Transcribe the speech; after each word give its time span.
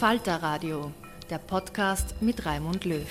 Falter 0.00 0.36
Radio, 0.36 0.92
der 1.28 1.36
Podcast 1.36 2.22
mit 2.22 2.46
Raimund 2.46 2.86
Löw. 2.86 3.04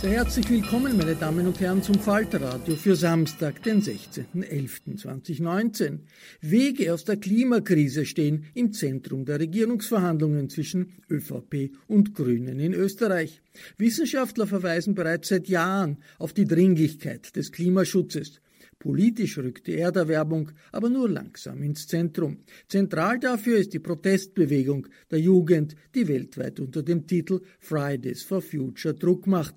Sehr 0.00 0.12
herzlich 0.12 0.48
willkommen, 0.48 0.96
meine 0.96 1.14
Damen 1.14 1.46
und 1.46 1.60
Herren, 1.60 1.82
zum 1.82 1.96
Falterradio 1.96 2.74
für 2.76 2.96
Samstag, 2.96 3.62
den 3.64 3.82
16.11.2019. 3.82 5.98
Wege 6.40 6.94
aus 6.94 7.04
der 7.04 7.18
Klimakrise 7.18 8.06
stehen 8.06 8.46
im 8.54 8.72
Zentrum 8.72 9.26
der 9.26 9.40
Regierungsverhandlungen 9.40 10.48
zwischen 10.48 10.94
ÖVP 11.10 11.72
und 11.86 12.14
Grünen 12.14 12.58
in 12.58 12.72
Österreich. 12.72 13.42
Wissenschaftler 13.76 14.46
verweisen 14.46 14.94
bereits 14.94 15.28
seit 15.28 15.48
Jahren 15.48 15.98
auf 16.18 16.32
die 16.32 16.46
Dringlichkeit 16.46 17.36
des 17.36 17.52
Klimaschutzes. 17.52 18.40
Politisch 18.82 19.38
rückt 19.38 19.68
die 19.68 19.78
Erderwärmung 19.78 20.50
aber 20.72 20.90
nur 20.90 21.08
langsam 21.08 21.62
ins 21.62 21.86
Zentrum. 21.86 22.38
Zentral 22.66 23.20
dafür 23.20 23.58
ist 23.58 23.72
die 23.72 23.78
Protestbewegung 23.78 24.88
der 25.08 25.20
Jugend, 25.20 25.76
die 25.94 26.08
weltweit 26.08 26.58
unter 26.58 26.82
dem 26.82 27.06
Titel 27.06 27.42
Fridays 27.60 28.24
for 28.24 28.42
Future 28.42 28.92
Druck 28.92 29.28
macht. 29.28 29.54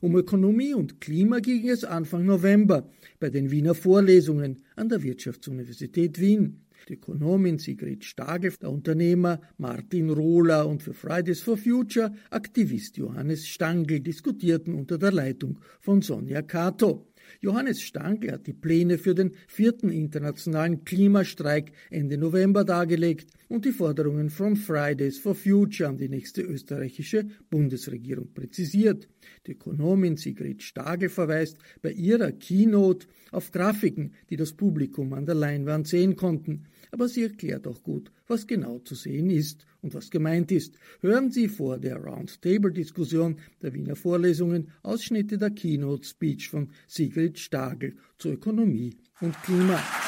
Um 0.00 0.16
Ökonomie 0.16 0.74
und 0.74 1.00
Klima 1.00 1.38
ging 1.38 1.68
es 1.68 1.84
Anfang 1.84 2.24
November 2.24 2.90
bei 3.20 3.30
den 3.30 3.52
Wiener 3.52 3.76
Vorlesungen 3.76 4.64
an 4.74 4.88
der 4.88 5.00
Wirtschaftsuniversität 5.04 6.18
Wien. 6.18 6.62
Die 6.88 6.94
Ökonomin 6.94 7.58
Sigrid 7.58 8.04
Stagel, 8.04 8.52
der 8.60 8.72
Unternehmer 8.72 9.40
Martin 9.58 10.10
Rohler 10.10 10.66
und 10.66 10.82
für 10.82 10.92
Fridays 10.92 11.40
for 11.40 11.56
Future 11.56 12.12
Aktivist 12.30 12.96
Johannes 12.96 13.46
Stangl 13.46 14.00
diskutierten 14.00 14.74
unter 14.74 14.98
der 14.98 15.12
Leitung 15.12 15.60
von 15.80 16.02
Sonja 16.02 16.42
Kato. 16.42 17.06
Johannes 17.40 17.82
Stangl 17.82 18.32
hat 18.32 18.46
die 18.46 18.52
Pläne 18.52 18.98
für 18.98 19.14
den 19.14 19.32
vierten 19.46 19.90
internationalen 19.90 20.84
Klimastreik 20.84 21.72
Ende 21.90 22.18
November 22.18 22.64
dargelegt 22.64 23.30
und 23.48 23.64
die 23.64 23.72
Forderungen 23.72 24.30
von 24.30 24.56
Fridays 24.56 25.18
for 25.18 25.34
Future 25.34 25.88
an 25.88 25.96
die 25.96 26.08
nächste 26.08 26.42
österreichische 26.42 27.26
Bundesregierung 27.50 28.32
präzisiert. 28.32 29.08
Die 29.46 29.52
Ökonomin 29.52 30.16
Sigrid 30.16 30.62
Stagel 30.62 31.08
verweist 31.08 31.58
bei 31.82 31.92
ihrer 31.92 32.32
Keynote 32.32 33.06
auf 33.30 33.50
Grafiken, 33.50 34.12
die 34.30 34.36
das 34.36 34.52
Publikum 34.52 35.12
an 35.12 35.26
der 35.26 35.34
Leinwand 35.34 35.88
sehen 35.88 36.16
konnten 36.16 36.66
aber 36.90 37.08
sie 37.08 37.24
erklärt 37.24 37.66
auch 37.66 37.82
gut, 37.82 38.10
was 38.26 38.46
genau 38.46 38.78
zu 38.78 38.94
sehen 38.94 39.30
ist 39.30 39.66
und 39.82 39.94
was 39.94 40.10
gemeint 40.10 40.50
ist. 40.50 40.76
Hören 41.00 41.30
Sie 41.30 41.48
vor 41.48 41.78
der 41.78 41.96
Roundtable-Diskussion 41.96 43.38
der 43.62 43.74
Wiener 43.74 43.96
Vorlesungen 43.96 44.70
Ausschnitte 44.82 45.38
der 45.38 45.50
Keynote-Speech 45.50 46.48
von 46.48 46.70
Sigrid 46.86 47.38
Stagel 47.38 47.96
zur 48.18 48.32
Ökonomie 48.32 48.96
und 49.20 49.34
Klima. 49.42 50.05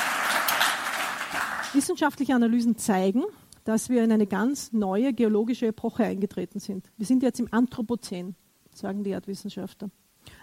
Wissenschaftliche 1.74 2.34
Analysen 2.34 2.78
zeigen, 2.78 3.24
dass 3.64 3.90
wir 3.90 4.02
in 4.02 4.10
eine 4.10 4.26
ganz 4.26 4.72
neue 4.72 5.12
geologische 5.12 5.66
Epoche 5.66 6.04
eingetreten 6.04 6.60
sind. 6.60 6.90
Wir 6.96 7.04
sind 7.04 7.22
jetzt 7.22 7.40
im 7.40 7.48
Anthropozän, 7.50 8.34
sagen 8.72 9.04
die 9.04 9.10
Erdwissenschaftler. 9.10 9.90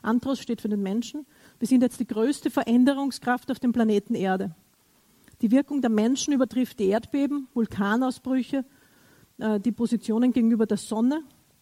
Anthros 0.04 0.40
steht 0.40 0.62
für 0.62 0.70
den 0.70 0.84
Menschen. 0.84 1.26
Wir 1.58 1.68
sind 1.68 1.82
jetzt 1.82 2.00
die 2.00 2.08
größte 2.08 2.52
Veränderungskraft 2.52 3.50
auf 3.52 3.60
dem 3.60 3.72
Planeten 3.72 4.14
Erde. 4.14 4.56
Die 5.42 5.52
Wirkung 5.52 5.82
der 5.82 5.90
Menschen 5.90 6.34
übertrifft 6.34 6.80
die 6.80 6.88
Erdbeben, 6.88 7.48
Vulkanausbrüche, 7.54 8.64
äh, 9.40 9.60
die 9.60 9.72
Positionen 9.72 10.32
gegenüber 10.32 10.66
der 10.66 10.78
Sonne 10.78 11.22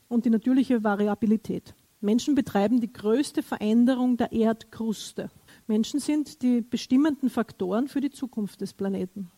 und 0.10 0.26
die 0.26 0.30
natürliche 0.30 0.84
Variabilität. 0.84 1.74
Menschen 2.02 2.36
betreiben 2.36 2.82
die 2.82 2.92
größte 2.92 3.42
Veränderung 3.42 4.18
der 4.18 4.34
Erdkruste. 4.34 5.32
Menschen 5.68 6.02
sind 6.02 6.42
die 6.42 6.60
bestimmenden 6.60 7.30
Faktoren 7.30 7.88
für 7.88 8.02
die 8.02 8.12
Zukunft 8.12 8.60
des 8.60 8.74
Planeten. 8.74 9.32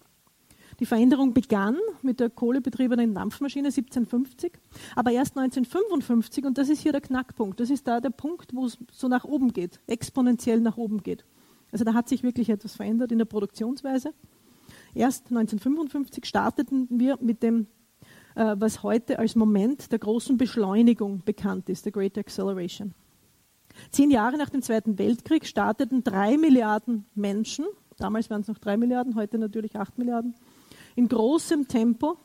Die 0.79 0.85
Veränderung 0.85 1.33
begann 1.33 1.77
mit 2.01 2.19
der 2.19 2.29
kohlebetriebenen 2.29 3.13
Dampfmaschine 3.13 3.67
1750, 3.67 4.53
aber 4.95 5.11
erst 5.11 5.37
1955, 5.37 6.45
und 6.45 6.57
das 6.57 6.69
ist 6.69 6.81
hier 6.81 6.91
der 6.91 7.01
Knackpunkt, 7.01 7.59
das 7.59 7.69
ist 7.69 7.87
da 7.87 8.01
der 8.01 8.09
Punkt, 8.09 8.53
wo 8.53 8.65
es 8.65 8.77
so 8.91 9.07
nach 9.07 9.23
oben 9.23 9.53
geht, 9.53 9.79
exponentiell 9.87 10.59
nach 10.59 10.77
oben 10.77 11.01
geht. 11.01 11.25
Also 11.71 11.85
da 11.85 11.93
hat 11.93 12.09
sich 12.09 12.23
wirklich 12.23 12.49
etwas 12.49 12.75
verändert 12.75 13.11
in 13.11 13.17
der 13.17 13.25
Produktionsweise. 13.25 14.13
Erst 14.93 15.25
1955 15.27 16.25
starteten 16.25 16.87
wir 16.89 17.17
mit 17.21 17.43
dem, 17.43 17.67
äh, 18.35 18.55
was 18.57 18.83
heute 18.83 19.19
als 19.19 19.35
Moment 19.35 19.91
der 19.91 19.99
großen 19.99 20.37
Beschleunigung 20.37 21.21
bekannt 21.23 21.69
ist, 21.69 21.85
der 21.85 21.91
Great 21.91 22.17
Acceleration. 22.17 22.93
Zehn 23.91 24.09
Jahre 24.09 24.37
nach 24.37 24.49
dem 24.49 24.61
Zweiten 24.61 24.97
Weltkrieg 24.97 25.45
starteten 25.45 26.03
drei 26.03 26.37
Milliarden 26.37 27.05
Menschen, 27.13 27.65
damals 27.97 28.29
waren 28.29 28.41
es 28.41 28.47
noch 28.47 28.57
drei 28.57 28.77
Milliarden, 28.77 29.15
heute 29.15 29.37
natürlich 29.37 29.75
acht 29.75 29.97
Milliarden, 29.97 30.35
in 30.95 31.07
großem 31.07 31.67
Tempo 31.67 32.17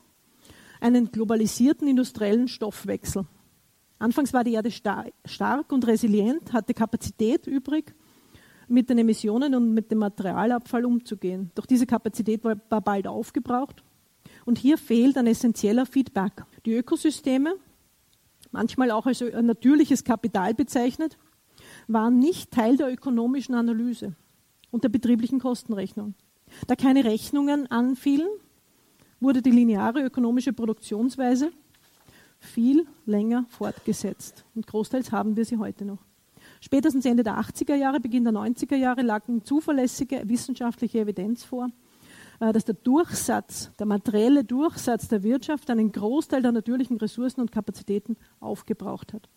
einen 0.80 1.10
globalisierten 1.10 1.88
industriellen 1.88 2.48
Stoffwechsel. 2.48 3.26
Anfangs 3.98 4.32
war 4.32 4.44
die 4.44 4.54
Erde 4.54 4.70
stark 4.70 5.72
und 5.72 5.86
resilient, 5.86 6.52
hatte 6.52 6.72
Kapazität 6.72 7.46
übrig, 7.46 7.94
mit 8.66 8.88
den 8.88 8.98
Emissionen 8.98 9.54
und 9.54 9.74
mit 9.74 9.90
dem 9.90 9.98
Materialabfall 9.98 10.86
umzugehen. 10.86 11.50
Doch 11.54 11.66
diese 11.66 11.86
Kapazität 11.86 12.42
war, 12.44 12.56
bald 12.56 13.06
aufgebraucht. 13.06 13.82
Und 14.46 14.58
hier 14.58 14.78
fehlt 14.78 15.18
ein 15.18 15.26
essentieller 15.26 15.84
Feedback. 15.84 16.44
Die 16.64 16.72
Ökosysteme, 16.72 17.56
manchmal 18.52 18.90
auch 18.90 19.06
als 19.06 19.20
natürliches 19.20 20.04
Kapital 20.04 20.54
bezeichnet, 20.54 21.18
waren 21.88 22.18
nicht 22.18 22.52
Teil 22.52 22.76
der 22.76 22.90
ökonomischen 22.90 23.54
Analyse 23.54 24.14
und 24.70 24.84
der 24.84 24.88
betrieblichen 24.88 25.40
Kostenrechnung. 25.40 26.14
Da 26.68 26.76
keine 26.76 27.04
Rechnungen 27.04 27.66
anfielen, 27.70 28.28
wurde 29.20 29.42
die 29.42 29.50
lineare 29.50 30.02
ökonomische 30.02 30.52
Produktionsweise 30.52 31.52
viel 32.38 32.86
länger 33.06 33.44
fortgesetzt. 33.48 34.44
Und 34.54 34.66
großteils 34.66 35.12
haben 35.12 35.36
wir 35.36 35.44
sie 35.44 35.58
heute 35.58 35.84
noch. 35.84 35.98
Spätestens 36.60 37.04
Ende 37.04 37.22
der 37.22 37.38
80er 37.38 37.74
Jahre, 37.74 38.00
Beginn 38.00 38.24
der 38.24 38.32
90er 38.32 38.76
Jahre 38.76 39.02
lagen 39.02 39.44
zuverlässige 39.44 40.22
wissenschaftliche 40.24 41.00
Evidenz 41.00 41.44
vor, 41.44 41.68
äh, 42.40 42.52
dass 42.52 42.64
der 42.64 42.74
Durchsatz, 42.74 43.70
der 43.78 43.86
materielle 43.86 44.44
Durchsatz 44.44 45.08
der 45.08 45.22
Wirtschaft 45.22 45.70
einen 45.70 45.92
Großteil 45.92 46.42
der 46.42 46.52
natürlichen 46.52 46.96
Ressourcen 46.96 47.40
und 47.40 47.52
Kapazitäten 47.52 48.16
aufgebraucht 48.40 49.12
hat. 49.12 49.28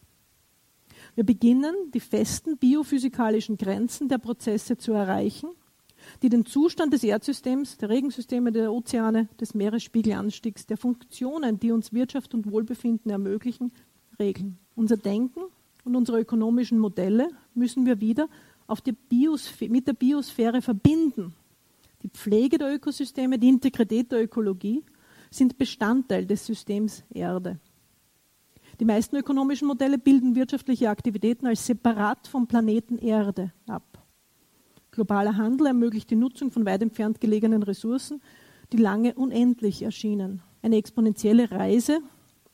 Wir 1.16 1.26
beginnen, 1.26 1.76
die 1.94 2.00
festen 2.00 2.58
biophysikalischen 2.58 3.58
Grenzen 3.58 4.08
der 4.08 4.18
Prozesse 4.18 4.78
zu 4.78 4.94
erreichen, 4.94 5.50
die 6.22 6.30
den 6.30 6.46
Zustand 6.46 6.94
des 6.94 7.04
Erdsystems, 7.04 7.78
der 7.78 7.90
Regensysteme, 7.90 8.52
der 8.52 8.72
Ozeane, 8.72 9.28
des 9.40 9.54
Meeresspiegelanstiegs, 9.54 10.66
der 10.66 10.78
Funktionen, 10.78 11.60
die 11.60 11.72
uns 11.72 11.94
Wirtschaft 11.94 12.34
und 12.34 12.52
Wohlbefinden 12.52 13.12
ermöglichen, 13.12 13.72
regeln. 14.20 14.58
Unser 14.76 14.98
Denken 14.98 15.42
und 15.84 15.96
unsere 15.96 16.20
ökonomischen 16.20 16.80
Modelle 16.80 17.30
müssen 17.54 17.86
wir 17.86 18.00
wieder 18.00 18.30
mit 19.70 19.88
der 19.88 19.94
Biosphäre 19.94 20.62
verbinden. 20.62 21.34
Die 22.02 22.10
Pflege 22.10 22.58
der 22.58 22.74
Ökosysteme, 22.74 23.40
die 23.40 23.50
Integrität 23.50 24.12
der 24.12 24.24
Ökologie 24.24 24.84
sind 25.30 25.58
Bestandteil 25.58 26.26
des 26.26 26.46
Systems 26.46 27.04
Erde. 27.10 27.60
Die 28.80 28.86
meisten 28.86 29.16
ökonomischen 29.16 29.68
Modelle 29.68 29.98
bilden 29.98 30.36
wirtschaftliche 30.36 30.90
Aktivitäten 30.90 31.48
als 31.48 31.66
separat 31.66 32.28
vom 32.28 32.48
Planeten 32.48 32.98
Erde 32.98 33.54
ab. 33.68 34.03
Globaler 34.94 35.38
Handel 35.38 35.68
ermöglicht 35.68 36.12
die 36.12 36.16
Nutzung 36.16 36.52
von 36.52 36.66
weit 36.68 36.84
entfernt 36.84 37.20
gelegenen 37.20 37.64
Ressourcen, 37.64 38.22
die 38.72 38.78
lange 38.78 39.16
unendlich 39.16 39.82
erschienen. 39.82 40.44
Eine 40.62 40.78
exponentielle 40.78 41.50
Reise, 41.50 42.00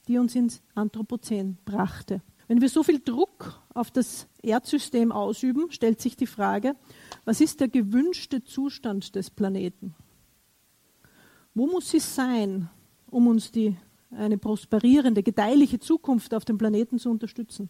die 0.08 0.18
uns 0.18 0.36
ins 0.36 0.62
Anthropozän 0.74 1.58
brachte. 1.66 2.22
Wenn 2.48 2.62
wir 2.62 2.70
so 2.70 2.82
viel 2.82 3.00
Druck 3.00 3.62
auf 3.74 3.92
das 3.92 4.26
Erdsystem 4.42 5.12
ausüben, 5.12 5.70
stellt 5.70 6.00
sich 6.00 6.16
die 6.16 6.28
Frage, 6.28 6.76
was 7.26 7.42
ist 7.42 7.60
der 7.60 7.68
gewünschte 7.68 8.42
Zustand 8.44 9.16
des 9.16 9.30
Planeten? 9.30 9.94
Wo 11.54 11.68
muss 11.68 11.92
sie 11.92 12.00
sein, 12.00 12.70
um 13.12 13.28
uns 13.28 13.52
die, 13.52 13.76
eine 14.12 14.38
prosperierende, 14.38 15.24
gedeihliche 15.24 15.80
Zukunft 15.80 16.34
auf 16.34 16.46
dem 16.46 16.58
Planeten 16.58 17.00
zu 17.00 17.12
unterstützen? 17.12 17.70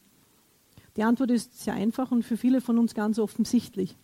Die 0.95 1.03
Antwort 1.03 1.31
ist 1.31 1.59
sehr 1.59 1.73
einfach 1.73 2.11
und 2.11 2.23
für 2.23 2.37
viele 2.37 2.61
von 2.61 2.77
uns 2.77 2.93
ganz 2.93 3.17
offensichtlich. 3.17 3.97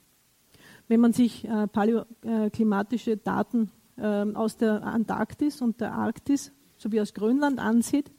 Wenn 0.88 1.00
man 1.00 1.14
sich 1.14 1.46
äh, 1.46 1.68
paläoklimatische 1.68 3.18
Daten 3.18 3.72
äh, 3.98 4.02
aus 4.02 4.58
der 4.58 4.84
Antarktis 4.84 5.62
und 5.62 5.82
der 5.82 5.94
Arktis 5.94 6.52
sowie 6.78 7.02
aus 7.02 7.14
Grönland 7.14 7.60
ansieht, 7.60 8.12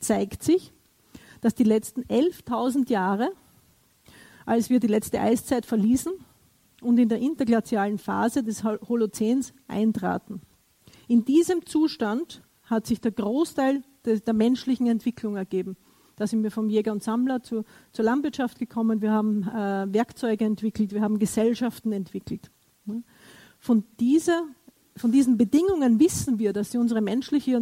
zeigt 0.00 0.42
sich, 0.42 0.72
dass 1.40 1.54
die 1.54 1.64
letzten 1.64 2.02
11.000 2.02 2.90
Jahre, 2.90 3.32
als 4.44 4.68
wir 4.68 4.80
die 4.80 4.86
letzte 4.86 5.20
Eiszeit 5.20 5.64
verließen 5.64 6.12
und 6.82 6.98
in 6.98 7.08
der 7.08 7.18
interglazialen 7.18 7.98
Phase 7.98 8.42
des 8.42 8.64
Holozäns 8.64 9.52
eintraten. 9.68 10.42
In 11.08 11.24
diesem 11.24 11.64
Zustand 11.66 12.42
hat 12.64 12.86
sich 12.86 13.00
der 13.00 13.12
Großteil 13.12 13.82
der, 14.04 14.20
der 14.20 14.34
menschlichen 14.34 14.86
Entwicklung 14.86 15.36
ergeben. 15.36 15.76
Da 16.20 16.26
sind 16.26 16.42
wir 16.42 16.50
vom 16.50 16.68
Jäger 16.68 16.92
und 16.92 17.02
Sammler 17.02 17.42
zu, 17.42 17.64
zur 17.92 18.04
Landwirtschaft 18.04 18.58
gekommen, 18.58 19.00
wir 19.00 19.10
haben 19.10 19.42
äh, 19.44 19.86
Werkzeuge 19.90 20.44
entwickelt, 20.44 20.92
wir 20.92 21.00
haben 21.00 21.18
Gesellschaften 21.18 21.92
entwickelt. 21.92 22.50
Von, 23.58 23.84
dieser, 23.98 24.42
von 24.96 25.12
diesen 25.12 25.38
Bedingungen 25.38 25.98
wissen 25.98 26.38
wir, 26.38 26.52
dass 26.52 26.72
sie 26.72 26.76
unsere 26.76 27.00
menschliche 27.00 27.56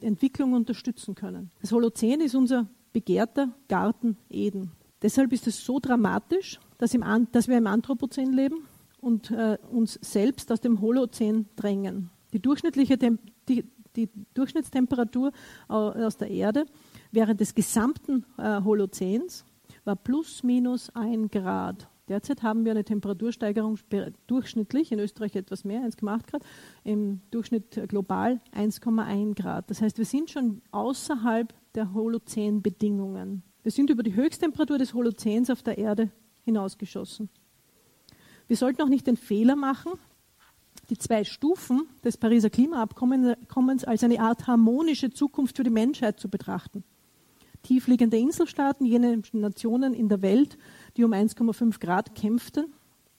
Entwicklung 0.00 0.52
unterstützen 0.52 1.16
können. 1.16 1.50
Das 1.60 1.72
Holozän 1.72 2.20
ist 2.20 2.36
unser 2.36 2.68
begehrter 2.92 3.52
Garten 3.66 4.16
Eden. 4.30 4.70
Deshalb 5.02 5.32
ist 5.32 5.48
es 5.48 5.64
so 5.64 5.80
dramatisch, 5.80 6.60
dass, 6.78 6.94
im, 6.94 7.02
dass 7.32 7.48
wir 7.48 7.58
im 7.58 7.66
Anthropozän 7.66 8.32
leben 8.32 8.58
und 9.00 9.32
äh, 9.32 9.58
uns 9.72 9.98
selbst 10.02 10.52
aus 10.52 10.60
dem 10.60 10.80
Holozän 10.80 11.46
drängen. 11.56 12.10
Die 12.32 12.38
durchschnittliche 12.38 12.96
Tem 12.96 13.18
die, 13.48 13.64
die 13.96 14.08
Durchschnittstemperatur 14.34 15.32
aus 15.68 16.16
der 16.16 16.30
Erde 16.30 16.66
während 17.14 17.40
des 17.40 17.54
gesamten 17.54 18.24
äh, 18.38 18.62
Holozäns 18.62 19.44
war 19.84 19.96
plus 19.96 20.42
minus 20.42 20.90
ein 20.90 21.28
Grad. 21.28 21.88
Derzeit 22.08 22.42
haben 22.42 22.64
wir 22.64 22.72
eine 22.72 22.84
Temperatursteigerung 22.84 23.78
durchschnittlich, 24.26 24.92
in 24.92 24.98
Österreich 24.98 25.34
etwas 25.36 25.64
mehr, 25.64 25.80
1,8 25.80 26.30
Grad, 26.30 26.42
im 26.84 27.22
Durchschnitt 27.30 27.88
global 27.88 28.40
1,1 28.54 29.34
Grad. 29.34 29.70
Das 29.70 29.80
heißt, 29.80 29.96
wir 29.96 30.04
sind 30.04 30.30
schon 30.30 30.60
außerhalb 30.70 31.54
der 31.74 31.94
Holozän-Bedingungen. 31.94 33.42
Wir 33.62 33.72
sind 33.72 33.88
über 33.88 34.02
die 34.02 34.14
Höchsttemperatur 34.14 34.76
des 34.76 34.92
Holozäns 34.92 35.48
auf 35.48 35.62
der 35.62 35.78
Erde 35.78 36.10
hinausgeschossen. 36.44 37.30
Wir 38.48 38.58
sollten 38.58 38.82
auch 38.82 38.88
nicht 38.88 39.06
den 39.06 39.16
Fehler 39.16 39.56
machen, 39.56 39.92
die 40.90 40.98
zwei 40.98 41.24
Stufen 41.24 41.88
des 42.04 42.18
Pariser 42.18 42.50
Klimaabkommens 42.50 43.84
als 43.84 44.04
eine 44.04 44.20
Art 44.20 44.46
harmonische 44.46 45.08
Zukunft 45.08 45.56
für 45.56 45.64
die 45.64 45.70
Menschheit 45.70 46.20
zu 46.20 46.28
betrachten. 46.28 46.84
Tiefliegende 47.64 48.16
Inselstaaten, 48.16 48.86
jene 48.86 49.20
Nationen 49.32 49.94
in 49.94 50.08
der 50.08 50.22
Welt, 50.22 50.56
die 50.96 51.02
um 51.02 51.12
1,5 51.12 51.80
Grad 51.80 52.14
kämpften, 52.14 52.72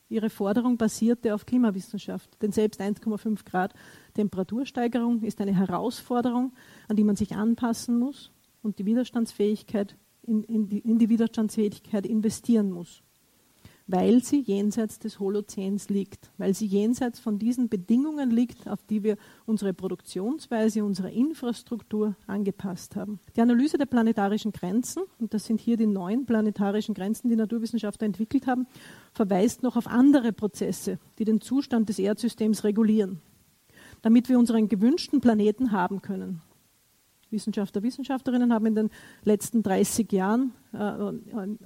ihre 0.08 0.30
Forderung 0.30 0.78
basierte 0.78 1.34
auf 1.34 1.46
Klimawissenschaft. 1.46 2.42
Denn 2.42 2.52
selbst 2.52 2.80
1,5 2.80 3.44
Grad 3.44 3.74
Temperatursteigerung 4.14 5.24
ist 5.24 5.42
eine 5.42 5.56
Herausforderung, 5.56 6.54
an 6.88 6.96
die 6.96 7.04
man 7.04 7.16
sich 7.16 7.36
anpassen 7.36 8.00
muss 8.00 8.32
und 8.62 8.80
die 8.80 8.86
Widerstandsfähigkeit 8.86 9.98
in, 10.22 10.44
in, 10.44 10.70
die, 10.70 10.80
in 10.80 11.00
die 11.00 11.10
Widerstandsfähigkeit 11.10 12.06
investieren 12.06 12.72
muss 12.72 13.04
weil 13.88 14.24
sie 14.24 14.40
jenseits 14.40 15.00
des 15.00 15.20
Holozäns 15.20 15.90
liegt, 15.90 16.32
weil 16.38 16.54
sie 16.54 16.66
jenseits 16.66 17.20
von 17.20 17.38
diesen 17.38 17.70
Bedingungen 17.70 18.32
liegt, 18.32 18.68
auf 18.68 18.84
die 18.84 19.04
wir 19.04 19.18
unsere 19.46 19.74
Produktionsweise, 19.74 20.84
unsere 20.84 21.12
Infrastruktur 21.12 22.16
angepasst 22.26 22.96
haben. 22.96 23.20
Die 23.36 23.42
Analyse 23.42 23.78
der 23.78 23.86
planetarischen 23.86 24.52
Grenzen, 24.52 25.04
und 25.20 25.34
das 25.34 25.46
sind 25.46 25.62
hier 25.62 25.78
die 25.78 25.88
neun 25.88 26.26
planetarischen 26.26 26.96
Grenzen, 26.96 27.30
die 27.30 27.36
Naturwissenschaftler 27.36 28.08
entwickelt 28.08 28.48
haben, 28.48 28.66
verweist 29.14 29.62
noch 29.62 29.76
auf 29.76 29.88
andere 29.88 30.34
Prozesse, 30.34 30.98
die 31.20 31.26
den 31.26 31.42
Zustand 31.42 31.90
des 31.90 32.00
Erdsystems 32.00 32.64
regulieren, 32.64 33.22
damit 34.02 34.30
wir 34.30 34.40
unseren 34.40 34.68
gewünschten 34.68 35.22
Planeten 35.22 35.72
haben 35.72 36.02
können. 36.02 36.42
Wissenschaftler, 37.36 37.84
Wissenschaftlerinnen 37.84 38.54
haben 38.54 38.66
in 38.66 38.76
den 38.76 38.90
letzten 39.24 39.62
30 39.62 40.12
Jahren 40.12 40.54
äh, 40.74 40.78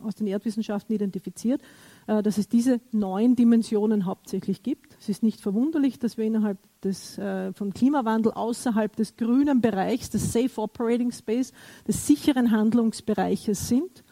aus 0.02 0.16
den 0.16 0.28
Erdwissenschaften 0.28 0.94
identifiziert, 0.94 1.62
äh, 2.08 2.22
dass 2.22 2.38
es 2.38 2.50
diese 2.50 2.82
neun 2.92 3.36
Dimensionen 3.36 4.06
hauptsächlich 4.06 4.64
gibt. 4.64 4.98
Es 5.00 5.10
ist 5.10 5.24
nicht 5.24 5.42
verwunderlich, 5.42 6.00
dass 6.00 6.18
wir 6.18 6.26
innerhalb 6.26 6.58
des, 6.82 7.18
äh, 7.18 7.52
Klimawandel 7.74 8.34
außerhalb 8.34 8.96
des 8.96 9.16
grünen 9.16 9.62
Bereichs, 9.62 10.10
des 10.10 10.34
Safe 10.34 10.62
Operating 10.62 11.12
Space, 11.12 11.54
des 11.88 12.06
sicheren 12.06 12.52
Handlungsbereiches 12.52 13.68
sind. 13.68 14.04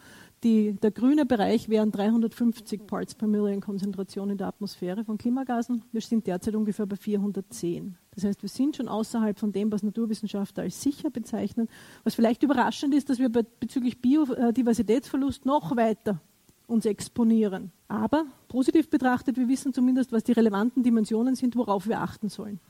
Die, 0.44 0.74
der 0.74 0.92
grüne 0.92 1.26
Bereich 1.26 1.68
wären 1.68 1.90
350 1.90 2.86
Parts 2.86 3.14
per 3.16 3.26
Million 3.26 3.60
Konzentration 3.60 4.30
in 4.30 4.38
der 4.38 4.46
Atmosphäre 4.46 5.04
von 5.04 5.18
Klimagasen. 5.18 5.82
Wir 5.90 6.00
sind 6.00 6.28
derzeit 6.28 6.54
ungefähr 6.54 6.86
bei 6.86 6.94
410. 6.94 7.96
Das 8.14 8.22
heißt, 8.22 8.42
wir 8.42 8.48
sind 8.48 8.76
schon 8.76 8.86
außerhalb 8.86 9.36
von 9.36 9.50
dem, 9.50 9.72
was 9.72 9.82
Naturwissenschaftler 9.82 10.62
als 10.62 10.80
sicher 10.80 11.10
bezeichnen. 11.10 11.68
Was 12.04 12.14
vielleicht 12.14 12.44
überraschend 12.44 12.94
ist, 12.94 13.10
dass 13.10 13.18
wir 13.18 13.30
bezüglich 13.30 14.00
Biodiversitätsverlust 14.00 15.44
noch 15.44 15.76
weiter 15.76 16.20
uns 16.68 16.86
exponieren. 16.86 17.72
Aber 17.88 18.26
positiv 18.46 18.90
betrachtet, 18.90 19.36
wir 19.36 19.48
wissen 19.48 19.72
zumindest, 19.72 20.12
was 20.12 20.22
die 20.22 20.32
relevanten 20.32 20.84
Dimensionen 20.84 21.34
sind, 21.34 21.56
worauf 21.56 21.88
wir 21.88 22.00
achten 22.00 22.28
sollen. 22.28 22.60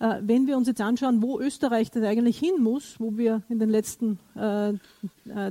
Äh, 0.00 0.20
wenn 0.22 0.46
wir 0.46 0.56
uns 0.56 0.68
jetzt 0.68 0.80
anschauen, 0.80 1.22
wo 1.22 1.40
Österreich 1.40 1.90
denn 1.90 2.04
eigentlich 2.04 2.38
hin 2.38 2.62
muss, 2.62 3.00
wo 3.00 3.16
wir 3.16 3.42
in 3.48 3.58
den 3.58 3.68
letzten 3.68 4.18
äh, 4.34 4.74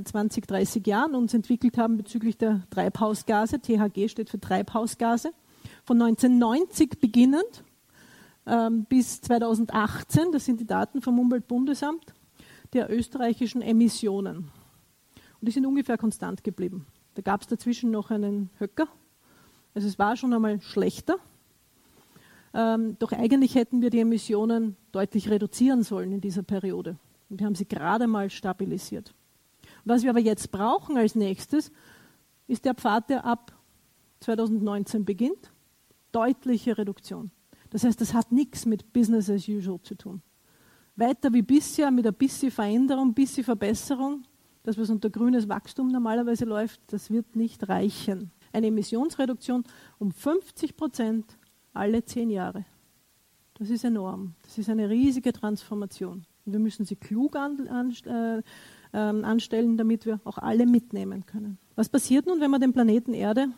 20, 0.02 0.46
30 0.46 0.86
Jahren 0.86 1.14
uns 1.14 1.34
entwickelt 1.34 1.76
haben 1.76 1.96
bezüglich 1.96 2.38
der 2.38 2.62
Treibhausgase, 2.70 3.60
THG 3.60 4.08
steht 4.08 4.30
für 4.30 4.40
Treibhausgase, 4.40 5.32
von 5.84 6.00
1990 6.00 7.00
beginnend 7.00 7.64
ähm, 8.46 8.86
bis 8.88 9.20
2018, 9.20 10.32
das 10.32 10.44
sind 10.44 10.60
die 10.60 10.66
Daten 10.66 11.02
vom 11.02 11.18
Umweltbundesamt, 11.18 12.14
der 12.72 12.90
österreichischen 12.90 13.60
Emissionen. 13.60 14.50
Und 15.40 15.46
die 15.46 15.52
sind 15.52 15.66
ungefähr 15.66 15.98
konstant 15.98 16.42
geblieben. 16.42 16.86
Da 17.14 17.22
gab 17.22 17.42
es 17.42 17.46
dazwischen 17.46 17.90
noch 17.90 18.10
einen 18.10 18.50
Höcker. 18.58 18.88
Also 19.74 19.86
es 19.88 19.98
war 19.98 20.16
schon 20.16 20.32
einmal 20.32 20.60
schlechter. 20.60 21.16
Ähm, 22.58 22.96
doch 22.98 23.12
eigentlich 23.12 23.54
hätten 23.54 23.82
wir 23.82 23.90
die 23.90 24.00
Emissionen 24.00 24.76
deutlich 24.90 25.30
reduzieren 25.30 25.84
sollen 25.84 26.10
in 26.10 26.20
dieser 26.20 26.42
Periode. 26.42 26.96
Und 27.30 27.38
wir 27.38 27.46
haben 27.46 27.54
sie 27.54 27.68
gerade 27.68 28.08
mal 28.08 28.30
stabilisiert. 28.30 29.14
Was 29.84 30.02
wir 30.02 30.10
aber 30.10 30.18
jetzt 30.18 30.50
brauchen 30.50 30.96
als 30.96 31.14
nächstes, 31.14 31.70
ist 32.48 32.64
der 32.64 32.74
Pfad, 32.74 33.10
der 33.10 33.24
ab 33.24 33.56
2019 34.20 35.04
beginnt. 35.04 35.52
Deutliche 36.10 36.76
Reduktion. 36.76 37.30
Das 37.70 37.84
heißt, 37.84 38.00
das 38.00 38.12
hat 38.12 38.32
nichts 38.32 38.66
mit 38.66 38.92
Business 38.92 39.30
as 39.30 39.46
usual 39.46 39.80
zu 39.82 39.94
tun. 39.94 40.20
Weiter 40.96 41.32
wie 41.32 41.42
bisher 41.42 41.92
mit 41.92 42.08
ein 42.08 42.14
bisschen 42.14 42.50
Veränderung, 42.50 43.10
ein 43.10 43.14
bisschen 43.14 43.44
Verbesserung, 43.44 44.24
das, 44.64 44.76
was 44.76 44.90
unter 44.90 45.10
grünes 45.10 45.48
Wachstum 45.48 45.88
normalerweise 45.88 46.44
läuft, 46.44 46.80
das 46.88 47.08
wird 47.12 47.36
nicht 47.36 47.68
reichen. 47.68 48.32
Eine 48.52 48.66
Emissionsreduktion 48.66 49.62
um 49.98 50.10
50 50.10 50.76
Prozent 50.76 51.37
alle 51.78 52.04
zehn 52.04 52.30
Jahre. 52.30 52.64
Das 53.54 53.70
ist 53.70 53.84
enorm. 53.84 54.34
Das 54.42 54.58
ist 54.58 54.68
eine 54.68 54.88
riesige 54.88 55.32
Transformation. 55.32 56.24
Und 56.46 56.52
wir 56.52 56.60
müssen 56.60 56.84
sie 56.84 56.96
klug 56.96 57.36
an, 57.36 57.68
an, 57.68 57.94
äh, 58.06 58.42
ähm, 58.92 59.24
anstellen, 59.24 59.76
damit 59.76 60.06
wir 60.06 60.20
auch 60.24 60.38
alle 60.38 60.66
mitnehmen 60.66 61.26
können. 61.26 61.58
Was 61.74 61.88
passiert 61.88 62.26
nun, 62.26 62.40
wenn 62.40 62.50
man 62.50 62.60
den 62.60 62.72
Planeten 62.72 63.14
Erde 63.14 63.48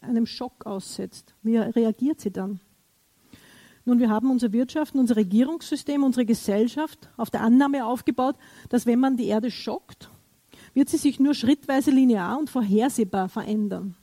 einem 0.00 0.26
Schock 0.26 0.66
aussetzt? 0.66 1.34
Wie 1.42 1.56
reagiert 1.56 2.20
sie 2.20 2.30
dann? 2.30 2.60
Nun, 3.84 4.00
wir 4.00 4.10
haben 4.10 4.30
unsere 4.30 4.52
Wirtschaft, 4.52 4.94
unser 4.94 5.16
Regierungssystem, 5.16 6.04
unsere 6.04 6.26
Gesellschaft 6.26 7.08
auf 7.16 7.30
der 7.30 7.40
Annahme 7.40 7.86
aufgebaut, 7.86 8.36
dass 8.68 8.84
wenn 8.84 9.00
man 9.00 9.16
die 9.16 9.26
Erde 9.26 9.50
schockt, 9.50 10.10
wird 10.74 10.90
sie 10.90 10.98
sich 10.98 11.18
nur 11.18 11.32
schrittweise 11.32 11.90
linear 11.90 12.38
und 12.38 12.50
vorhersehbar 12.50 13.30
verändern. 13.30 13.96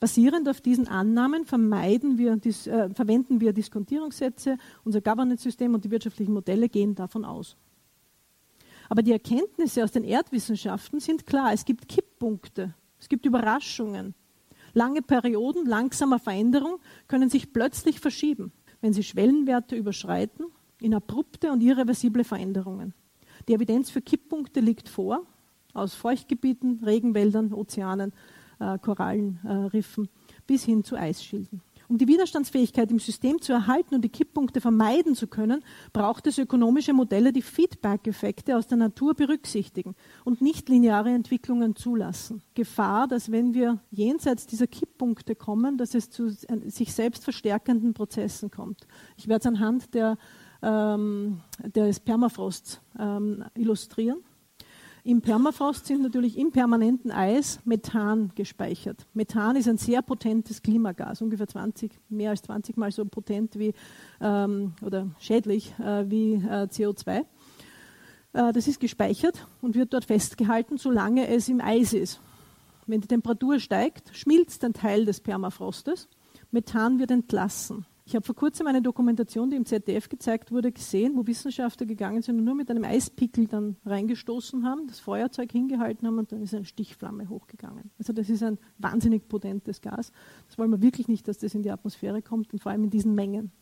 Basierend 0.00 0.48
auf 0.48 0.62
diesen 0.62 0.88
Annahmen 0.88 1.44
wir, 1.44 2.36
dies, 2.36 2.66
äh, 2.66 2.88
verwenden 2.94 3.40
wir 3.40 3.52
Diskontierungssätze, 3.52 4.56
unser 4.82 5.02
Governance-System 5.02 5.74
und 5.74 5.84
die 5.84 5.90
wirtschaftlichen 5.90 6.32
Modelle 6.32 6.70
gehen 6.70 6.94
davon 6.94 7.26
aus. 7.26 7.56
Aber 8.88 9.02
die 9.02 9.12
Erkenntnisse 9.12 9.84
aus 9.84 9.92
den 9.92 10.04
Erdwissenschaften 10.04 11.00
sind 11.00 11.26
klar. 11.26 11.52
Es 11.52 11.66
gibt 11.66 11.86
Kipppunkte, 11.86 12.74
es 12.98 13.10
gibt 13.10 13.26
Überraschungen. 13.26 14.14
Lange 14.72 15.02
Perioden 15.02 15.66
langsamer 15.66 16.18
Veränderung 16.18 16.78
können 17.06 17.28
sich 17.28 17.52
plötzlich 17.52 18.00
verschieben, 18.00 18.52
wenn 18.80 18.94
sie 18.94 19.02
Schwellenwerte 19.02 19.76
überschreiten 19.76 20.46
in 20.80 20.94
abrupte 20.94 21.52
und 21.52 21.60
irreversible 21.60 22.24
Veränderungen. 22.24 22.94
Die 23.48 23.54
Evidenz 23.54 23.90
für 23.90 24.00
Kipppunkte 24.00 24.60
liegt 24.60 24.88
vor 24.88 25.26
aus 25.74 25.94
Feuchtgebieten, 25.94 26.82
Regenwäldern, 26.84 27.52
Ozeanen, 27.52 28.12
äh, 28.60 28.78
Korallenriffen 28.78 30.08
bis 30.46 30.64
hin 30.64 30.84
zu 30.84 30.96
Eisschilden. 30.96 31.62
Um 31.90 31.98
die 31.98 32.06
Widerstandsfähigkeit 32.06 32.88
im 32.92 33.00
System 33.00 33.40
zu 33.40 33.52
erhalten 33.52 33.96
und 33.96 34.02
die 34.02 34.10
Kipppunkte 34.10 34.60
vermeiden 34.60 35.16
zu 35.16 35.26
können, 35.26 35.64
braucht 35.92 36.28
es 36.28 36.38
ökonomische 36.38 36.92
Modelle, 36.92 37.32
die 37.32 37.42
Feedback-Effekte 37.42 38.56
aus 38.56 38.68
der 38.68 38.78
Natur 38.78 39.14
berücksichtigen 39.14 39.96
und 40.24 40.40
nicht 40.40 40.68
lineare 40.68 41.10
Entwicklungen 41.10 41.74
zulassen. 41.74 42.42
Gefahr, 42.54 43.08
dass 43.08 43.32
wenn 43.32 43.54
wir 43.54 43.80
jenseits 43.90 44.46
dieser 44.46 44.68
Kipppunkte 44.68 45.34
kommen, 45.34 45.78
dass 45.78 45.96
es 45.96 46.10
zu 46.10 46.28
sich 46.28 46.94
selbst 46.94 47.24
verstärkenden 47.24 47.92
Prozessen 47.92 48.52
kommt. 48.52 48.86
Ich 49.16 49.26
werde 49.26 49.40
es 49.40 49.46
anhand 49.46 49.92
der, 49.92 50.16
ähm, 50.62 51.40
des 51.74 51.98
Permafrosts 51.98 52.80
ähm, 53.00 53.44
illustrieren. 53.56 54.18
Im 55.02 55.22
Permafrost 55.22 55.86
sind 55.86 56.02
natürlich 56.02 56.36
im 56.36 56.52
permanenten 56.52 57.10
Eis 57.10 57.60
Methan 57.64 58.32
gespeichert. 58.34 59.06
Methan 59.14 59.56
ist 59.56 59.68
ein 59.68 59.78
sehr 59.78 60.02
potentes 60.02 60.60
Klimagas, 60.62 61.22
ungefähr 61.22 61.46
20, 61.46 61.92
mehr 62.10 62.30
als 62.30 62.42
20 62.42 62.76
Mal 62.76 62.92
so 62.92 63.04
potent 63.06 63.58
wie 63.58 63.72
ähm, 64.20 64.74
oder 64.82 65.08
schädlich 65.18 65.74
äh, 65.78 66.10
wie 66.10 66.34
äh, 66.34 66.68
CO2. 66.70 67.24
Äh, 68.32 68.52
das 68.52 68.68
ist 68.68 68.78
gespeichert 68.78 69.46
und 69.62 69.74
wird 69.74 69.94
dort 69.94 70.04
festgehalten, 70.04 70.76
solange 70.76 71.28
es 71.28 71.48
im 71.48 71.62
Eis 71.62 71.94
ist. 71.94 72.20
Wenn 72.86 73.00
die 73.00 73.08
Temperatur 73.08 73.58
steigt, 73.58 74.14
schmilzt 74.14 74.64
ein 74.64 74.74
Teil 74.74 75.06
des 75.06 75.20
Permafrostes. 75.20 76.08
Methan 76.50 76.98
wird 76.98 77.10
entlassen. 77.10 77.86
Ich 78.10 78.16
habe 78.16 78.26
vor 78.26 78.34
kurzem 78.34 78.66
eine 78.66 78.82
Dokumentation, 78.82 79.50
die 79.50 79.56
im 79.56 79.64
ZDF 79.64 80.08
gezeigt 80.08 80.50
wurde, 80.50 80.72
gesehen, 80.72 81.12
wo 81.14 81.28
Wissenschaftler 81.28 81.86
gegangen 81.86 82.22
sind 82.22 82.40
und 82.40 82.44
nur 82.44 82.56
mit 82.56 82.68
einem 82.68 82.82
Eispickel 82.82 83.46
dann 83.46 83.76
reingestoßen 83.86 84.66
haben, 84.66 84.88
das 84.88 84.98
Feuerzeug 84.98 85.52
hingehalten 85.52 86.08
haben 86.08 86.18
und 86.18 86.32
dann 86.32 86.42
ist 86.42 86.52
eine 86.52 86.64
Stichflamme 86.64 87.28
hochgegangen. 87.28 87.92
Also 87.98 88.12
das 88.12 88.28
ist 88.28 88.42
ein 88.42 88.58
wahnsinnig 88.78 89.28
potentes 89.28 89.80
Gas. 89.80 90.10
Das 90.48 90.58
wollen 90.58 90.72
wir 90.72 90.82
wirklich 90.82 91.06
nicht, 91.06 91.28
dass 91.28 91.38
das 91.38 91.54
in 91.54 91.62
die 91.62 91.70
Atmosphäre 91.70 92.20
kommt 92.20 92.52
und 92.52 92.58
vor 92.60 92.72
allem 92.72 92.82
in 92.82 92.90
diesen 92.90 93.14
Mengen. 93.14 93.52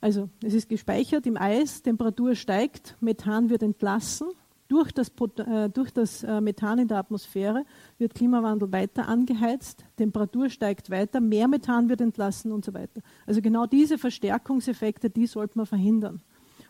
Also 0.00 0.28
es 0.40 0.54
ist 0.54 0.68
gespeichert 0.68 1.26
im 1.26 1.36
Eis, 1.36 1.82
Temperatur 1.82 2.36
steigt, 2.36 2.96
Methan 3.00 3.50
wird 3.50 3.64
entlassen 3.64 4.28
durch 4.68 4.92
das, 4.92 5.12
äh, 5.38 5.68
durch 5.68 5.90
das 5.90 6.22
äh, 6.22 6.40
Methan 6.40 6.78
in 6.78 6.88
der 6.88 6.98
Atmosphäre 6.98 7.64
wird 7.98 8.14
Klimawandel 8.14 8.72
weiter 8.72 9.08
angeheizt, 9.08 9.84
Temperatur 9.96 10.48
steigt 10.48 10.90
weiter, 10.90 11.20
mehr 11.20 11.48
Methan 11.48 11.88
wird 11.88 12.00
entlassen 12.00 12.50
und 12.52 12.64
so 12.64 12.72
weiter. 12.74 13.00
Also 13.26 13.42
genau 13.42 13.66
diese 13.66 13.98
Verstärkungseffekte, 13.98 15.10
die 15.10 15.26
sollte 15.26 15.58
man 15.58 15.66
verhindern. 15.66 16.22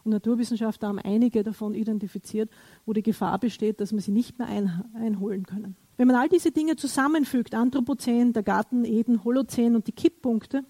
Und 0.05 0.11
Naturwissenschaftler 0.11 0.89
haben 0.89 0.99
einige 0.99 1.43
davon 1.43 1.75
identifiziert, 1.75 2.51
wo 2.85 2.93
die 2.93 3.03
Gefahr 3.03 3.39
besteht, 3.39 3.81
dass 3.81 3.93
man 3.93 4.01
sie 4.01 4.13
nicht 4.13 4.39
mehr 4.39 4.49
ein, 4.49 4.85
einholen 4.95 5.45
können. 5.45 5.77
Wenn 5.97 6.09
man 6.09 6.17
all 6.17 6.29
diese 6.29 6.51
Dinge 6.51 6.77
zusammenfügt, 6.77 7.55
Anthropozän, 7.55 8.33
der 8.33 8.43
Garten 8.43 8.85
Eden, 8.85 9.25
Holozän 9.25 9.77
und 9.77 9.87
die 9.87 9.93
Kipppunkte, 9.93 10.65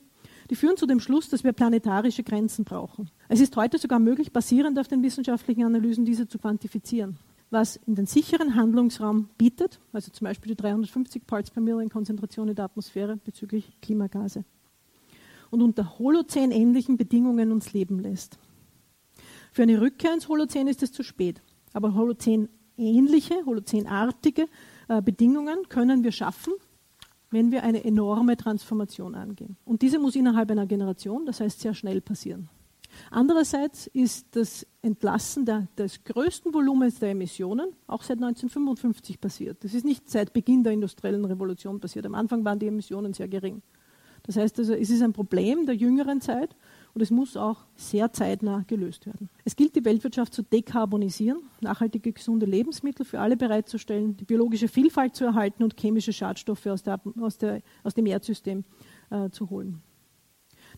die 0.54 0.56
führen 0.56 0.76
zu 0.76 0.86
dem 0.86 1.00
Schluss, 1.00 1.28
dass 1.28 1.42
wir 1.42 1.52
planetarische 1.52 2.22
Grenzen 2.22 2.64
brauchen. 2.64 3.10
Es 3.28 3.40
ist 3.40 3.56
heute 3.56 3.76
sogar 3.76 3.98
möglich, 3.98 4.32
basierend 4.32 4.78
auf 4.78 4.86
den 4.86 5.02
wissenschaftlichen 5.02 5.64
Analysen, 5.64 6.04
diese 6.04 6.28
zu 6.28 6.38
quantifizieren. 6.38 7.18
Was 7.50 7.74
in 7.74 7.96
den 7.96 8.06
sicheren 8.06 8.54
Handlungsraum 8.54 9.30
bietet, 9.36 9.80
also 9.92 10.12
zum 10.12 10.26
Beispiel 10.26 10.50
die 10.50 10.62
350 10.62 11.26
Parts 11.26 11.50
per 11.50 11.60
Million 11.60 11.88
Konzentration 11.88 12.46
in 12.46 12.54
der 12.54 12.66
Atmosphäre 12.66 13.16
bezüglich 13.16 13.72
Klimagase. 13.82 14.44
Und 15.50 15.60
unter 15.60 15.98
Holozän-ähnlichen 15.98 16.98
Bedingungen 16.98 17.50
uns 17.50 17.72
leben 17.72 17.98
lässt. 17.98 18.38
Für 19.50 19.64
eine 19.64 19.80
Rückkehr 19.80 20.14
ins 20.14 20.28
Holozän 20.28 20.68
ist 20.68 20.84
es 20.84 20.92
zu 20.92 21.02
spät. 21.02 21.42
Aber 21.72 21.94
Holozän-ähnliche, 21.94 23.44
Holozän-artige 23.44 24.46
äh, 24.86 25.02
Bedingungen 25.02 25.68
können 25.68 26.04
wir 26.04 26.12
schaffen, 26.12 26.52
wenn 27.34 27.52
wir 27.52 27.62
eine 27.62 27.84
enorme 27.84 28.36
Transformation 28.36 29.14
angehen. 29.14 29.56
Und 29.64 29.82
diese 29.82 29.98
muss 29.98 30.16
innerhalb 30.16 30.50
einer 30.50 30.66
Generation, 30.66 31.26
das 31.26 31.40
heißt 31.40 31.60
sehr 31.60 31.74
schnell 31.74 32.00
passieren. 32.00 32.48
Andererseits 33.10 33.88
ist 33.88 34.36
das 34.36 34.66
Entlassen 34.82 35.44
der, 35.44 35.66
des 35.76 36.04
größten 36.04 36.54
Volumens 36.54 37.00
der 37.00 37.10
Emissionen 37.10 37.72
auch 37.86 38.02
seit 38.02 38.18
1955 38.18 39.20
passiert. 39.20 39.64
Das 39.64 39.74
ist 39.74 39.84
nicht 39.84 40.08
seit 40.08 40.32
Beginn 40.32 40.62
der 40.62 40.72
industriellen 40.72 41.24
Revolution 41.24 41.80
passiert. 41.80 42.06
Am 42.06 42.14
Anfang 42.14 42.44
waren 42.44 42.58
die 42.58 42.68
Emissionen 42.68 43.12
sehr 43.12 43.28
gering. 43.28 43.62
Das 44.22 44.36
heißt 44.36 44.58
also, 44.58 44.72
es 44.74 44.90
ist 44.90 45.02
ein 45.02 45.12
Problem 45.12 45.66
der 45.66 45.74
jüngeren 45.74 46.20
Zeit 46.20 46.56
und 46.94 47.00
es 47.00 47.10
muss 47.10 47.36
auch 47.36 47.58
sehr 47.74 48.12
zeitnah 48.12 48.64
gelöst 48.66 49.06
werden. 49.06 49.28
Es 49.44 49.56
gilt, 49.56 49.74
die 49.74 49.84
Weltwirtschaft 49.84 50.32
zu 50.32 50.42
dekarbonisieren, 50.42 51.38
nachhaltige, 51.60 52.12
gesunde 52.12 52.46
Lebensmittel 52.46 53.04
für 53.04 53.20
alle 53.20 53.36
bereitzustellen, 53.36 54.16
die 54.16 54.24
biologische 54.24 54.68
Vielfalt 54.68 55.16
zu 55.16 55.24
erhalten 55.24 55.64
und 55.64 55.78
chemische 55.78 56.12
Schadstoffe 56.12 56.66
aus, 56.66 56.82
der, 56.82 57.00
aus, 57.20 57.38
der, 57.38 57.62
aus 57.82 57.94
dem 57.94 58.06
Erdsystem 58.06 58.64
äh, 59.10 59.28
zu 59.30 59.50
holen. 59.50 59.82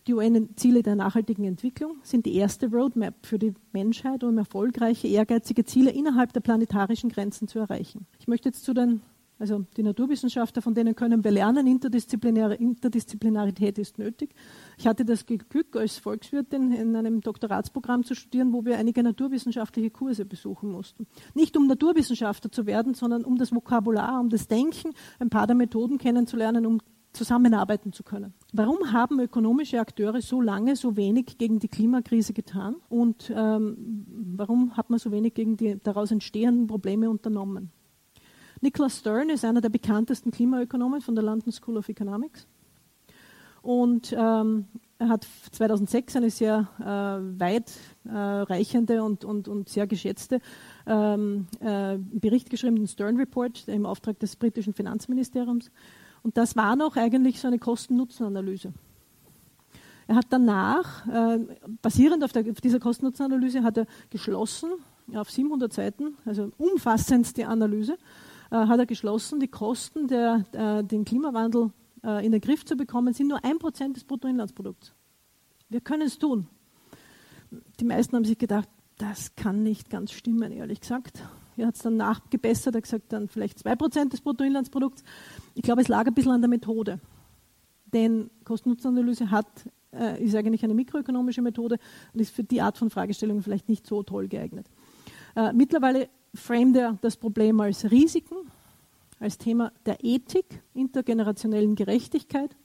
Die 0.05 0.13
UN-Ziele 0.13 0.83
der 0.83 0.95
nachhaltigen 0.95 1.45
Entwicklung 1.45 1.97
sind 2.03 2.25
die 2.25 2.35
erste 2.35 2.69
Roadmap 2.69 3.25
für 3.25 3.39
die 3.39 3.53
Menschheit, 3.73 4.23
um 4.23 4.37
erfolgreiche, 4.37 5.07
ehrgeizige 5.07 5.65
Ziele 5.65 5.91
innerhalb 5.91 6.33
der 6.33 6.41
planetarischen 6.41 7.09
Grenzen 7.09 7.47
zu 7.47 7.59
erreichen. 7.59 8.05
Ich 8.19 8.27
möchte 8.27 8.49
jetzt 8.49 8.63
zu 8.63 8.73
den 8.73 9.01
also 9.39 9.65
die 9.75 9.83
Naturwissenschaftler, 9.83 10.61
von 10.61 10.73
denen 10.73 10.95
können 10.95 11.23
wir 11.23 11.31
lernen, 11.31 11.67
Interdisziplinäre, 11.67 12.55
Interdisziplinarität 12.55 13.77
ist 13.77 13.97
nötig. 13.97 14.33
Ich 14.77 14.87
hatte 14.87 15.05
das 15.05 15.25
Glück, 15.25 15.75
als 15.75 15.97
Volkswirtin 15.97 16.71
in 16.71 16.95
einem 16.95 17.21
Doktoratsprogramm 17.21 18.03
zu 18.03 18.15
studieren, 18.15 18.51
wo 18.53 18.65
wir 18.65 18.77
einige 18.77 19.03
naturwissenschaftliche 19.03 19.91
Kurse 19.91 20.25
besuchen 20.25 20.71
mussten. 20.71 21.07
Nicht 21.35 21.55
um 21.55 21.67
Naturwissenschaftler 21.67 22.51
zu 22.51 22.65
werden, 22.65 22.93
sondern 22.93 23.23
um 23.23 23.37
das 23.37 23.53
Vokabular, 23.53 24.19
um 24.19 24.29
das 24.29 24.47
Denken, 24.47 24.93
ein 25.19 25.29
paar 25.29 25.45
der 25.45 25.55
Methoden 25.55 25.97
kennenzulernen, 25.97 26.65
um 26.65 26.81
zusammenarbeiten 27.13 27.93
zu 27.93 28.03
können. 28.03 28.33
Warum 28.53 28.91
haben 28.91 29.19
ökonomische 29.19 29.79
Akteure 29.79 30.21
so 30.21 30.41
lange 30.41 30.75
so 30.75 30.95
wenig 30.95 31.37
gegen 31.37 31.59
die 31.59 31.67
Klimakrise 31.67 32.33
getan 32.33 32.75
und 32.89 33.31
ähm, 33.35 34.05
warum 34.37 34.77
hat 34.77 34.89
man 34.89 34.99
so 34.99 35.11
wenig 35.11 35.33
gegen 35.33 35.57
die 35.57 35.79
daraus 35.81 36.11
entstehenden 36.11 36.67
Probleme 36.67 37.09
unternommen? 37.09 37.71
Nicholas 38.61 38.99
Stern 38.99 39.29
ist 39.29 39.45
einer 39.45 39.61
der 39.61 39.69
bekanntesten 39.69 40.31
Klimaökonomen 40.31 41.01
von 41.01 41.15
der 41.15 41.23
London 41.23 41.51
School 41.51 41.77
of 41.77 41.89
Economics. 41.89 42.47
Und 43.61 44.15
ähm, 44.17 44.65
er 44.99 45.09
hat 45.09 45.27
2006 45.51 46.15
eine 46.15 46.29
sehr 46.29 46.67
äh, 46.79 47.39
weitreichende 47.39 48.95
äh, 48.95 48.99
und, 48.99 49.25
und, 49.25 49.47
und 49.47 49.69
sehr 49.69 49.85
geschätzte 49.85 50.39
ähm, 50.85 51.47
äh, 51.59 51.97
Bericht 51.97 52.49
geschrieben, 52.49 52.77
den 52.77 52.87
Stern 52.87 53.17
Report 53.17 53.67
im 53.67 53.85
Auftrag 53.85 54.19
des 54.19 54.35
britischen 54.35 54.73
Finanzministeriums. 54.73 55.69
Und 56.23 56.37
das 56.37 56.55
war 56.55 56.75
noch 56.75 56.95
eigentlich 56.95 57.39
so 57.39 57.47
eine 57.47 57.59
Kosten-Nutzen-Analyse. 57.59 58.73
Er 60.07 60.15
hat 60.15 60.27
danach, 60.29 61.05
äh, 61.07 61.39
basierend 61.81 62.23
auf, 62.23 62.31
der, 62.31 62.49
auf 62.49 62.61
dieser 62.61 62.79
Kosten-Nutzen-Analyse, 62.79 63.61
hat 63.63 63.77
er 63.77 63.85
geschlossen 64.09 64.71
auf 65.13 65.29
700 65.29 65.71
Seiten, 65.71 66.17
also 66.25 66.51
umfassendste 66.57 67.47
Analyse, 67.47 67.97
hat 68.55 68.79
er 68.79 68.85
geschlossen, 68.85 69.39
die 69.39 69.47
Kosten, 69.47 70.07
der, 70.07 70.45
äh, 70.53 70.83
den 70.83 71.05
Klimawandel 71.05 71.71
äh, 72.03 72.25
in 72.25 72.31
den 72.31 72.41
Griff 72.41 72.65
zu 72.65 72.75
bekommen, 72.75 73.13
sind 73.13 73.27
nur 73.27 73.43
ein 73.43 73.59
Prozent 73.59 73.97
des 73.97 74.03
Bruttoinlandsprodukts. 74.03 74.93
Wir 75.69 75.81
können 75.81 76.03
es 76.03 76.17
tun. 76.17 76.47
Die 77.79 77.85
meisten 77.85 78.15
haben 78.15 78.25
sich 78.25 78.37
gedacht, 78.37 78.69
das 78.97 79.35
kann 79.35 79.63
nicht 79.63 79.89
ganz 79.89 80.11
stimmen, 80.11 80.51
ehrlich 80.51 80.81
gesagt. 80.81 81.23
Er 81.55 81.67
hat 81.67 81.75
es 81.75 81.81
dann 81.81 81.97
nachgebessert, 81.97 82.75
er 82.75 82.77
hat 82.77 82.83
gesagt, 82.83 83.13
dann 83.13 83.27
vielleicht 83.27 83.59
zwei 83.59 83.75
Prozent 83.75 84.13
des 84.13 84.21
Bruttoinlandsprodukts. 84.21 85.03
Ich 85.55 85.61
glaube, 85.61 85.81
es 85.81 85.87
lag 85.87 86.05
ein 86.07 86.13
bisschen 86.13 86.31
an 86.31 86.41
der 86.41 86.49
Methode. 86.49 86.99
Denn 87.93 88.29
Kosten-Nutzen-Analyse 88.43 89.31
hat, 89.31 89.47
äh, 89.93 90.23
ist 90.23 90.35
eigentlich 90.35 90.63
eine 90.63 90.73
mikroökonomische 90.73 91.41
Methode 91.41 91.77
und 92.13 92.19
ist 92.19 92.35
für 92.35 92.43
die 92.43 92.61
Art 92.61 92.77
von 92.77 92.89
Fragestellungen 92.89 93.43
vielleicht 93.43 93.69
nicht 93.69 93.87
so 93.87 94.03
toll 94.03 94.27
geeignet. 94.27 94.67
Äh, 95.35 95.53
mittlerweile 95.53 96.09
framet 96.37 96.75
er 96.77 96.97
das 97.01 97.17
Problem 97.17 97.59
als 97.59 97.89
Risiken, 97.91 98.35
als 99.19 99.37
Thema 99.37 99.71
der 99.85 100.03
Ethik, 100.03 100.61
intergenerationellen 100.73 101.75
Gerechtigkeit. 101.75 102.55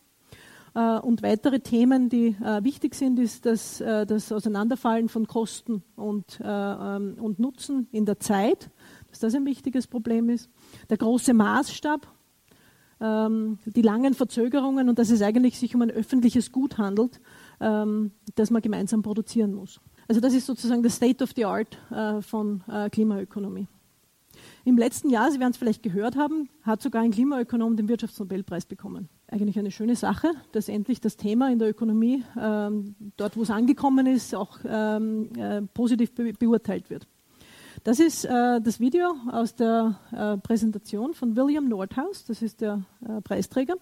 Äh, 0.75 0.99
und 1.01 1.23
weitere 1.23 1.61
Themen, 1.61 2.09
die 2.09 2.37
äh, 2.43 2.65
wichtig 2.65 2.95
sind, 2.95 3.19
ist 3.19 3.47
das, 3.47 3.81
äh, 3.81 4.07
das 4.07 4.33
Auseinanderfallen 4.33 5.09
von 5.09 5.27
Kosten 5.27 5.83
und, 5.97 6.41
äh, 6.41 6.45
ähm, 6.45 7.17
und 7.21 7.39
Nutzen 7.39 7.89
in 7.93 8.07
der 8.07 8.21
Zeit, 8.21 8.71
dass 9.11 9.21
das 9.21 9.35
ein 9.35 9.45
wichtiges 9.45 9.87
Problem 9.87 10.29
ist. 10.29 10.49
Der 10.89 10.97
große 10.97 11.35
Maßstab, 11.35 12.07
ähm, 13.01 13.59
die 13.67 13.83
langen 13.83 14.15
Verzögerungen 14.15 14.89
und 14.89 14.99
dass 14.99 15.11
es 15.11 15.23
eigentlich 15.23 15.59
sich 15.59 15.75
um 15.75 15.83
ein 15.83 15.91
öffentliches 15.91 16.53
Gut 16.53 16.79
handelt, 16.79 17.21
ähm, 17.61 18.13
das 18.35 18.51
man 18.51 18.63
gemeinsam 18.63 19.03
produzieren 19.03 19.55
muss. 19.55 19.81
Also 20.13 20.21
das 20.21 20.35
ist 20.35 20.45
sozusagen 20.45 20.83
das 20.83 20.97
State 20.97 21.25
of 21.25 21.31
the 21.35 21.47
Art 21.47 21.79
äh, 21.91 22.21
von 22.21 22.63
äh, 22.71 22.91
Klimaökonomie. 22.91 23.67
Im 24.67 24.77
letzten 24.77 25.09
Jahr, 25.09 25.31
Sie 25.31 25.41
werden 25.41 25.53
es 25.53 25.57
vielleicht 25.57 25.83
gehört 25.83 26.17
haben, 26.17 26.51
hat 26.61 26.83
sogar 26.83 27.01
ein 27.01 27.13
Klimaökonom 27.13 27.79
den 27.79 27.89
Wirtschaftsnobelpreis 27.89 28.67
bekommen. 28.67 29.09
Eigentlich 29.29 29.59
eine 29.59 29.71
schöne 29.71 29.97
Sache, 29.97 30.31
dass 30.53 30.69
endlich 30.69 31.01
das 31.01 31.17
Thema 31.17 31.51
in 31.51 31.59
der 31.59 31.71
Ökonomie, 31.71 32.25
ähm, 32.39 32.95
dort 33.17 33.39
wo 33.39 33.43
es 33.43 33.49
angekommen 33.49 34.07
ist, 34.07 34.35
auch 34.35 34.59
ähm, 34.67 35.31
äh, 35.39 35.63
positiv 35.63 36.13
be 36.15 36.35
beurteilt 36.35 36.91
wird. 36.91 37.09
Das 37.83 37.99
ist 37.99 38.27
äh, 38.27 38.61
das 38.61 38.81
Video 38.81 39.15
aus 39.31 39.55
der 39.55 39.99
äh, 40.13 40.37
Präsentation 40.37 41.15
von 41.15 41.37
William 41.37 41.71
Nordhaus, 41.71 42.27
das 42.27 42.43
ist 42.43 42.61
der 42.61 42.85
äh, 43.09 43.23
Preisträger. 43.23 43.77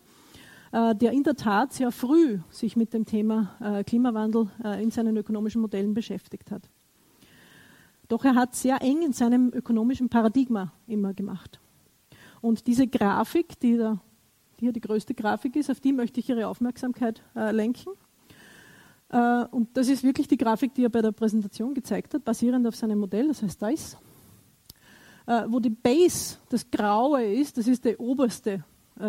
Äh, 0.72 0.94
der 0.94 1.12
in 1.12 1.22
der 1.22 1.36
Tat 1.36 1.72
sehr 1.72 1.90
früh 1.90 2.38
sich 2.50 2.76
mit 2.76 2.92
dem 2.92 3.04
Thema 3.04 3.56
äh, 3.60 3.84
Klimawandel 3.84 4.48
äh, 4.62 4.82
in 4.82 4.90
seinen 4.90 5.16
ökonomischen 5.16 5.60
Modellen 5.60 5.94
beschäftigt 5.94 6.50
hat. 6.50 6.68
Doch 8.08 8.24
er 8.24 8.34
hat 8.34 8.54
sehr 8.54 8.82
eng 8.82 9.02
in 9.02 9.12
seinem 9.12 9.52
ökonomischen 9.52 10.08
Paradigma 10.08 10.72
immer 10.86 11.14
gemacht. 11.14 11.60
Und 12.40 12.66
diese 12.66 12.86
Grafik, 12.86 13.58
die 13.60 13.76
da 13.76 14.00
hier 14.58 14.72
die 14.72 14.80
größte 14.80 15.14
Grafik 15.14 15.56
ist, 15.56 15.70
auf 15.70 15.80
die 15.80 15.92
möchte 15.92 16.20
ich 16.20 16.28
Ihre 16.28 16.46
Aufmerksamkeit 16.46 17.22
äh, 17.34 17.50
lenken. 17.50 17.92
Äh, 19.08 19.44
und 19.50 19.76
das 19.76 19.88
ist 19.88 20.02
wirklich 20.02 20.28
die 20.28 20.36
Grafik, 20.36 20.74
die 20.74 20.84
er 20.84 20.90
bei 20.90 21.02
der 21.02 21.12
Präsentation 21.12 21.74
gezeigt 21.74 22.14
hat, 22.14 22.24
basierend 22.24 22.66
auf 22.66 22.76
seinem 22.76 22.98
Modell, 22.98 23.28
das 23.28 23.42
heißt 23.42 23.62
DICE. 23.62 23.96
Äh, 25.26 25.44
wo 25.48 25.60
die 25.60 25.70
Base, 25.70 26.36
das 26.48 26.70
Graue 26.70 27.24
ist, 27.24 27.58
das 27.58 27.66
ist 27.66 27.84
die 27.84 27.96
oberste 27.96 28.64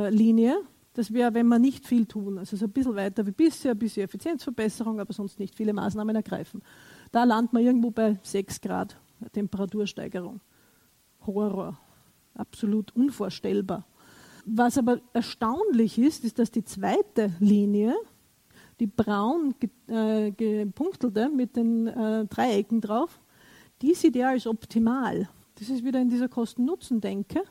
Linie. 0.09 0.55
Das 0.93 1.13
wäre, 1.13 1.33
wenn 1.33 1.47
wir 1.47 1.59
nicht 1.59 1.87
viel 1.87 2.05
tun, 2.05 2.37
also 2.37 2.57
so 2.57 2.65
ein 2.65 2.71
bisschen 2.71 2.95
weiter 2.95 3.25
wie 3.25 3.31
bisher, 3.31 3.71
ein 3.71 3.79
bisschen 3.79 4.03
Effizienzverbesserung, 4.03 4.99
aber 4.99 5.13
sonst 5.13 5.39
nicht 5.39 5.55
viele 5.55 5.71
Maßnahmen 5.71 6.15
ergreifen. 6.15 6.61
Da 7.11 7.23
landet 7.23 7.53
man 7.53 7.63
irgendwo 7.63 7.91
bei 7.91 8.19
6 8.23 8.59
Grad 8.61 8.97
Temperatursteigerung. 9.31 10.41
Horror. 11.25 11.77
Absolut 12.33 12.95
unvorstellbar. 12.95 13.85
Was 14.45 14.77
aber 14.77 14.99
erstaunlich 15.13 15.97
ist, 15.97 16.23
ist, 16.23 16.39
dass 16.39 16.51
die 16.51 16.63
zweite 16.63 17.31
Linie, 17.39 17.93
die 18.79 18.87
braun 18.87 19.53
äh, 19.87 20.31
gepunktelte 20.31 21.29
mit 21.29 21.55
den 21.55 21.87
äh, 21.87 22.25
Dreiecken 22.25 22.81
drauf, 22.81 23.19
die 23.81 23.93
sieht 23.93 24.15
er 24.15 24.29
als 24.29 24.47
optimal. 24.47 25.29
Das 25.55 25.69
ist 25.69 25.83
wieder 25.83 26.01
in 26.01 26.09
dieser 26.09 26.29
Kosten-Nutzen-Denke. 26.29 27.43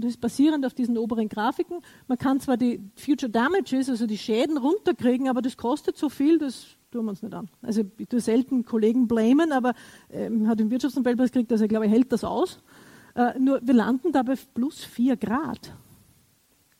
Und 0.00 0.04
das 0.06 0.12
ist 0.12 0.20
basierend 0.22 0.64
auf 0.64 0.72
diesen 0.72 0.96
oberen 0.96 1.28
Grafiken. 1.28 1.82
Man 2.08 2.16
kann 2.16 2.40
zwar 2.40 2.56
die 2.56 2.80
Future 2.96 3.28
Damages, 3.28 3.90
also 3.90 4.06
die 4.06 4.16
Schäden 4.16 4.56
runterkriegen, 4.56 5.28
aber 5.28 5.42
das 5.42 5.58
kostet 5.58 5.98
so 5.98 6.08
viel, 6.08 6.38
das 6.38 6.68
tun 6.90 7.04
wir 7.04 7.10
uns 7.10 7.22
nicht 7.22 7.34
an. 7.34 7.50
Also 7.60 7.82
ich 7.98 8.08
tue 8.08 8.22
selten 8.22 8.64
Kollegen 8.64 9.06
blamen, 9.06 9.52
aber 9.52 9.74
ähm, 10.08 10.48
hat 10.48 10.58
den 10.58 10.70
Wirtschaftsnobelpreis 10.70 11.32
gekriegt, 11.32 11.52
also 11.52 11.64
ich 11.64 11.68
glaube, 11.68 11.84
er 11.84 11.90
hält 11.90 12.10
das 12.12 12.24
aus. 12.24 12.62
Äh, 13.14 13.38
nur 13.38 13.60
wir 13.62 13.74
landen 13.74 14.10
dabei 14.10 14.36
plus 14.54 14.82
4 14.84 15.18
Grad. 15.18 15.76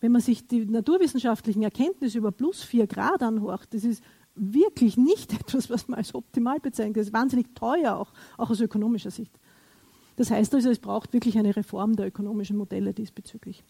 Wenn 0.00 0.12
man 0.12 0.22
sich 0.22 0.48
die 0.48 0.64
naturwissenschaftlichen 0.64 1.62
Erkenntnisse 1.62 2.16
über 2.16 2.32
plus 2.32 2.62
4 2.62 2.86
Grad 2.86 3.22
anhört, 3.22 3.68
das 3.72 3.84
ist 3.84 4.02
wirklich 4.34 4.96
nicht 4.96 5.30
etwas, 5.38 5.68
was 5.68 5.88
man 5.88 5.98
als 5.98 6.14
optimal 6.14 6.58
bezeichnet. 6.58 6.96
Das 6.96 7.08
ist 7.08 7.12
wahnsinnig 7.12 7.54
teuer, 7.54 7.96
auch, 7.96 8.14
auch 8.38 8.48
aus 8.48 8.62
ökonomischer 8.62 9.10
Sicht. 9.10 9.38
Das 10.20 10.30
heißt 10.30 10.54
also, 10.54 10.68
es 10.68 10.78
braucht 10.78 11.14
wirklich 11.14 11.38
eine 11.38 11.56
Reform 11.56 11.96
der 11.96 12.06
ökonomischen 12.06 12.58
Modelle 12.58 12.92
diesbezüglich. 12.92 13.64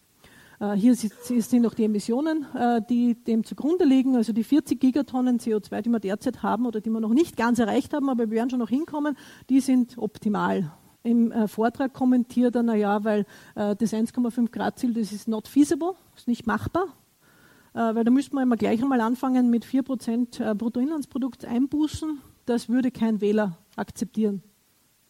Äh, 0.59 0.73
hier 0.73 0.95
sind 0.95 1.61
noch 1.61 1.73
die 1.73 1.85
Emissionen, 1.85 2.45
äh, 2.53 2.81
die 2.89 3.15
dem 3.15 3.45
zugrunde 3.45 3.85
liegen, 3.85 4.17
also 4.17 4.33
die 4.33 4.43
40 4.43 4.77
Gigatonnen 4.77 5.39
CO2, 5.39 5.81
die 5.81 5.89
wir 5.89 6.01
derzeit 6.01 6.43
haben 6.43 6.65
oder 6.65 6.81
die 6.81 6.89
wir 6.89 6.99
noch 6.99 7.13
nicht 7.13 7.37
ganz 7.37 7.59
erreicht 7.59 7.93
haben, 7.93 8.09
aber 8.09 8.29
wir 8.29 8.31
werden 8.31 8.49
schon 8.49 8.59
noch 8.59 8.67
hinkommen, 8.67 9.15
die 9.49 9.61
sind 9.61 9.97
optimal. 9.97 10.73
Im 11.03 11.31
äh, 11.31 11.47
Vortrag 11.47 11.93
kommentiert 11.93 12.53
er, 12.57 12.63
naja, 12.63 13.01
weil 13.05 13.25
das 13.55 13.93
1,5 13.93 14.51
Grad 14.51 14.77
Ziel, 14.77 14.93
das 14.93 15.13
ist 15.13 15.29
not 15.29 15.47
feasible, 15.47 15.93
ist 16.17 16.27
nicht 16.27 16.47
machbar, 16.47 16.87
weil 17.71 18.03
da 18.03 18.11
müsste 18.11 18.35
man 18.35 18.43
immer 18.43 18.57
gleich 18.57 18.81
einmal 18.81 18.99
anfangen 18.99 19.49
mit 19.49 19.63
4 19.63 19.83
Prozent 19.83 20.43
Bruttoinlandsprodukts 20.57 21.45
einbußen. 21.45 22.19
Das 22.45 22.67
würde 22.67 22.91
kein 22.91 23.21
Wähler 23.21 23.57
akzeptieren. 23.77 24.43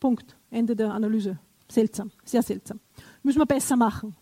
Punkt. 0.01 0.35
Ende 0.49 0.75
der 0.75 0.93
Analyse. 0.93 1.39
Seltsam, 1.69 2.11
sehr 2.25 2.41
seltsam. 2.41 2.81
Müssen 3.23 3.39
wir 3.39 3.45
besser 3.45 3.77
machen. 3.77 4.17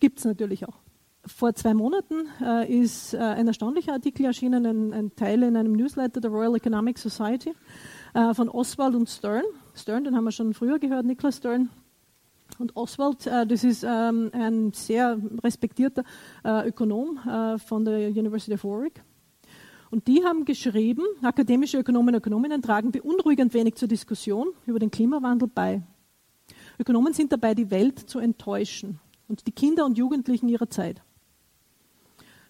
Gibt 0.00 0.18
es 0.18 0.26
natürlich 0.26 0.68
auch. 0.68 0.76
Vor 1.24 1.54
zwei 1.54 1.72
Monaten 1.72 2.26
äh, 2.42 2.70
ist 2.70 3.14
äh, 3.14 3.18
ein 3.18 3.46
erstaunlicher 3.46 3.92
Artikel 3.92 4.26
erschienen, 4.26 4.66
ein, 4.66 4.92
ein, 4.92 5.16
Teil 5.16 5.42
in 5.42 5.56
einem 5.56 5.72
Newsletter 5.72 6.20
der 6.20 6.30
Royal 6.30 6.56
Economic 6.56 6.98
Society 6.98 7.54
äh, 8.14 8.34
von 8.34 8.48
Oswald 8.48 8.94
und 8.94 9.08
Stern. 9.08 9.44
Stern, 9.74 10.04
den 10.04 10.16
haben 10.16 10.24
wir 10.24 10.32
schon 10.32 10.52
früher 10.52 10.78
gehört, 10.78 11.06
Nicholas 11.06 11.38
Stern. 11.38 11.70
Und 12.58 12.76
Oswald, 12.76 13.26
äh, 13.26 13.46
das 13.46 13.64
ist 13.64 13.84
ähm, 13.84 14.30
ein 14.32 14.72
sehr 14.72 15.18
respektierter 15.42 16.02
äh, 16.44 16.68
Ökonom 16.68 17.18
äh, 17.26 17.58
von 17.58 17.84
der 17.84 18.08
University 18.08 18.54
of 18.54 18.64
Warwick. 18.64 19.02
Und 19.90 20.06
die 20.06 20.24
haben 20.24 20.44
geschrieben, 20.44 21.02
akademische 21.22 21.78
Ökonomen 21.78 22.14
und 22.14 22.18
Ökonominnen 22.18 22.62
tragen 22.62 22.92
beunruhigend 22.92 23.54
wenig 23.54 23.76
zur 23.76 23.88
Diskussion 23.88 24.48
über 24.66 24.78
den 24.78 24.90
Klimawandel 24.90 25.48
bei. 25.48 25.82
Ökonomen 26.78 27.12
sind 27.12 27.32
dabei, 27.32 27.54
die 27.54 27.70
Welt 27.70 27.98
zu 27.98 28.18
enttäuschen 28.18 29.00
und 29.28 29.46
die 29.46 29.52
Kinder 29.52 29.86
und 29.86 29.96
Jugendlichen 29.96 30.48
ihrer 30.48 30.68
Zeit. 30.68 31.02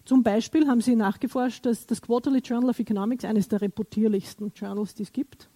Zum 0.05 0.23
Beispiel 0.23 0.67
haben 0.67 0.81
sie 0.81 0.95
nachgeforscht, 0.95 1.65
dass 1.65 1.85
das 1.85 2.01
Quarterly 2.01 2.39
Journal 2.39 2.71
of 2.71 2.79
Economics, 2.79 3.25
eines 3.25 3.47
der 3.47 3.61
reputierlichsten 3.61 4.51
Journals, 4.55 4.95
die 4.95 5.03
es 5.03 5.11
gibt, 5.11 5.49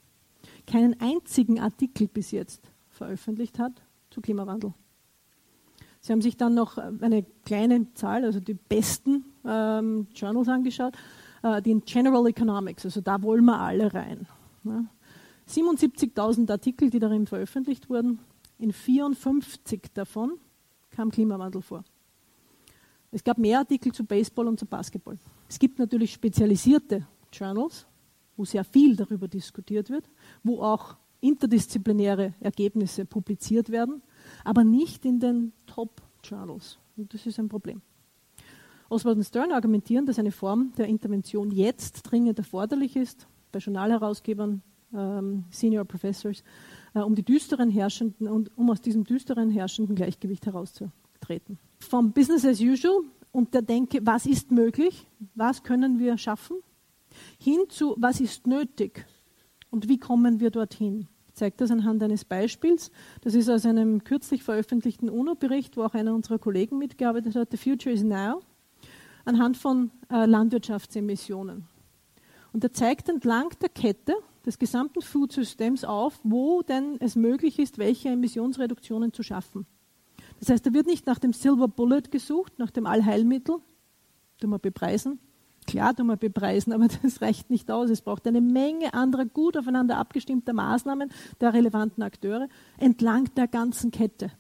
keinen 0.68 1.00
einzigen 1.02 1.60
Artikel 1.60 2.08
bis 2.08 2.32
jetzt 2.32 2.62
veröffentlicht 2.90 3.60
hat 3.60 3.74
zu 4.10 4.22
Klimawandel. 4.22 4.74
Sie 6.02 6.12
haben 6.12 6.22
sich 6.22 6.38
dann 6.38 6.54
noch 6.54 6.78
eine 6.78 7.26
kleine 7.46 7.94
Zahl, 7.94 8.26
also 8.26 8.40
die 8.40 8.54
besten 8.54 9.26
ähm, 9.46 10.08
Journals 10.14 10.50
angeschaut 10.50 10.94
den 11.64 11.82
General 11.86 12.26
Economics, 12.28 12.86
also 12.86 13.02
da 13.02 13.22
wollen 13.22 13.46
wir 13.46 13.60
alle 13.60 13.94
rein. 13.94 14.28
Ja. 14.64 14.86
77.000 15.50 16.50
Artikel, 16.50 16.90
die 16.90 17.00
darin 17.00 17.28
veröffentlicht 17.28 17.90
wurden, 17.90 18.20
in 18.60 18.72
54 18.72 19.82
davon 19.94 20.40
kam 20.92 21.12
Klimawandel 21.12 21.62
vor. 21.62 21.84
Es 23.12 23.24
gab 23.24 23.38
mehr 23.38 23.60
Artikel 23.60 23.92
zu 23.92 24.06
Baseball 24.06 24.48
und 24.48 24.60
zu 24.60 24.66
Basketball. 24.66 25.18
Es 25.50 25.60
gibt 25.60 25.78
natürlich 25.80 26.14
spezialisierte 26.14 27.06
Journals, 27.32 27.86
wo 28.38 28.46
sehr 28.46 28.64
viel 28.64 28.96
darüber 28.96 29.28
diskutiert 29.28 29.90
wird, 29.90 30.10
wo 30.44 30.62
auch 30.62 30.96
interdisziplinäre 31.22 32.34
Ergebnisse 32.40 33.06
publiziert 33.06 33.70
werden, 33.70 34.02
aber 34.44 34.64
nicht 34.64 35.06
in 35.06 35.20
den 35.20 35.54
Top-Journals. 35.68 36.80
Und 36.98 37.14
das 37.14 37.26
ist 37.26 37.40
ein 37.40 37.50
Problem. 37.50 37.82
Oswald 38.94 39.18
und 39.18 39.24
Stern 39.24 39.52
argumentieren, 39.52 40.06
dass 40.06 40.20
eine 40.20 40.32
Form 40.32 40.72
der 40.78 40.88
Intervention 40.88 41.52
jetzt 41.52 42.04
dringend 42.04 42.38
erforderlich 42.38 42.96
ist, 42.96 43.28
bei 43.52 43.60
Journalherausgebern, 43.60 44.62
ähm, 44.94 45.46
Senior 45.50 45.84
Professors, 45.84 46.44
äh, 46.94 47.00
um 47.00 47.16
die 47.16 47.24
düsteren 47.24 47.70
herrschenden 47.70 48.28
und 48.28 48.56
um 48.56 48.70
aus 48.70 48.82
diesem 48.82 49.04
düsteren 49.04 49.50
herrschenden 49.50 49.96
Gleichgewicht 49.96 50.46
herauszutreten. 50.46 51.58
Vom 51.80 52.12
Business 52.12 52.46
as 52.46 52.62
usual 52.62 53.02
und 53.32 53.54
der 53.56 53.64
Denke, 53.64 54.00
was 54.04 54.28
ist 54.28 54.52
möglich, 54.52 55.08
was 55.34 55.64
können 55.64 55.98
wir 55.98 56.18
schaffen, 56.20 56.58
hin 57.40 57.62
zu, 57.70 57.96
was 57.98 58.22
ist 58.22 58.46
nötig 58.46 59.06
und 59.72 59.90
wie 59.90 59.98
kommen 59.98 60.40
wir 60.40 60.52
dorthin. 60.52 61.08
Ich 61.30 61.34
zeige 61.34 61.56
das 61.58 61.72
anhand 61.72 62.04
eines 62.04 62.26
Beispiels. 62.26 62.92
Das 63.22 63.34
ist 63.34 63.50
aus 63.50 63.66
einem 63.66 64.04
kürzlich 64.04 64.44
veröffentlichten 64.44 65.10
UNO-Bericht, 65.10 65.78
wo 65.78 65.84
auch 65.84 65.96
einer 65.96 66.14
unserer 66.14 66.38
Kollegen 66.38 66.78
mitgearbeitet 66.78 67.36
hat. 67.36 67.50
The 67.50 67.58
Future 67.58 67.92
is 67.92 68.04
Now 68.04 68.42
anhand 69.26 69.58
von 69.58 69.92
äh, 70.10 70.26
Landwirtschaftsemissionen. 70.26 71.66
Und 72.52 72.64
er 72.64 72.74
zeigt 72.74 73.10
entlang 73.10 73.50
der 73.62 73.70
Kette 73.70 74.16
des 74.46 74.60
gesamten 74.60 75.02
Food-Systems 75.02 75.84
auf, 75.86 76.20
wo 76.24 76.62
denn 76.62 76.98
es 77.00 77.16
möglich 77.16 77.60
ist, 77.60 77.78
welche 77.78 78.10
Emissionsreduktionen 78.10 79.14
zu 79.14 79.24
schaffen. 79.24 79.66
Das 80.40 80.50
heißt, 80.50 80.66
da 80.66 80.74
wird 80.74 80.88
nicht 80.88 81.08
nach 81.08 81.20
dem 81.20 81.34
Silver 81.34 81.68
Bullet 81.68 82.04
gesucht, 82.12 82.60
nach 82.60 82.72
dem 82.72 82.86
Allheilmittel, 82.86 83.58
tun 84.40 84.50
wir 84.50 84.60
bepreisen. 84.60 85.20
Klar 85.66 85.96
tun 85.96 86.08
wir 86.08 86.18
bepreisen, 86.18 86.74
aber 86.74 86.88
das 87.04 87.22
reicht 87.22 87.50
nicht 87.50 87.72
aus. 87.72 87.90
Es 87.90 88.02
braucht 88.02 88.28
eine 88.28 88.42
Menge 88.42 88.94
anderer 88.94 89.26
gut 89.26 89.58
aufeinander 89.58 89.98
abgestimmter 89.98 90.54
Maßnahmen 90.54 91.10
der 91.40 91.54
relevanten 91.54 92.04
Akteure 92.04 92.50
entlang 92.78 93.34
der 93.36 93.48
ganzen 93.48 93.92
Kette. 93.92 94.32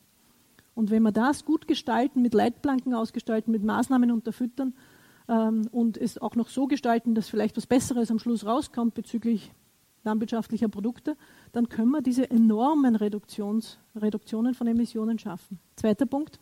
Und 0.75 0.89
wenn 0.89 1.03
wir 1.03 1.11
das 1.11 1.45
gut 1.45 1.67
gestalten, 1.67 2.21
mit 2.21 2.33
Leitplanken 2.33 2.93
ausgestalten, 2.93 3.51
mit 3.51 3.63
Maßnahmen 3.63 4.11
unterfüttern 4.11 4.73
ähm, 5.27 5.67
und 5.71 5.97
es 5.97 6.17
auch 6.17 6.35
noch 6.35 6.49
so 6.49 6.67
gestalten, 6.67 7.15
dass 7.15 7.29
vielleicht 7.29 7.57
was 7.57 7.67
Besseres 7.67 8.09
am 8.09 8.19
Schluss 8.19 8.45
rauskommt 8.45 8.93
bezüglich 8.93 9.51
landwirtschaftlicher 10.03 10.67
Produkte, 10.67 11.15
dann 11.51 11.69
können 11.69 11.91
wir 11.91 12.01
diese 12.01 12.29
enormen 12.29 12.95
Reduktions, 12.95 13.79
Reduktionen 13.95 14.53
von 14.53 14.67
Emissionen 14.67 15.17
schaffen. 15.17 15.59
Zweiter 15.75 16.05
Punkt, 16.05 16.39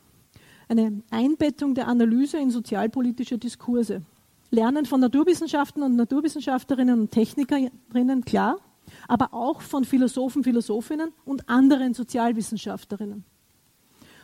eine 0.67 1.03
Einbettung 1.11 1.75
der 1.75 1.87
Analyse 1.87 2.37
in 2.37 2.49
sozialpolitische 2.49 3.37
Diskurse. 3.37 4.01
Lernen 4.49 4.85
von 4.85 4.99
Naturwissenschaften 4.99 5.83
und 5.83 5.95
Naturwissenschaftlerinnen 5.95 6.99
und 7.01 7.11
Technikerinnen, 7.11 8.25
klar, 8.25 8.57
aber 9.07 9.33
auch 9.33 9.61
von 9.61 9.85
Philosophen, 9.85 10.43
Philosophinnen 10.43 11.11
und 11.23 11.47
anderen 11.47 11.93
Sozialwissenschaftlerinnen. 11.93 13.23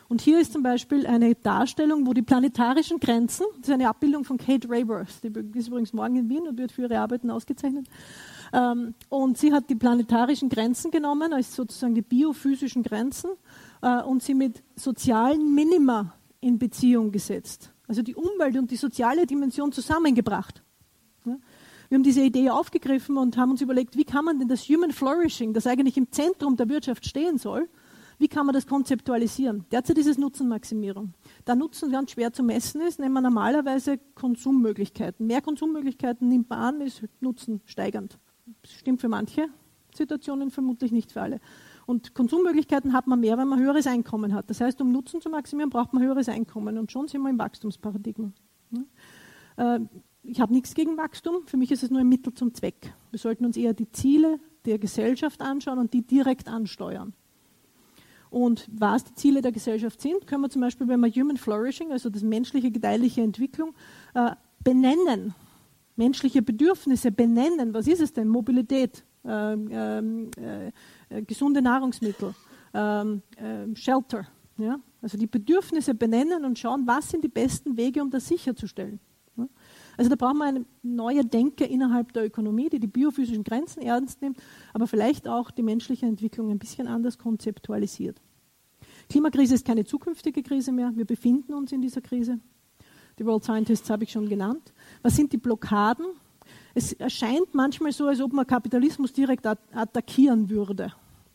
Und 0.10 0.22
hier 0.22 0.40
ist 0.40 0.54
zum 0.54 0.64
Beispiel 0.64 1.06
eine 1.06 1.36
Darstellung, 1.36 2.08
wo 2.08 2.14
die 2.14 2.22
planetarischen 2.22 3.00
Grenzen, 3.00 3.46
das 3.58 3.68
ist 3.68 3.74
eine 3.74 3.90
Abbildung 3.90 4.24
von 4.24 4.38
Kate 4.38 4.70
Rayworth, 4.70 5.22
die 5.24 5.60
ist 5.60 5.68
übrigens 5.68 5.92
morgen 5.92 6.16
in 6.16 6.30
Wien 6.30 6.48
und 6.48 6.58
wird 6.58 6.72
für 6.72 6.84
ihre 6.84 7.00
Arbeiten 7.00 7.30
ausgezeichnet. 7.30 7.88
Ähm, 8.54 8.94
und 9.10 9.38
sie 9.38 9.52
hat 9.52 9.70
die 9.70 9.76
planetarischen 9.76 10.48
Grenzen 10.48 10.92
genommen, 10.92 11.34
als 11.34 11.54
sozusagen 11.54 11.94
die 11.94 12.02
biophysischen 12.02 12.84
Grenzen, 12.84 13.32
äh, 13.82 14.02
und 14.02 14.24
sie 14.24 14.34
mit 14.34 14.64
sozialen 14.76 15.54
Minima 15.54 16.14
in 16.40 16.58
Beziehung 16.58 17.12
gesetzt. 17.12 17.72
Also 17.88 18.02
die 18.02 18.16
Umwelt 18.16 18.58
und 18.58 18.72
die 18.72 18.76
soziale 18.78 19.26
Dimension 19.26 19.72
zusammengebracht. 19.72 20.64
Wir 21.24 21.96
haben 21.96 22.04
diese 22.04 22.22
Idee 22.22 22.50
aufgegriffen 22.50 23.18
und 23.18 23.38
haben 23.38 23.52
uns 23.52 23.62
überlegt, 23.62 23.98
wie 23.98 24.04
kann 24.04 24.26
man 24.26 24.40
denn 24.40 24.48
das 24.48 24.68
Human 24.68 24.92
Flourishing, 24.92 25.54
das 25.54 25.68
eigentlich 25.68 25.98
im 25.98 26.12
Zentrum 26.12 26.58
der 26.58 26.70
Wirtschaft 26.70 27.06
stehen 27.06 27.38
soll, 27.38 27.70
wie 28.20 28.28
kann 28.28 28.46
man 28.46 28.54
das 28.54 28.66
konzeptualisieren? 28.66 29.66
Derzeit 29.72 29.98
ist 29.98 30.08
es 30.08 30.18
Nutzenmaximierung. 30.18 31.14
Da 31.46 31.56
Nutzen 31.56 31.92
ganz 31.92 32.12
schwer 32.12 32.34
zu 32.34 32.44
messen 32.44 32.82
ist, 32.82 33.00
nehmen 33.00 33.14
wir 33.14 33.22
normalerweise 33.22 34.00
Konsummöglichkeiten. 34.16 35.28
Mehr 35.28 35.42
Konsummöglichkeiten 35.42 36.28
nimmt 36.28 36.50
man 36.50 36.60
an, 36.60 36.82
ist 36.82 37.04
Nutzen 37.20 37.62
steigernd. 37.66 38.18
Das 38.64 38.72
stimmt 38.72 39.02
für 39.02 39.10
manche 39.10 39.50
Situationen, 39.96 40.50
vermutlich 40.50 40.92
nicht 40.92 41.12
für 41.12 41.22
alle. 41.22 41.40
Und 41.86 42.14
Konsummöglichkeiten 42.16 42.94
hat 42.94 43.08
man 43.08 43.20
mehr, 43.20 43.38
wenn 43.38 43.48
man 43.48 43.60
höheres 43.60 43.88
Einkommen 43.88 44.34
hat. 44.34 44.50
Das 44.50 44.62
heißt, 44.62 44.82
um 44.82 44.92
Nutzen 44.92 45.22
zu 45.22 45.30
maximieren, 45.30 45.70
braucht 45.70 45.94
man 45.94 46.04
höheres 46.04 46.28
Einkommen. 46.28 46.78
Und 46.78 46.92
schon 46.92 47.08
sind 47.08 47.22
wir 47.22 47.30
im 47.30 47.40
Wachstumsparadigma. 47.40 48.32
Äh, 49.58 49.80
ich 50.24 50.42
habe 50.42 50.54
nichts 50.54 50.74
gegen 50.74 50.98
Wachstum, 50.98 51.46
für 51.46 51.56
mich 51.56 51.72
ist 51.72 51.84
es 51.84 51.90
nur 51.90 52.02
ein 52.02 52.10
Mittel 52.10 52.34
zum 52.34 52.54
Zweck. 52.54 52.94
Wir 53.12 53.20
sollten 53.20 53.46
uns 53.46 53.56
eher 53.56 53.74
die 53.74 53.90
Ziele 53.92 54.40
der 54.66 54.78
Gesellschaft 54.78 55.42
anschauen 55.42 55.80
und 55.80 55.94
die 55.94 56.02
direkt 56.02 56.50
ansteuern. 56.50 57.14
Und 58.30 58.68
was 58.72 59.04
die 59.04 59.14
Ziele 59.16 59.42
der 59.42 59.52
Gesellschaft 59.52 60.02
sind, 60.02 60.28
können 60.28 60.42
wir 60.42 60.50
zum 60.50 60.62
Beispiel, 60.62 60.88
wenn 60.88 61.00
wir 61.00 61.10
Human 61.10 61.38
Flourishing, 61.38 61.92
also 61.92 62.10
das 62.10 62.24
menschliche 62.24 62.72
gedeihliche 62.72 63.22
Entwicklung, 63.22 63.74
äh, 64.14 64.32
benennen. 64.64 65.34
Menschliche 65.96 66.42
Bedürfnisse 66.42 67.12
benennen. 67.12 67.74
Was 67.74 67.88
ist 67.88 68.02
es 68.02 68.14
denn? 68.14 68.28
Mobilität, 68.28 69.04
äh, 69.26 69.54
äh, 69.54 70.72
gesunde 71.26 71.62
Nahrungsmittel, 71.62 72.36
ähm, 72.74 73.22
ähm, 73.38 73.76
Shelter. 73.76 74.28
Ja? 74.58 74.80
Also 75.02 75.18
die 75.18 75.28
Bedürfnisse 75.28 75.96
benennen 75.96 76.46
und 76.46 76.60
schauen, 76.60 76.86
was 76.86 77.10
sind 77.10 77.24
die 77.24 77.30
besten 77.30 77.78
Wege, 77.78 78.02
um 78.02 78.10
das 78.10 78.28
sicherzustellen. 78.28 79.00
Also 79.98 80.12
da 80.12 80.16
brauchen 80.16 80.38
wir 80.38 80.46
eine 80.46 80.66
neue 80.84 81.26
Denke 81.26 81.66
innerhalb 81.66 82.14
der 82.14 82.26
Ökonomie, 82.26 82.70
die 82.70 82.80
die 82.80 82.88
biophysischen 82.88 83.44
Grenzen 83.44 83.82
ernst 83.82 84.22
nimmt, 84.22 84.38
aber 84.74 84.86
vielleicht 84.86 85.28
auch 85.28 85.50
die 85.50 85.64
menschliche 85.64 86.06
Entwicklung 86.06 86.52
ein 86.52 86.60
bisschen 86.60 86.88
anders 86.88 87.18
konzeptualisiert. 87.18 88.22
Klimakrise 89.10 89.56
ist 89.56 89.66
keine 89.66 89.86
zukünftige 89.86 90.44
Krise 90.44 90.72
mehr. 90.72 90.92
Wir 90.96 91.06
befinden 91.06 91.54
uns 91.54 91.72
in 91.72 91.82
dieser 91.82 92.02
Krise. 92.02 92.40
Die 93.18 93.26
World 93.26 93.44
Scientists 93.44 93.90
habe 93.90 94.04
ich 94.04 94.12
schon 94.12 94.30
genannt. 94.30 94.72
Was 95.02 95.16
sind 95.16 95.34
die 95.34 95.38
Blockaden? 95.38 96.06
Es 96.76 96.94
erscheint 96.94 97.54
manchmal 97.54 97.92
so, 97.92 98.06
als 98.06 98.22
ob 98.22 98.34
man 98.34 98.46
Kapitalismus 98.46 99.12
direkt 99.12 99.48
attackieren 99.48 100.50
würde. 100.50 100.94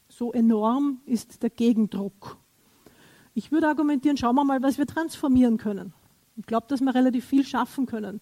So 0.08 0.32
enorm 0.32 1.00
ist 1.04 1.42
der 1.42 1.50
Gegendruck. 1.50 2.36
Ich 3.34 3.50
würde 3.50 3.66
argumentieren, 3.66 4.16
schauen 4.16 4.36
wir 4.36 4.44
mal, 4.44 4.62
was 4.62 4.78
wir 4.78 4.86
transformieren 4.86 5.56
können. 5.56 5.94
Ich 6.36 6.46
glaube, 6.46 6.66
dass 6.68 6.80
wir 6.80 6.94
relativ 6.94 7.24
viel 7.24 7.44
schaffen 7.44 7.86
können 7.86 8.20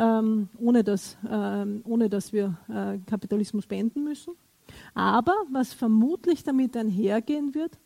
ähm, 0.00 0.48
ohne, 0.58 0.82
dass, 0.82 1.18
ähm, 1.28 1.82
ohne 1.84 2.08
dass 2.08 2.32
wir 2.32 2.56
äh, 2.68 2.98
Kapitalismus 3.06 3.66
beenden 3.66 4.02
müssen. 4.02 4.34
Aber 4.94 5.34
was 5.50 5.74
vermutlich 5.74 6.42
damit 6.42 6.76
einhergehen 6.76 7.54
wird, 7.54 7.78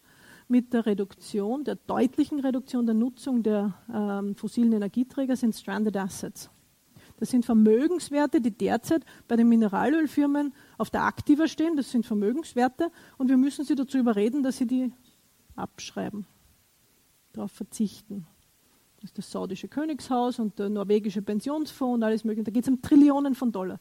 mit 0.47 0.73
der 0.73 0.87
Reduktion, 0.87 1.65
der 1.65 1.77
deutlichen 1.77 2.39
Reduktion 2.39 2.87
der 2.87 2.95
Nutzung 2.95 3.43
der 3.43 3.75
ähm, 3.93 4.37
fossilen 4.37 4.73
Energieträger, 4.73 5.37
sind 5.37 5.55
Stranded 5.55 5.97
Assets. 5.97 6.51
Das 7.17 7.31
sind 7.31 7.47
Vermögenswerte, 7.47 8.41
die 8.41 8.51
derzeit 8.51 9.05
bei 9.27 9.37
den 9.37 9.49
Mineralölfirmen 9.49 10.53
auf 10.79 10.91
der 10.91 11.05
Aktiva 11.05 11.49
stehen. 11.49 11.77
Das 11.77 11.91
sind 11.91 12.05
Vermögenswerte 12.05 12.91
und 13.17 13.29
wir 13.29 13.37
müssen 13.37 13.65
sie 13.65 13.75
dazu 13.75 13.99
überreden, 13.99 14.43
dass 14.43 14.59
sie 14.59 14.67
die 14.67 14.93
abschreiben, 15.57 16.27
darauf 17.33 17.53
verzichten. 17.53 18.27
Das 19.05 19.11
ist 19.11 19.19
das 19.19 19.31
saudische 19.33 19.69
Königshaus 19.69 20.39
und 20.39 20.59
der 20.59 20.71
norwegische 20.71 21.21
Pensionsfonds 21.21 21.97
und 21.97 22.03
alles 22.03 22.25
Mögliche. 22.25 22.45
Da 22.45 22.51
geht 22.51 22.63
es 22.63 22.71
um 22.71 22.81
Trillionen 22.81 23.35
von 23.35 23.53
Dollar. 23.53 23.79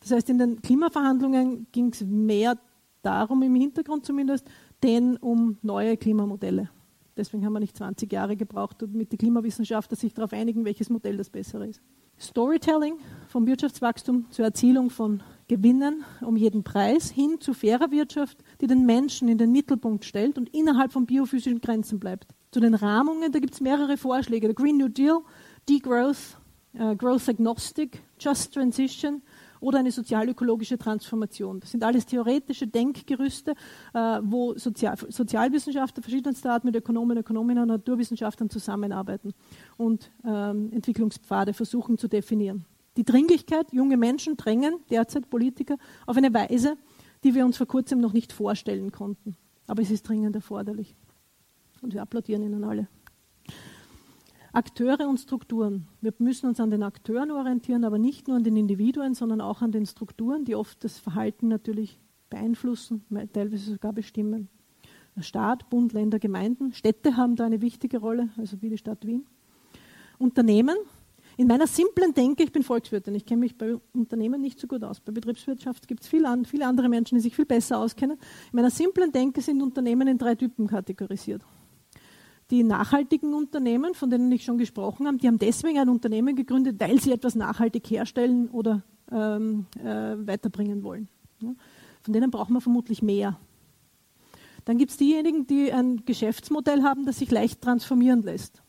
Das 0.00 0.12
heißt, 0.12 0.30
in 0.30 0.38
den 0.38 0.62
Klimaverhandlungen 0.62 1.66
ging 1.72 1.92
es 1.92 2.00
mehr 2.00 2.56
darum, 3.02 3.42
im 3.42 3.54
Hintergrund 3.54 4.06
zumindest, 4.06 4.46
denn 4.82 5.18
um 5.18 5.58
neue 5.60 5.98
Klimamodelle. 5.98 6.70
Deswegen 7.18 7.44
haben 7.44 7.52
wir 7.52 7.60
nicht 7.60 7.76
20 7.76 8.10
Jahre 8.10 8.34
gebraucht, 8.34 8.80
damit 8.80 9.12
die 9.12 9.18
Klimawissenschaftler 9.18 9.98
sich 9.98 10.14
darauf 10.14 10.32
einigen, 10.32 10.64
welches 10.64 10.88
Modell 10.88 11.18
das 11.18 11.28
bessere 11.28 11.66
ist. 11.66 11.82
Storytelling 12.18 12.94
vom 13.28 13.46
Wirtschaftswachstum 13.46 14.30
zur 14.30 14.46
Erzielung 14.46 14.88
von 14.88 15.22
Gewinnen 15.48 16.02
um 16.22 16.38
jeden 16.38 16.64
Preis 16.64 17.10
hin 17.10 17.36
zu 17.40 17.52
fairer 17.52 17.90
Wirtschaft, 17.90 18.38
die 18.62 18.66
den 18.66 18.86
Menschen 18.86 19.28
in 19.28 19.36
den 19.36 19.52
Mittelpunkt 19.52 20.06
stellt 20.06 20.38
und 20.38 20.48
innerhalb 20.54 20.92
von 20.92 21.04
biophysischen 21.04 21.60
Grenzen 21.60 22.00
bleibt. 22.00 22.26
Zu 22.52 22.58
den 22.58 22.74
Rahmungen, 22.74 23.30
da 23.30 23.38
gibt 23.38 23.54
es 23.54 23.60
mehrere 23.60 23.96
Vorschläge. 23.96 24.48
Der 24.48 24.54
Green 24.54 24.76
New 24.76 24.88
Deal, 24.88 25.20
Degrowth, 25.68 26.36
äh, 26.74 26.96
Growth 26.96 27.28
Agnostic, 27.28 28.02
Just 28.18 28.52
Transition 28.54 29.22
oder 29.60 29.78
eine 29.78 29.92
sozialökologische 29.92 30.76
Transformation. 30.76 31.60
Das 31.60 31.70
sind 31.70 31.84
alles 31.84 32.06
theoretische 32.06 32.66
Denkgerüste, 32.66 33.52
äh, 33.94 33.98
wo 34.22 34.54
Sozial 34.58 34.96
Sozialwissenschaftler 34.96 36.02
verschiedenster 36.02 36.52
Art 36.52 36.64
mit 36.64 36.74
Ökonomen, 36.74 37.18
Ökonominnen 37.18 37.62
und 37.62 37.68
Naturwissenschaftlern 37.68 38.50
zusammenarbeiten 38.50 39.32
und 39.76 40.10
ähm, 40.24 40.72
Entwicklungspfade 40.72 41.52
versuchen 41.52 41.98
zu 41.98 42.08
definieren. 42.08 42.64
Die 42.96 43.04
Dringlichkeit, 43.04 43.72
junge 43.72 43.96
Menschen 43.96 44.36
drängen 44.36 44.80
derzeit 44.90 45.30
Politiker 45.30 45.76
auf 46.04 46.16
eine 46.16 46.34
Weise, 46.34 46.76
die 47.22 47.34
wir 47.34 47.44
uns 47.44 47.56
vor 47.56 47.66
kurzem 47.66 48.00
noch 48.00 48.12
nicht 48.12 48.32
vorstellen 48.32 48.90
konnten. 48.90 49.36
Aber 49.68 49.82
es 49.82 49.90
ist 49.92 50.08
dringend 50.08 50.34
erforderlich. 50.34 50.96
Und 51.82 51.94
wir 51.94 52.02
applaudieren 52.02 52.42
Ihnen 52.42 52.64
alle. 52.64 52.88
Akteure 54.52 55.08
und 55.08 55.18
Strukturen. 55.18 55.86
Wir 56.00 56.12
müssen 56.18 56.46
uns 56.46 56.58
an 56.58 56.70
den 56.70 56.82
Akteuren 56.82 57.30
orientieren, 57.30 57.84
aber 57.84 57.98
nicht 57.98 58.26
nur 58.26 58.36
an 58.36 58.44
den 58.44 58.56
Individuen, 58.56 59.14
sondern 59.14 59.40
auch 59.40 59.62
an 59.62 59.70
den 59.70 59.86
Strukturen, 59.86 60.44
die 60.44 60.56
oft 60.56 60.82
das 60.82 60.98
Verhalten 60.98 61.48
natürlich 61.48 62.00
beeinflussen, 62.30 63.04
teilweise 63.32 63.72
sogar 63.72 63.92
bestimmen. 63.92 64.48
Staat, 65.20 65.68
Bund, 65.70 65.92
Länder, 65.92 66.18
Gemeinden, 66.18 66.72
Städte 66.72 67.16
haben 67.16 67.36
da 67.36 67.44
eine 67.44 67.60
wichtige 67.60 67.98
Rolle, 67.98 68.30
also 68.38 68.60
wie 68.62 68.70
die 68.70 68.78
Stadt 68.78 69.06
Wien. 69.06 69.26
Unternehmen. 70.18 70.76
In 71.36 71.46
meiner 71.46 71.66
simplen 71.66 72.12
Denke, 72.12 72.42
ich 72.42 72.52
bin 72.52 72.62
Volkswirtin, 72.62 73.14
ich 73.14 73.24
kenne 73.24 73.40
mich 73.40 73.56
bei 73.56 73.76
Unternehmen 73.92 74.40
nicht 74.40 74.58
so 74.58 74.66
gut 74.66 74.82
aus. 74.82 75.00
Bei 75.00 75.12
Betriebswirtschaft 75.12 75.88
gibt 75.88 76.02
es 76.02 76.08
viele 76.08 76.28
andere 76.28 76.88
Menschen, 76.88 77.14
die 77.16 77.20
sich 77.20 77.34
viel 77.34 77.46
besser 77.46 77.78
auskennen. 77.78 78.16
In 78.16 78.56
meiner 78.56 78.70
simplen 78.70 79.12
Denke 79.12 79.40
sind 79.40 79.62
Unternehmen 79.62 80.08
in 80.08 80.18
drei 80.18 80.34
Typen 80.34 80.66
kategorisiert. 80.66 81.42
Die 82.50 82.64
nachhaltigen 82.64 83.32
Unternehmen, 83.32 83.94
von 83.94 84.10
denen 84.10 84.30
ich 84.32 84.44
schon 84.44 84.58
gesprochen 84.58 85.06
habe, 85.06 85.18
die 85.18 85.28
haben 85.28 85.38
deswegen 85.38 85.78
ein 85.78 85.88
Unternehmen 85.88 86.34
gegründet, 86.34 86.80
weil 86.80 87.00
sie 87.00 87.12
etwas 87.12 87.36
nachhaltig 87.36 87.88
herstellen 87.90 88.48
oder 88.48 88.82
ähm, 89.12 89.66
äh, 89.78 90.16
weiterbringen 90.26 90.82
wollen. 90.82 91.08
Ja. 91.40 91.54
Von 92.02 92.12
denen 92.12 92.30
brauchen 92.30 92.54
wir 92.54 92.60
vermutlich 92.60 93.02
mehr. 93.02 93.38
Dann 94.64 94.78
gibt 94.78 94.90
es 94.90 94.96
diejenigen, 94.96 95.46
die 95.46 95.72
ein 95.72 96.04
Geschäftsmodell 96.04 96.82
haben, 96.82 97.06
das 97.06 97.18
sich 97.18 97.30
leicht 97.30 97.60
transformieren 97.60 98.22
lässt. 98.22 98.62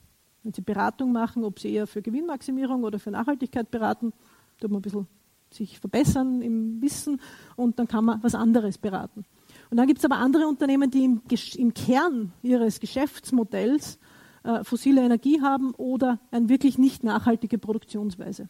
Wenn 0.43 0.53
sie 0.53 0.61
Beratung 0.61 1.11
machen, 1.11 1.43
ob 1.43 1.59
sie 1.59 1.73
eher 1.73 1.87
für 1.87 2.01
Gewinnmaximierung 2.01 2.83
oder 2.83 2.99
für 2.99 3.11
Nachhaltigkeit 3.11 3.69
beraten, 3.71 4.13
tut 4.59 4.71
man 4.71 4.79
ein 4.79 4.83
bisschen 4.83 5.07
sich 5.53 5.79
verbessern 5.79 6.41
im 6.41 6.81
Wissen 6.81 7.19
und 7.55 7.77
dann 7.77 7.87
kann 7.87 8.05
man 8.05 8.23
was 8.23 8.35
anderes 8.35 8.77
beraten. 8.77 9.25
Und 9.71 9.77
dann 9.77 9.87
gibt 9.87 9.99
es 9.99 10.05
aber 10.05 10.17
andere 10.17 10.47
Unternehmen, 10.47 10.91
die 10.91 11.05
im, 11.05 11.21
im 11.55 11.73
Kern 11.73 12.33
ihres 12.43 12.81
Geschäftsmodells 12.81 13.99
äh, 14.43 14.65
fossile 14.65 15.01
Energie 15.01 15.41
haben 15.41 15.73
oder 15.75 16.19
eine 16.29 16.49
wirklich 16.49 16.77
nicht 16.77 17.05
nachhaltige 17.05 17.57
Produktionsweise. 17.57 18.49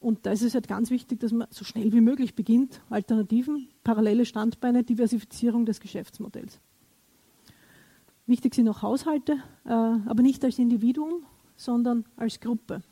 Und 0.00 0.26
da 0.26 0.32
ist 0.32 0.42
es 0.42 0.54
halt 0.54 0.66
ganz 0.66 0.90
wichtig, 0.90 1.20
dass 1.20 1.30
man 1.30 1.46
so 1.50 1.64
schnell 1.64 1.92
wie 1.92 2.00
möglich 2.00 2.34
beginnt, 2.34 2.80
Alternativen, 2.90 3.68
parallele 3.84 4.26
Standbeine, 4.26 4.82
Diversifizierung 4.82 5.64
des 5.64 5.78
Geschäftsmodells. 5.78 6.58
Wichtig 8.26 8.56
sind 8.56 8.68
auch 8.68 8.82
Haushalte, 8.82 9.34
äh, 9.64 9.70
aber 9.70 10.22
nicht 10.22 10.44
als 10.44 10.58
Individuum, 10.58 11.24
sondern 11.54 12.04
als 12.16 12.40
Gruppe. 12.40 12.82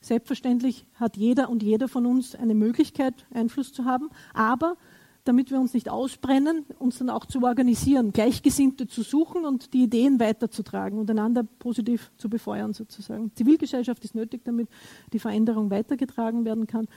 Selbstverständlich 0.00 0.86
hat 0.94 1.16
jeder 1.16 1.48
und 1.48 1.64
jeder 1.64 1.88
von 1.88 2.06
uns 2.06 2.36
eine 2.36 2.54
Möglichkeit, 2.54 3.26
Einfluss 3.34 3.72
zu 3.72 3.84
haben, 3.84 4.10
aber 4.32 4.76
damit 5.24 5.50
wir 5.50 5.60
uns 5.60 5.72
nicht 5.74 5.88
ausbrennen, 5.88 6.64
uns 6.78 6.98
dann 6.98 7.10
auch 7.10 7.26
zu 7.26 7.42
organisieren, 7.42 8.12
Gleichgesinnte 8.12 8.86
zu 8.88 9.02
suchen 9.02 9.44
und 9.44 9.72
die 9.72 9.84
Ideen 9.84 10.18
weiterzutragen 10.18 10.98
und 10.98 11.10
einander 11.10 11.44
positiv 11.44 12.10
zu 12.16 12.28
befeuern 12.28 12.72
sozusagen. 12.72 13.30
Zivilgesellschaft 13.34 14.04
ist 14.04 14.14
nötig, 14.14 14.42
damit 14.44 14.68
die 15.12 15.18
Veränderung 15.18 15.70
weitergetragen 15.70 16.44
werden 16.44 16.66
kann. 16.66 16.88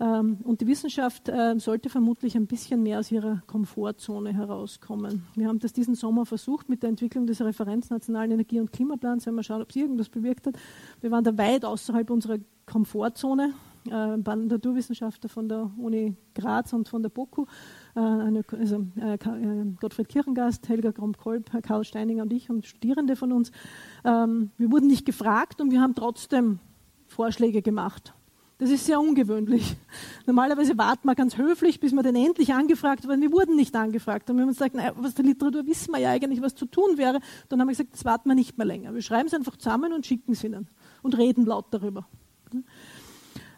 Ähm, 0.00 0.38
und 0.44 0.60
die 0.60 0.66
Wissenschaft 0.66 1.28
äh, 1.28 1.58
sollte 1.58 1.88
vermutlich 1.88 2.36
ein 2.36 2.46
bisschen 2.46 2.82
mehr 2.82 2.98
aus 2.98 3.10
ihrer 3.10 3.42
Komfortzone 3.46 4.32
herauskommen. 4.32 5.24
Wir 5.34 5.48
haben 5.48 5.58
das 5.58 5.72
diesen 5.72 5.94
Sommer 5.94 6.26
versucht 6.26 6.68
mit 6.68 6.82
der 6.82 6.90
Entwicklung 6.90 7.26
des 7.26 7.40
Referenznationalen 7.40 8.32
Energie- 8.32 8.60
und 8.60 8.72
Klimaplans. 8.72 9.26
Wenn 9.26 9.34
wir 9.34 9.42
schauen, 9.42 9.62
ob 9.62 9.70
es 9.70 9.76
irgendwas 9.76 10.08
bewirkt 10.08 10.46
hat. 10.46 10.54
Wir 11.00 11.10
waren 11.10 11.24
da 11.24 11.36
weit 11.38 11.64
außerhalb 11.64 12.10
unserer 12.10 12.38
Komfortzone 12.66 13.54
äh, 13.90 14.16
Naturwissenschaftler 14.16 15.28
von 15.28 15.48
der 15.48 15.70
Uni 15.76 16.16
Graz 16.34 16.72
und 16.72 16.88
von 16.88 17.02
der 17.02 17.10
BOKU, 17.10 17.46
äh, 17.94 18.00
eine, 18.00 18.44
also, 18.52 18.86
äh, 18.96 19.14
äh, 19.14 19.64
Gottfried 19.80 20.08
Kirchengast, 20.08 20.68
Helga 20.68 20.92
Kromp-Kolb, 20.92 21.50
Karl 21.62 21.84
Steininger 21.84 22.22
und 22.22 22.32
ich 22.32 22.50
und 22.50 22.66
Studierende 22.66 23.16
von 23.16 23.32
uns. 23.32 23.52
Ähm, 24.04 24.50
wir 24.58 24.70
wurden 24.70 24.88
nicht 24.88 25.04
gefragt 25.04 25.60
und 25.60 25.70
wir 25.70 25.80
haben 25.80 25.94
trotzdem 25.94 26.58
Vorschläge 27.06 27.62
gemacht. 27.62 28.14
Das 28.62 28.70
ist 28.70 28.86
sehr 28.86 29.00
ungewöhnlich. 29.00 29.76
Normalerweise 30.26 30.78
warten 30.78 31.08
wir 31.08 31.16
ganz 31.16 31.36
höflich, 31.36 31.80
bis 31.80 31.92
wir 31.92 32.04
dann 32.04 32.14
endlich 32.14 32.54
angefragt 32.54 33.08
werden. 33.08 33.20
Wir 33.20 33.32
wurden 33.32 33.56
nicht 33.56 33.74
angefragt. 33.74 34.30
Und 34.30 34.40
haben 34.40 34.46
uns 34.46 34.58
gesagt, 34.58 34.76
naja, 34.76 34.92
was 34.94 35.14
der 35.14 35.24
Literatur 35.24 35.66
wissen 35.66 35.90
wir 35.90 35.98
ja 35.98 36.10
eigentlich, 36.10 36.40
was 36.40 36.54
zu 36.54 36.66
tun 36.66 36.96
wäre. 36.96 37.18
Dann 37.48 37.60
haben 37.60 37.66
wir 37.66 37.72
gesagt, 37.72 37.92
das 37.92 38.04
warten 38.04 38.28
wir 38.28 38.36
nicht 38.36 38.58
mehr 38.58 38.66
länger. 38.66 38.94
Wir 38.94 39.02
schreiben 39.02 39.26
es 39.26 39.34
einfach 39.34 39.56
zusammen 39.56 39.92
und 39.92 40.06
schicken 40.06 40.30
es 40.30 40.44
ihnen 40.44 40.68
und 41.02 41.18
reden 41.18 41.44
laut 41.44 41.66
darüber. 41.72 42.06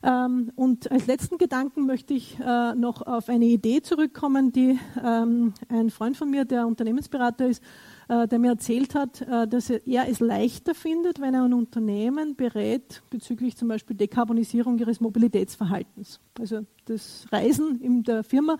Ähm, 0.04 0.52
und 0.54 0.92
als 0.92 1.06
letzten 1.06 1.38
Gedanken 1.38 1.86
möchte 1.86 2.12
ich 2.12 2.38
äh, 2.38 2.74
noch 2.74 3.00
auf 3.00 3.30
eine 3.30 3.46
Idee 3.46 3.80
zurückkommen, 3.80 4.52
die 4.52 4.78
ähm, 5.02 5.54
ein 5.70 5.88
Freund 5.88 6.18
von 6.18 6.30
mir, 6.30 6.44
der 6.44 6.66
Unternehmensberater 6.66 7.46
ist, 7.46 7.62
äh, 8.08 8.28
der 8.28 8.38
mir 8.38 8.50
erzählt 8.50 8.94
hat, 8.94 9.22
äh, 9.22 9.48
dass 9.48 9.70
er 9.70 10.06
es 10.06 10.20
leichter 10.20 10.74
findet, 10.74 11.22
wenn 11.22 11.32
er 11.32 11.44
ein 11.44 11.54
Unternehmen 11.54 12.36
berät 12.36 13.02
bezüglich 13.08 13.56
zum 13.56 13.68
Beispiel 13.68 13.96
Dekarbonisierung 13.96 14.78
ihres 14.78 15.00
Mobilitätsverhaltens. 15.00 16.20
Also 16.38 16.66
das 16.84 17.24
Reisen 17.32 17.80
in 17.80 18.02
der 18.02 18.24
Firma 18.24 18.58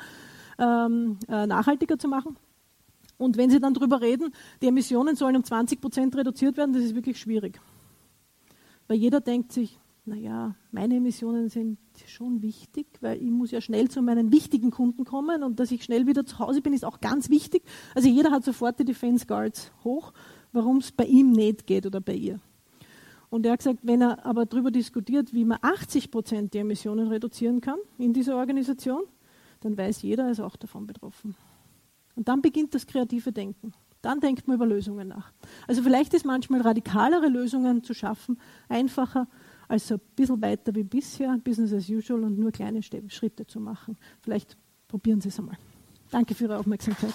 ähm, 0.59 1.19
äh, 1.29 1.47
nachhaltiger 1.47 1.99
zu 1.99 2.09
machen. 2.09 2.39
Und 3.19 3.37
wenn 3.37 3.51
Sie 3.51 3.61
dann 3.61 3.75
darüber 3.75 4.01
reden, 4.01 4.33
die 4.63 4.69
Emissionen 4.69 5.15
sollen 5.15 5.37
um 5.37 5.45
20 5.45 5.79
Prozent 5.79 6.17
reduziert 6.17 6.57
werden, 6.57 6.73
das 6.73 6.85
ist 6.85 6.95
wirklich 6.95 7.21
schwierig. 7.21 7.61
Weil 8.89 8.97
jeder 8.97 9.21
denkt 9.21 9.53
sich, 9.53 9.79
naja, 10.07 10.55
meine 10.71 10.97
Emissionen 10.97 11.49
sind 11.49 11.79
schon 12.07 12.43
wichtig, 12.43 12.87
weil 13.01 13.23
ich 13.23 13.31
muss 13.31 13.51
ja 13.51 13.61
schnell 13.61 13.89
zu 13.89 14.03
meinen 14.03 14.33
wichtigen 14.33 14.71
Kunden 14.71 15.05
kommen 15.05 15.43
und 15.43 15.59
dass 15.59 15.71
ich 15.71 15.83
schnell 15.83 16.07
wieder 16.07 16.27
zu 16.27 16.39
Hause 16.39 16.61
bin, 16.61 16.75
ist 16.75 16.85
auch 16.85 17.01
ganz 17.01 17.31
wichtig. 17.31 17.63
Also 17.95 18.09
jeder 18.09 18.31
hat 18.31 18.45
sofort 18.45 18.79
die 18.79 18.85
Defense 18.85 19.25
Guards 19.25 19.73
hoch, 19.83 20.13
warum 20.53 20.79
es 20.79 20.93
bei 20.93 21.05
ihm 21.05 21.33
nicht 21.33 21.67
geht 21.67 21.87
oder 21.87 22.01
bei 22.01 22.15
ihr. 22.15 22.39
Und 23.31 23.47
er 23.47 23.53
hat 23.53 23.61
gesagt, 23.61 23.81
wenn 23.83 24.03
er 24.03 24.25
aber 24.27 24.45
darüber 24.45 24.71
diskutiert, 24.71 25.33
wie 25.33 25.45
man 25.45 25.59
80 25.63 26.11
Prozent 26.11 26.55
der 26.55 26.61
Emissionen 26.61 27.09
reduzieren 27.09 27.61
kann 27.61 27.79
in 27.97 28.13
dieser 28.13 28.37
Organisation, 28.37 29.03
dann 29.61 29.77
weiß 29.77 30.03
jeder, 30.03 30.25
er 30.25 30.31
ist 30.33 30.41
auch 30.41 30.57
davon 30.57 30.87
betroffen. 30.87 31.35
Und 32.15 32.29
dann 32.29 32.43
beginnt 32.43 32.75
das 32.75 32.87
kreative 32.87 33.33
Denken. 33.33 33.73
Dann 34.03 34.21
denkt 34.21 34.47
man 34.47 34.57
über 34.57 34.67
Lösungen 34.67 35.09
nach. 35.09 35.33
Also 35.67 35.83
vielleicht 35.83 36.13
ist 36.13 36.27
manchmal 36.27 36.61
radikalere 36.61 37.29
Lösungen 37.29 37.83
zu 37.83 37.95
schaffen 37.95 38.39
einfacher, 38.69 39.27
als 39.69 39.89
so 39.89 39.95
ein 39.95 40.01
bisschen 40.15 40.41
weiter 40.43 40.75
wie 40.75 40.85
bisher, 40.85 41.37
Business 41.43 41.73
as 41.73 41.89
usual 41.89 42.25
und 42.25 42.39
nur 42.39 42.53
kleine 42.53 42.83
Schritte 42.83 43.47
zu 43.47 43.61
machen. 43.61 43.97
Vielleicht 44.23 44.57
probieren 44.89 45.21
Sie 45.21 45.29
es 45.29 45.39
einmal. 45.39 45.57
Danke 46.11 46.35
für 46.35 46.45
Ihre 46.45 46.59
Aufmerksamkeit. 46.59 47.15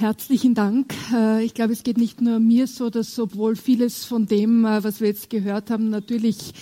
Herzlichen 0.00 0.54
Dank. 0.54 0.94
Äh, 1.12 1.44
ich 1.44 1.52
glaube, 1.52 1.74
es 1.74 1.82
geht 1.82 1.98
nicht 1.98 2.22
nur 2.22 2.40
mir 2.40 2.66
so, 2.66 2.88
dass 2.88 3.18
obwohl 3.18 3.54
vieles 3.54 4.06
von 4.06 4.24
dem, 4.24 4.64
äh, 4.64 4.82
was 4.82 5.02
wir 5.02 5.08
jetzt 5.08 5.28
gehört 5.28 5.68
haben, 5.70 5.90
natürlich 5.90 6.54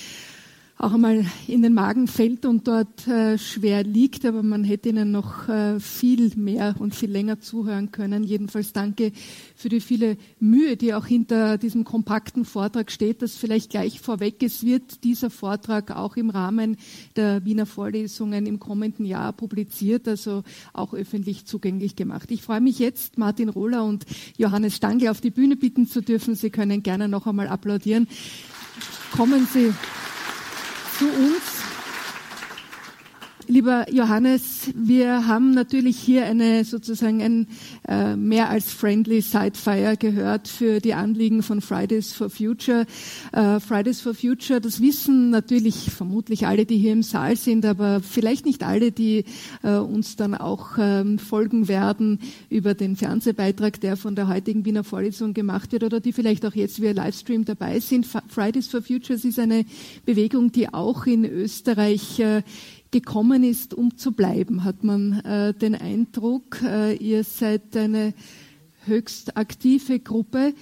auch 0.79 0.93
einmal 0.93 1.27
in 1.49 1.63
den 1.63 1.75
Magen 1.75 2.07
fällt 2.07 2.47
und 2.47 2.69
dort 2.69 3.09
äh, 3.09 3.37
schwer 3.37 3.83
liegt, 3.83 4.25
aber 4.25 4.45
man 4.45 4.63
hätte 4.63 4.91
Ihnen 4.91 5.11
noch 5.11 5.49
äh, 5.49 5.81
viel 5.81 6.33
mehr 6.37 6.77
und 6.79 6.95
viel 6.95 7.11
länger 7.11 7.41
zuhören 7.41 7.91
können. 7.91 8.23
Jedenfalls 8.23 8.73
danke 8.73 9.11
für 9.57 9.69
die 9.69 9.81
viele 9.81 10.17
Mühe, 10.39 10.77
die 10.77 10.95
auch 10.95 11.05
hinter 11.05 11.59
diesem 11.59 11.83
kompakten 11.83 12.45
Vortrag 12.45 12.93
steht, 12.93 13.23
das 13.23 13.35
vielleicht 13.35 13.71
gleich 13.71 14.01
vorweg. 14.01 14.41
Es 14.41 14.65
wird 14.65 15.03
dieser 15.03 15.31
Vortrag 15.31 15.91
auch 15.91 16.17
im 16.17 16.31
Rahmen 16.31 16.77
der 17.17 17.45
Wiener 17.45 17.67
Vorlesungen 17.67 18.47
im 18.47 18.61
kommenden 18.61 19.05
Jahr 19.05 19.33
publiziert, 19.33 20.07
also 20.07 20.45
auch 20.73 20.95
öffentlich 20.95 21.45
zugänglich 21.45 21.97
gemacht. 21.97 22.31
Ich 22.31 22.43
freue 22.43 22.61
mich 22.61 22.79
jetzt, 22.79 23.19
Martin 23.19 23.49
Rohler 23.49 23.85
und 23.85 24.07
Johannes 24.37 24.77
Stangl 24.77 25.09
auf 25.09 25.21
die 25.21 25.31
Bühne 25.31 25.57
bitten 25.57 25.89
zu 25.89 26.03
dürfen. 26.03 26.37
Sie 26.37 26.51
können 26.51 26.85
gerne 26.85 27.09
noch 27.09 27.27
einmal 27.27 27.49
applaudieren. 27.49 28.07
Kommen 29.11 29.49
Sie 29.53 29.73
zu 30.99 31.07
uns. 31.07 31.58
Lieber 33.51 33.87
Johannes, 33.91 34.69
wir 34.75 35.27
haben 35.27 35.53
natürlich 35.53 35.97
hier 35.97 36.27
eine 36.27 36.67
sozusagen 36.67 37.23
ein 37.23 37.47
äh, 37.89 38.15
mehr 38.15 38.51
als 38.51 38.71
friendly 38.71 39.23
Sidefire 39.23 39.97
gehört 39.97 40.49
für 40.49 40.81
die 40.81 40.93
Anliegen 40.93 41.43
von 41.43 41.63
Fridays 41.63 42.13
for 42.13 42.29
Future. 42.29 42.85
Äh, 43.33 43.59
Fridays 43.61 44.03
for 44.03 44.13
Future, 44.13 44.61
das 44.61 44.83
wissen 44.83 45.31
natürlich 45.31 45.91
vermutlich 45.91 46.47
alle, 46.47 46.67
die 46.67 46.77
hier 46.77 46.93
im 46.93 47.03
Saal 47.03 47.37
sind, 47.37 47.65
aber 47.65 48.03
vielleicht 48.03 48.45
nicht 48.45 48.63
alle, 48.63 48.93
die 48.93 49.25
äh, 49.63 49.77
uns 49.77 50.17
dann 50.17 50.35
auch 50.35 50.73
ähm, 50.79 51.19
folgen 51.19 51.69
werden 51.69 52.19
über 52.51 52.75
den 52.75 52.97
Fernsehbeitrag, 52.97 53.81
der 53.81 53.97
von 53.97 54.15
der 54.15 54.29
heutigen 54.29 54.67
Wiener 54.67 54.85
Vorlesung 54.85 55.33
gemacht 55.33 55.73
wird 55.73 55.85
oder 55.85 56.01
die 56.01 56.13
vielleicht 56.13 56.45
auch 56.45 56.55
jetzt 56.55 56.83
via 56.83 56.93
Livestream 56.93 57.47
dabei 57.47 57.81
sind. 57.81 58.07
Fridays 58.29 58.69
for 58.69 58.83
Futures 58.83 59.25
ist 59.25 59.39
eine 59.39 59.65
Bewegung, 60.05 60.53
die 60.53 60.69
auch 60.69 61.07
in 61.07 61.25
Österreich 61.25 62.21
äh, 62.21 62.43
gekommen 62.91 63.45
ist, 63.45 63.75
um 63.75 63.97
zu 63.97 64.13
bleiben, 64.13 64.65
hat 64.65 64.85
man 64.85 65.21
äh, 65.21 65.55
den 65.55 65.75
Eindruck. 65.75 66.63
Äh, 66.63 66.95
ihr 66.97 67.25
seid 67.25 67.77
eine 67.77 68.15
höchst 68.87 69.37
aktive 69.37 70.01
Gruppe. 70.01 70.55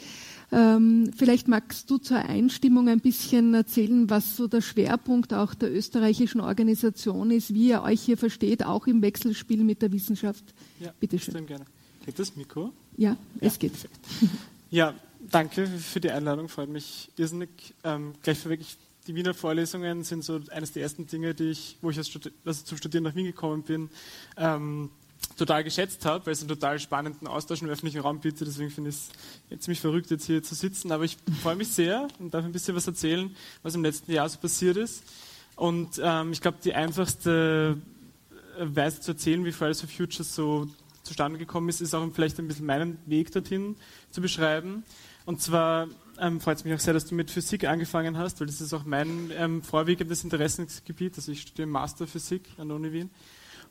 Ähm, 0.52 1.10
vielleicht 1.16 1.48
magst 1.48 1.90
du 1.90 1.98
zur 1.98 2.18
Einstimmung 2.18 2.88
ein 2.88 3.00
bisschen 3.00 3.54
erzählen, 3.54 4.08
was 4.08 4.36
so 4.36 4.46
der 4.46 4.60
Schwerpunkt 4.60 5.34
auch 5.34 5.54
der 5.54 5.74
österreichischen 5.74 6.40
Organisation 6.40 7.30
ist, 7.32 7.52
wie 7.52 7.68
ihr 7.68 7.82
euch 7.82 8.00
hier 8.02 8.16
versteht, 8.16 8.64
auch 8.64 8.86
im 8.86 9.02
Wechselspiel 9.02 9.64
mit 9.64 9.82
der 9.82 9.90
Wissenschaft. 9.92 10.44
Ja, 10.78 10.92
Bitte 11.00 11.18
schön. 11.18 11.46
gerne. 11.46 11.64
Geht 12.04 12.18
das 12.18 12.36
Mikro? 12.36 12.72
Ja, 12.96 13.10
ja 13.10 13.16
es 13.40 13.58
geht. 13.58 13.72
Perfekt. 13.72 13.98
Ja, 14.70 14.94
danke 15.30 15.66
für 15.66 16.00
die 16.00 16.10
Einladung, 16.10 16.48
freut 16.48 16.68
mich 16.68 17.10
irrsinnig. 17.16 17.74
Ähm, 17.84 18.14
gleich 18.22 18.38
vorweg, 18.38 18.60
ich 18.60 18.76
die 19.06 19.14
Wiener 19.14 19.34
Vorlesungen 19.34 20.04
sind 20.04 20.24
so 20.24 20.40
eines 20.50 20.72
der 20.72 20.82
ersten 20.82 21.06
Dinge, 21.06 21.34
die 21.34 21.50
ich, 21.50 21.76
wo 21.80 21.90
ich 21.90 21.98
also 21.98 22.18
zum 22.64 22.78
Studieren 22.78 23.04
nach 23.04 23.14
Wien 23.14 23.26
gekommen 23.26 23.62
bin, 23.62 23.88
ähm, 24.36 24.90
total 25.36 25.64
geschätzt 25.64 26.04
habe, 26.04 26.26
weil 26.26 26.32
es 26.32 26.40
einen 26.40 26.48
total 26.48 26.78
spannenden 26.78 27.26
Austausch 27.26 27.62
im 27.62 27.68
öffentlichen 27.68 28.00
Raum 28.00 28.20
bietet. 28.20 28.46
Deswegen 28.46 28.70
finde 28.70 28.90
ich 28.90 28.96
es 29.50 29.60
ziemlich 29.60 29.80
verrückt, 29.80 30.10
jetzt 30.10 30.26
hier 30.26 30.42
zu 30.42 30.54
sitzen. 30.54 30.92
Aber 30.92 31.04
ich 31.04 31.16
freue 31.42 31.56
mich 31.56 31.68
sehr 31.68 32.08
und 32.18 32.32
darf 32.34 32.44
ein 32.44 32.52
bisschen 32.52 32.74
was 32.74 32.86
erzählen, 32.86 33.34
was 33.62 33.74
im 33.74 33.82
letzten 33.82 34.12
Jahr 34.12 34.28
so 34.28 34.38
passiert 34.38 34.76
ist. 34.76 35.02
Und 35.54 36.00
ähm, 36.02 36.32
ich 36.32 36.40
glaube, 36.40 36.58
die 36.62 36.74
einfachste 36.74 37.78
Weise 38.58 39.00
zu 39.00 39.12
erzählen, 39.12 39.44
wie 39.44 39.52
Fridays 39.52 39.80
for 39.80 39.88
Future 39.88 40.24
so 40.24 40.68
zustande 41.02 41.38
gekommen 41.38 41.68
ist, 41.68 41.80
ist 41.80 41.94
auch 41.94 42.06
vielleicht 42.12 42.38
ein 42.38 42.48
bisschen 42.48 42.66
meinen 42.66 42.98
Weg 43.06 43.32
dorthin 43.32 43.76
zu 44.10 44.20
beschreiben. 44.20 44.84
Und 45.24 45.40
zwar 45.40 45.88
ähm, 46.20 46.40
freut 46.40 46.58
es 46.58 46.64
mich 46.64 46.74
auch 46.74 46.80
sehr, 46.80 46.94
dass 46.94 47.06
du 47.06 47.14
mit 47.14 47.30
Physik 47.30 47.64
angefangen 47.64 48.16
hast, 48.18 48.40
weil 48.40 48.46
das 48.46 48.60
ist 48.60 48.72
auch 48.72 48.84
mein 48.84 49.30
ähm, 49.36 49.62
vorwiegendes 49.62 50.24
Interessensgebiet. 50.24 51.16
Also 51.16 51.32
ich 51.32 51.42
studiere 51.42 51.66
Master 51.66 52.06
Physik 52.06 52.42
an 52.58 52.68
der 52.68 52.76
Uni 52.76 52.92
Wien 52.92 53.10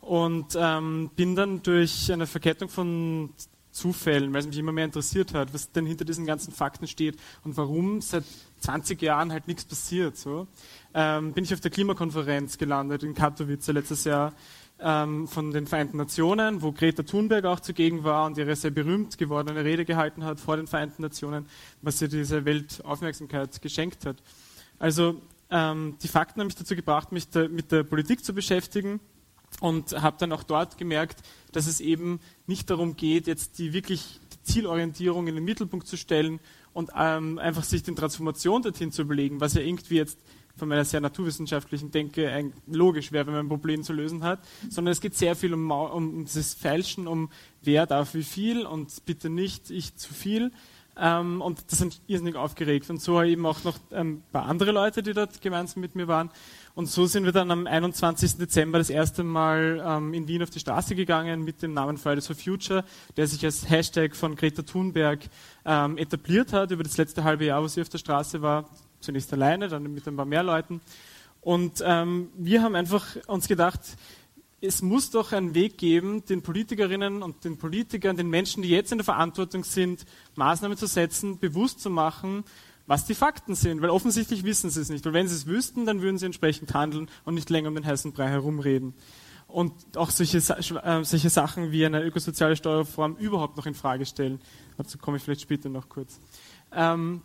und 0.02 0.56
ähm, 0.58 1.10
bin 1.16 1.36
dann 1.36 1.64
durch 1.64 2.12
eine 2.12 2.28
Verkettung 2.28 2.70
von 2.70 3.30
Zufällen, 3.72 4.32
weil 4.34 4.40
es 4.40 4.48
mich 4.48 4.58
immer 4.58 4.72
mehr 4.72 4.86
interessiert 4.86 5.34
hat, 5.34 5.54
was 5.54 5.72
denn 5.72 5.86
hinter 5.86 6.06
diesen 6.06 6.26
ganzen 6.26 6.54
Fakten 6.54 6.88
steht 6.88 7.18
und 7.44 7.58
warum 7.58 8.00
seit 8.02 8.24
20 8.62 9.02
Jahren 9.02 9.32
halt 9.32 9.48
nichts 9.48 9.66
passiert, 9.66 10.16
so, 10.16 10.48
ähm, 10.94 11.34
bin 11.34 11.44
ich 11.44 11.54
auf 11.54 11.60
der 11.60 11.72
Klimakonferenz 11.72 12.58
gelandet 12.58 13.04
in 13.04 13.14
Katowice 13.14 13.68
letztes 13.68 14.06
Jahr 14.06 14.34
ähm, 14.80 15.28
von 15.28 15.52
den 15.52 15.68
Vereinten 15.68 15.98
Nationen, 15.98 16.62
wo 16.62 16.72
Greta 16.72 17.04
Thunberg 17.04 17.46
auch 17.46 17.60
zugegen 17.60 18.04
war 18.04 18.26
und 18.26 18.38
ihre 18.38 18.56
sehr 18.56 18.72
berühmt 18.72 19.18
gewordene 19.18 19.64
Rede 19.64 19.86
gehalten 19.86 20.24
hat 20.24 20.40
vor 20.40 20.58
den 20.58 20.68
Vereinten 20.68 21.02
Nationen, 21.02 21.48
was 21.82 22.02
ihr 22.02 22.08
diese 22.08 22.46
Welt 22.46 22.84
Aufmerksamkeit 22.84 23.62
geschenkt 23.62 24.06
hat. 24.06 24.18
Also 24.78 25.22
ähm, 25.50 25.98
die 26.02 26.08
Fakten 26.08 26.42
haben 26.42 26.48
mich 26.48 26.56
dazu 26.56 26.76
gebracht, 26.76 27.12
mich 27.12 27.30
da, 27.30 27.48
mit 27.48 27.72
der 27.72 27.84
Politik 27.84 28.26
zu 28.26 28.34
beschäftigen 28.34 29.00
und 29.62 29.94
habe 30.02 30.18
dann 30.20 30.32
auch 30.32 30.44
dort 30.44 30.78
gemerkt, 30.78 31.22
dass 31.52 31.68
es 31.68 31.80
eben 31.80 32.20
nicht 32.48 32.70
darum 32.70 32.98
geht, 32.98 33.28
jetzt 33.28 33.58
die 33.60 33.72
wirklich 33.72 34.20
die 34.34 34.42
Zielorientierung 34.44 35.28
in 35.28 35.36
den 35.36 35.46
Mittelpunkt 35.46 35.88
zu 35.88 35.98
stellen 35.98 36.40
und 36.74 36.92
ähm, 36.98 37.40
einfach 37.40 37.64
sich 37.64 37.84
den 37.84 37.96
Transformation 37.96 38.62
dorthin 38.62 38.92
zu 38.92 39.04
überlegen, 39.04 39.40
was 39.40 39.54
ja 39.54 39.62
irgendwie 39.62 39.96
jetzt 39.96 40.20
von 40.58 40.68
meiner 40.68 40.86
sehr 40.86 41.02
naturwissenschaftlichen 41.02 41.92
Denke 41.92 42.52
logisch 42.68 43.12
wäre, 43.12 43.28
wenn 43.28 43.34
man 43.34 43.46
ein 43.46 43.50
Problem 43.50 43.84
zu 43.84 43.94
lösen 43.94 44.24
hat, 44.24 44.40
sondern 44.70 44.92
es 44.92 45.02
geht 45.02 45.16
sehr 45.16 45.36
viel 45.36 45.54
um, 45.54 45.70
um 45.72 46.26
dieses 46.26 46.54
Fälschen, 46.54 47.08
um 47.08 47.30
wer 47.62 47.86
darf 47.86 48.14
wie 48.14 48.24
viel 48.24 48.66
und 48.66 49.06
bitte 49.06 49.30
nicht 49.30 49.70
ich 49.70 49.96
zu 49.96 50.14
viel. 50.14 50.52
Ähm, 50.98 51.42
und 51.42 51.60
das 51.70 51.80
sind 51.80 52.02
irrsinnig 52.08 52.36
aufgeregt. 52.36 52.90
Und 52.90 53.02
so 53.02 53.22
eben 53.22 53.46
auch 53.46 53.64
noch 53.64 53.76
ein 53.92 54.00
ähm, 54.00 54.24
paar 54.32 54.46
andere 54.46 54.72
Leute, 54.72 55.04
die 55.04 55.14
dort 55.14 55.42
gemeinsam 55.42 55.82
mit 55.82 55.96
mir 55.96 56.08
waren. 56.08 56.30
Und 56.74 56.88
so 56.88 57.06
sind 57.06 57.26
wir 57.26 57.32
dann 57.32 57.52
am 57.52 57.68
21. 57.68 58.38
Dezember 58.38 58.78
das 58.78 58.90
erste 58.90 59.24
Mal 59.24 59.84
ähm, 59.86 60.14
in 60.14 60.28
Wien 60.28 60.44
auf 60.44 60.50
die 60.50 60.60
Straße 60.60 60.96
gegangen 60.96 61.44
mit 61.44 61.62
dem 61.62 61.74
Namen 61.74 61.98
Fridays 61.98 62.28
for 62.28 62.36
Future, 62.36 62.84
der 63.18 63.28
sich 63.28 63.44
als 63.44 63.70
Hashtag 63.70 64.16
von 64.16 64.36
Greta 64.36 64.62
Thunberg 64.62 65.20
ähm, 65.66 65.98
etabliert 65.98 66.54
hat 66.54 66.72
über 66.72 66.84
das 66.84 66.98
letzte 66.98 67.24
halbe 67.24 67.46
Jahr, 67.46 67.62
wo 67.62 67.68
sie 67.68 67.82
auf 67.82 67.90
der 67.90 67.98
Straße 67.98 68.42
war 68.42 68.66
zunächst 69.06 69.32
alleine, 69.32 69.68
dann 69.68 69.84
mit 69.84 70.08
ein 70.08 70.16
paar 70.16 70.26
mehr 70.26 70.44
Leuten. 70.44 70.82
Und 71.42 71.84
ähm, 71.86 72.30
wir 72.36 72.64
haben 72.64 72.76
einfach 72.76 73.06
uns 73.28 73.48
gedacht, 73.48 73.80
es 74.62 74.82
muss 74.82 75.12
doch 75.12 75.32
einen 75.32 75.54
Weg 75.54 75.78
geben, 75.78 76.26
den 76.26 76.42
Politikerinnen 76.42 77.22
und 77.22 77.44
den 77.44 77.58
Politikern, 77.58 78.18
den 78.18 78.30
Menschen, 78.30 78.64
die 78.64 78.70
jetzt 78.70 78.92
in 78.92 78.98
der 78.98 79.06
Verantwortung 79.06 79.64
sind, 79.64 80.06
Maßnahmen 80.36 80.78
zu 80.78 80.88
setzen, 80.88 81.40
bewusst 81.40 81.82
zu 81.82 81.90
machen, 81.90 82.44
was 82.88 83.06
die 83.06 83.16
Fakten 83.16 83.56
sind, 83.56 83.82
weil 83.82 83.90
offensichtlich 83.90 84.44
wissen 84.44 84.70
sie 84.70 84.82
es 84.82 84.90
nicht. 84.90 85.06
Weil 85.06 85.14
wenn 85.14 85.28
sie 85.28 85.36
es 85.36 85.48
wüssten, 85.48 85.86
dann 85.86 86.02
würden 86.02 86.18
sie 86.18 86.26
entsprechend 86.26 86.74
handeln 86.74 87.10
und 87.24 87.36
nicht 87.36 87.50
länger 87.50 87.70
um 87.70 87.76
den 87.76 87.86
heißen 87.86 88.12
Brei 88.12 88.30
herumreden. 88.30 88.94
Und 89.48 89.74
auch 89.96 90.10
solche, 90.10 90.38
äh, 90.38 91.04
solche 91.04 91.30
Sachen 91.30 91.72
wie 91.72 91.86
eine 91.86 92.04
ökosoziale 92.04 92.56
Steuerreform 92.56 93.16
überhaupt 93.18 93.58
noch 93.58 93.66
in 93.66 93.76
Frage 93.76 94.06
stellen. 94.06 94.40
Dazu 94.78 94.98
komme 94.98 95.18
ich 95.18 95.24
vielleicht 95.24 95.42
später 95.42 95.70
noch 95.70 95.90
kurz. 95.90 96.20
Ähm, 96.72 97.22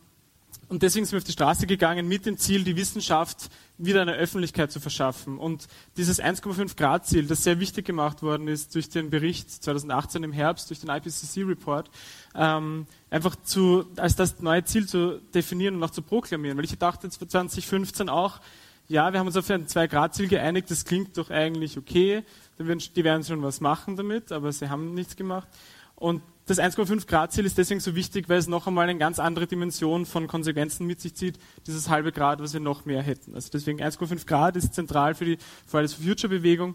und 0.71 0.83
deswegen 0.83 1.05
sind 1.05 1.15
wir 1.15 1.19
auf 1.19 1.25
die 1.25 1.33
Straße 1.33 1.67
gegangen 1.67 2.07
mit 2.07 2.27
dem 2.27 2.39
Ziel, 2.39 2.63
die 2.63 2.77
Wissenschaft 2.77 3.51
wieder 3.77 4.03
eine 4.03 4.13
Öffentlichkeit 4.13 4.71
zu 4.71 4.79
verschaffen. 4.79 5.37
Und 5.37 5.67
dieses 5.97 6.23
1,5 6.23 6.77
Grad 6.77 7.09
Ziel, 7.09 7.27
das 7.27 7.43
sehr 7.43 7.59
wichtig 7.59 7.85
gemacht 7.85 8.23
worden 8.23 8.47
ist 8.47 8.77
durch 8.77 8.89
den 8.89 9.11
Bericht 9.11 9.51
2018 9.51 10.23
im 10.23 10.31
Herbst, 10.31 10.71
durch 10.71 10.79
den 10.79 10.89
IPCC-Report, 10.89 11.91
ähm, 12.37 12.87
einfach 13.11 13.35
zu, 13.43 13.85
als 13.97 14.15
das 14.15 14.39
neue 14.43 14.63
Ziel 14.63 14.87
zu 14.87 15.21
definieren 15.35 15.75
und 15.75 15.83
auch 15.83 15.91
zu 15.91 16.03
proklamieren. 16.03 16.57
Weil 16.57 16.67
ich 16.67 16.79
dachte 16.79 17.11
2015 17.11 18.09
auch, 18.09 18.39
ja, 18.87 19.13
wir 19.13 19.19
haben 19.19 19.27
uns 19.27 19.37
auf 19.37 19.51
ein 19.51 19.67
2-Grad-Ziel 19.67 20.29
geeinigt, 20.29 20.71
das 20.71 20.85
klingt 20.85 21.19
doch 21.19 21.31
eigentlich 21.31 21.79
okay, 21.79 22.23
die 22.61 23.05
werden 23.05 23.25
schon 23.25 23.43
was 23.43 23.61
machen 23.61 23.97
damit, 23.97 24.31
aber 24.31 24.53
sie 24.53 24.69
haben 24.69 24.95
nichts 24.95 25.17
gemacht. 25.17 25.49
Und 25.97 26.23
das 26.51 26.59
1,5 26.59 27.07
Grad 27.07 27.33
Ziel 27.33 27.47
ist 27.47 27.57
deswegen 27.59 27.79
so 27.79 27.95
wichtig, 27.95 28.29
weil 28.29 28.39
es 28.39 28.49
noch 28.49 28.67
einmal 28.67 28.89
eine 28.89 28.99
ganz 28.99 29.21
andere 29.21 29.47
Dimension 29.47 30.05
von 30.05 30.27
Konsequenzen 30.27 30.85
mit 30.85 31.01
sich 31.01 31.15
zieht, 31.15 31.39
dieses 31.67 31.89
halbe 31.89 32.11
Grad, 32.11 32.43
was 32.43 32.53
wir 32.53 32.61
noch 32.61 32.85
mehr 32.85 33.03
hätten. 33.03 33.37
Also 33.37 33.51
deswegen 33.53 33.81
1,5 33.81 34.27
Grad 34.27 34.57
ist 34.57 34.75
zentral 34.75 35.15
für 35.15 35.25
die 35.25 35.39
Fridays 35.65 35.95
for 35.95 36.05
Future 36.05 36.29
Bewegung. 36.29 36.75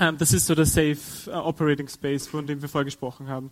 Ähm, 0.00 0.16
das 0.16 0.32
ist 0.32 0.46
so 0.46 0.54
der 0.54 0.64
Safe 0.64 0.96
äh, 1.26 1.30
Operating 1.32 1.86
Space, 1.86 2.26
von 2.26 2.46
dem 2.46 2.62
wir 2.62 2.68
vorgesprochen 2.70 3.28
haben. 3.28 3.50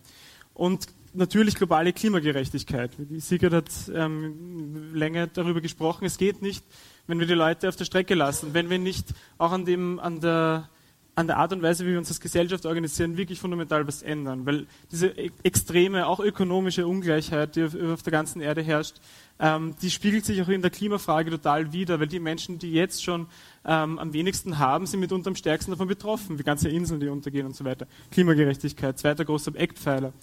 Und 0.55 0.87
natürlich 1.13 1.53
globale 1.53 1.93
Klimagerechtigkeit. 1.93 2.91
Sigurd 3.17 3.53
hat 3.53 3.69
ähm, 3.93 4.95
länger 4.95 5.27
darüber 5.27 5.61
gesprochen. 5.61 6.05
Es 6.05 6.17
geht 6.17 6.41
nicht, 6.41 6.65
wenn 7.05 7.19
wir 7.19 7.27
die 7.27 7.33
Leute 7.33 7.69
auf 7.69 7.75
der 7.75 7.85
Strecke 7.85 8.15
lassen, 8.15 8.55
wenn 8.55 8.71
wir 8.71 8.79
nicht 8.79 9.13
auch 9.37 9.51
an 9.51 9.65
dem, 9.65 9.99
an 9.99 10.19
der 10.19 10.67
an 11.15 11.27
der 11.27 11.37
Art 11.37 11.53
und 11.53 11.61
Weise, 11.61 11.85
wie 11.85 11.91
wir 11.91 11.99
uns 11.99 12.09
als 12.09 12.19
Gesellschaft 12.19 12.65
organisieren, 12.65 13.17
wirklich 13.17 13.39
fundamental 13.39 13.85
was 13.87 14.01
ändern. 14.01 14.45
Weil 14.45 14.65
diese 14.91 15.07
e-, 15.07 15.31
extreme, 15.43 16.07
auch 16.07 16.19
ökonomische 16.19 16.87
Ungleichheit, 16.87 17.55
die 17.55 17.63
auf, 17.63 17.75
auf 17.75 18.03
der 18.03 18.11
ganzen 18.11 18.41
Erde 18.41 18.61
herrscht, 18.61 18.95
ähm, 19.39 19.75
die 19.81 19.91
spiegelt 19.91 20.25
sich 20.25 20.41
auch 20.41 20.47
in 20.47 20.61
der 20.61 20.71
Klimafrage 20.71 21.29
total 21.29 21.71
wider, 21.71 21.99
weil 21.99 22.07
die 22.07 22.19
Menschen, 22.19 22.59
die 22.59 22.71
jetzt 22.71 23.03
schon 23.03 23.27
ähm, 23.65 23.99
am 23.99 24.13
wenigsten 24.13 24.57
haben, 24.57 24.85
sind 24.85 24.99
mitunter 24.99 25.29
am 25.29 25.35
stärksten 25.35 25.71
davon 25.71 25.87
betroffen, 25.87 26.39
wie 26.39 26.43
ganze 26.43 26.69
Inseln, 26.69 26.99
die 26.99 27.07
untergehen 27.07 27.45
und 27.45 27.55
so 27.55 27.63
weiter. 27.63 27.87
Klimagerechtigkeit, 28.11 28.97
zweiter 28.97 29.25
großer 29.25 29.55
Eckpfeiler. 29.55 30.13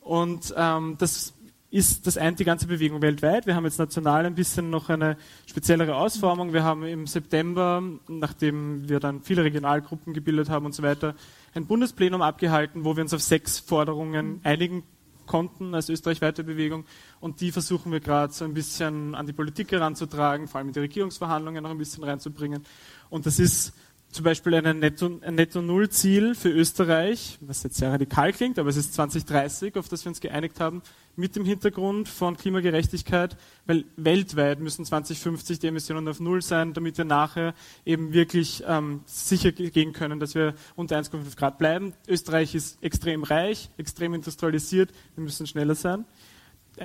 Und 0.00 0.54
ähm, 0.56 0.96
das 0.98 1.34
ist 1.70 2.06
das 2.06 2.16
eine 2.16 2.34
die 2.34 2.44
ganze 2.44 2.66
Bewegung 2.66 3.00
weltweit. 3.00 3.46
Wir 3.46 3.54
haben 3.54 3.64
jetzt 3.64 3.78
national 3.78 4.26
ein 4.26 4.34
bisschen 4.34 4.70
noch 4.70 4.88
eine 4.88 5.16
speziellere 5.46 5.94
Ausformung. 5.96 6.52
Wir 6.52 6.64
haben 6.64 6.84
im 6.84 7.06
September, 7.06 7.82
nachdem 8.08 8.88
wir 8.88 8.98
dann 8.98 9.22
viele 9.22 9.44
Regionalgruppen 9.44 10.12
gebildet 10.12 10.48
haben 10.48 10.66
und 10.66 10.74
so 10.74 10.82
weiter, 10.82 11.14
ein 11.54 11.66
Bundesplenum 11.66 12.22
abgehalten, 12.22 12.84
wo 12.84 12.96
wir 12.96 13.02
uns 13.02 13.14
auf 13.14 13.22
sechs 13.22 13.60
Forderungen 13.60 14.40
einigen 14.42 14.82
konnten 15.26 15.74
als 15.76 15.88
österreichweite 15.88 16.42
Bewegung. 16.42 16.84
Und 17.20 17.40
die 17.40 17.52
versuchen 17.52 17.92
wir 17.92 18.00
gerade 18.00 18.32
so 18.32 18.44
ein 18.44 18.52
bisschen 18.52 19.14
an 19.14 19.26
die 19.26 19.32
Politik 19.32 19.70
heranzutragen, 19.70 20.48
vor 20.48 20.58
allem 20.58 20.68
in 20.68 20.74
die 20.74 20.80
Regierungsverhandlungen 20.80 21.62
noch 21.62 21.70
ein 21.70 21.78
bisschen 21.78 22.02
reinzubringen. 22.02 22.64
Und 23.10 23.26
das 23.26 23.38
ist 23.38 23.72
zum 24.10 24.24
Beispiel 24.24 24.54
ein 24.56 24.80
Netto-Null-Ziel 24.80 26.34
für 26.34 26.48
Österreich, 26.48 27.38
was 27.42 27.62
jetzt 27.62 27.76
sehr 27.76 27.92
radikal 27.92 28.32
klingt, 28.32 28.58
aber 28.58 28.68
es 28.68 28.76
ist 28.76 28.94
2030, 28.94 29.76
auf 29.76 29.88
das 29.88 30.04
wir 30.04 30.10
uns 30.10 30.20
geeinigt 30.20 30.58
haben, 30.58 30.82
mit 31.20 31.36
dem 31.36 31.44
Hintergrund 31.44 32.08
von 32.08 32.36
Klimagerechtigkeit, 32.36 33.36
weil 33.66 33.84
weltweit 33.96 34.58
müssen 34.58 34.84
2050 34.84 35.58
die 35.58 35.68
Emissionen 35.68 36.08
auf 36.08 36.18
Null 36.18 36.42
sein, 36.42 36.72
damit 36.72 36.98
wir 36.98 37.04
nachher 37.04 37.54
eben 37.84 38.12
wirklich 38.12 38.64
ähm, 38.66 39.02
sicher 39.04 39.52
gehen 39.52 39.92
können, 39.92 40.18
dass 40.18 40.34
wir 40.34 40.54
unter 40.74 40.98
1,5 40.98 41.36
Grad 41.36 41.58
bleiben. 41.58 41.92
Österreich 42.08 42.54
ist 42.54 42.82
extrem 42.82 43.22
reich, 43.22 43.70
extrem 43.76 44.14
industrialisiert, 44.14 44.90
wir 45.14 45.22
müssen 45.22 45.46
schneller 45.46 45.74
sein. 45.74 46.06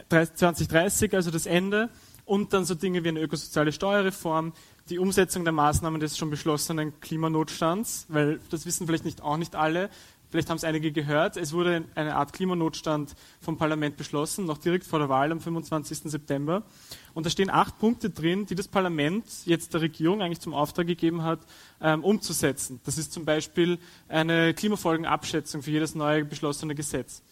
2030, 0.10 1.14
also 1.14 1.32
das 1.32 1.46
Ende. 1.46 1.90
Und 2.26 2.54
dann 2.54 2.66
so 2.66 2.74
Dinge 2.74 3.04
wie 3.04 3.10
eine 3.10 3.22
ökosoziale 3.22 3.72
Steuerreform, 3.72 4.54
die 4.90 4.98
Umsetzung 4.98 5.44
der 5.44 5.54
Maßnahmen 5.54 6.00
des 6.00 6.18
schon 6.18 6.32
beschlossenen 6.32 7.00
Klimanotstands, 7.00 8.08
weil 8.10 8.40
das 8.50 8.66
wissen 8.66 8.88
vielleicht 8.88 9.06
nicht, 9.06 9.22
auch 9.22 9.38
nicht 9.38 9.56
alle. 9.56 9.90
Vielleicht 10.30 10.50
haben 10.50 10.58
es 10.58 10.64
einige 10.64 10.92
gehört. 10.92 11.38
Es 11.38 11.54
wurde 11.54 11.86
eine 11.96 12.16
Art 12.16 12.34
Klimanotstand 12.34 13.16
vom 13.40 13.58
Parlament 13.58 13.98
beschlossen, 13.98 14.46
noch 14.46 14.58
direkt 14.58 14.86
vor 14.86 15.00
der 15.00 15.10
Wahl 15.10 15.32
am 15.32 15.40
25. 15.40 16.00
September. 16.12 16.64
Und 17.14 17.26
da 17.26 17.30
stehen 17.30 17.50
acht 17.50 17.80
Punkte 17.80 18.10
drin, 18.10 18.46
die 18.46 18.56
das 18.56 18.68
Parlament 18.68 19.26
jetzt 19.46 19.74
der 19.74 19.82
Regierung 19.82 20.22
eigentlich 20.22 20.40
zum 20.40 20.54
Auftrag 20.54 20.88
gegeben 20.88 21.24
hat, 21.24 21.40
ähm, 21.82 22.04
umzusetzen. 22.04 22.80
Das 22.84 22.98
ist 22.98 23.14
zum 23.14 23.26
Beispiel 23.26 23.80
eine 24.08 24.54
Klimafolgenabschätzung 24.54 25.62
für 25.62 25.72
jedes 25.72 25.96
neue 25.96 26.26
beschlossene 26.26 26.76
Gesetz. 26.76 27.24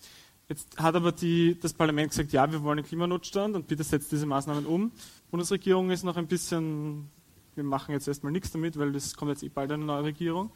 Jetzt 0.50 0.78
hat 0.78 0.96
aber 0.96 1.12
die, 1.12 1.58
das 1.60 1.74
Parlament 1.74 2.12
gesagt, 2.12 2.32
ja, 2.34 2.52
wir 2.52 2.64
wollen 2.64 2.80
einen 2.80 2.88
Klimanotstand 2.88 3.56
und 3.56 3.68
bitte 3.68 3.84
setzt 3.84 4.12
diese 4.12 4.26
Maßnahmen 4.26 4.66
um. 4.66 4.92
Die 4.92 5.32
Bundesregierung 5.32 5.90
ist 5.90 6.04
noch 6.04 6.18
ein 6.18 6.28
bisschen 6.28 7.10
wir 7.56 7.64
machen 7.64 7.92
jetzt 7.92 8.08
erstmal 8.08 8.32
nichts 8.32 8.52
damit, 8.52 8.78
weil 8.78 8.92
das 8.92 9.16
kommt 9.16 9.30
jetzt 9.30 9.44
eh 9.44 9.50
bald 9.50 9.72
eine 9.72 9.86
neue 9.86 10.04
Regierung. 10.04 10.52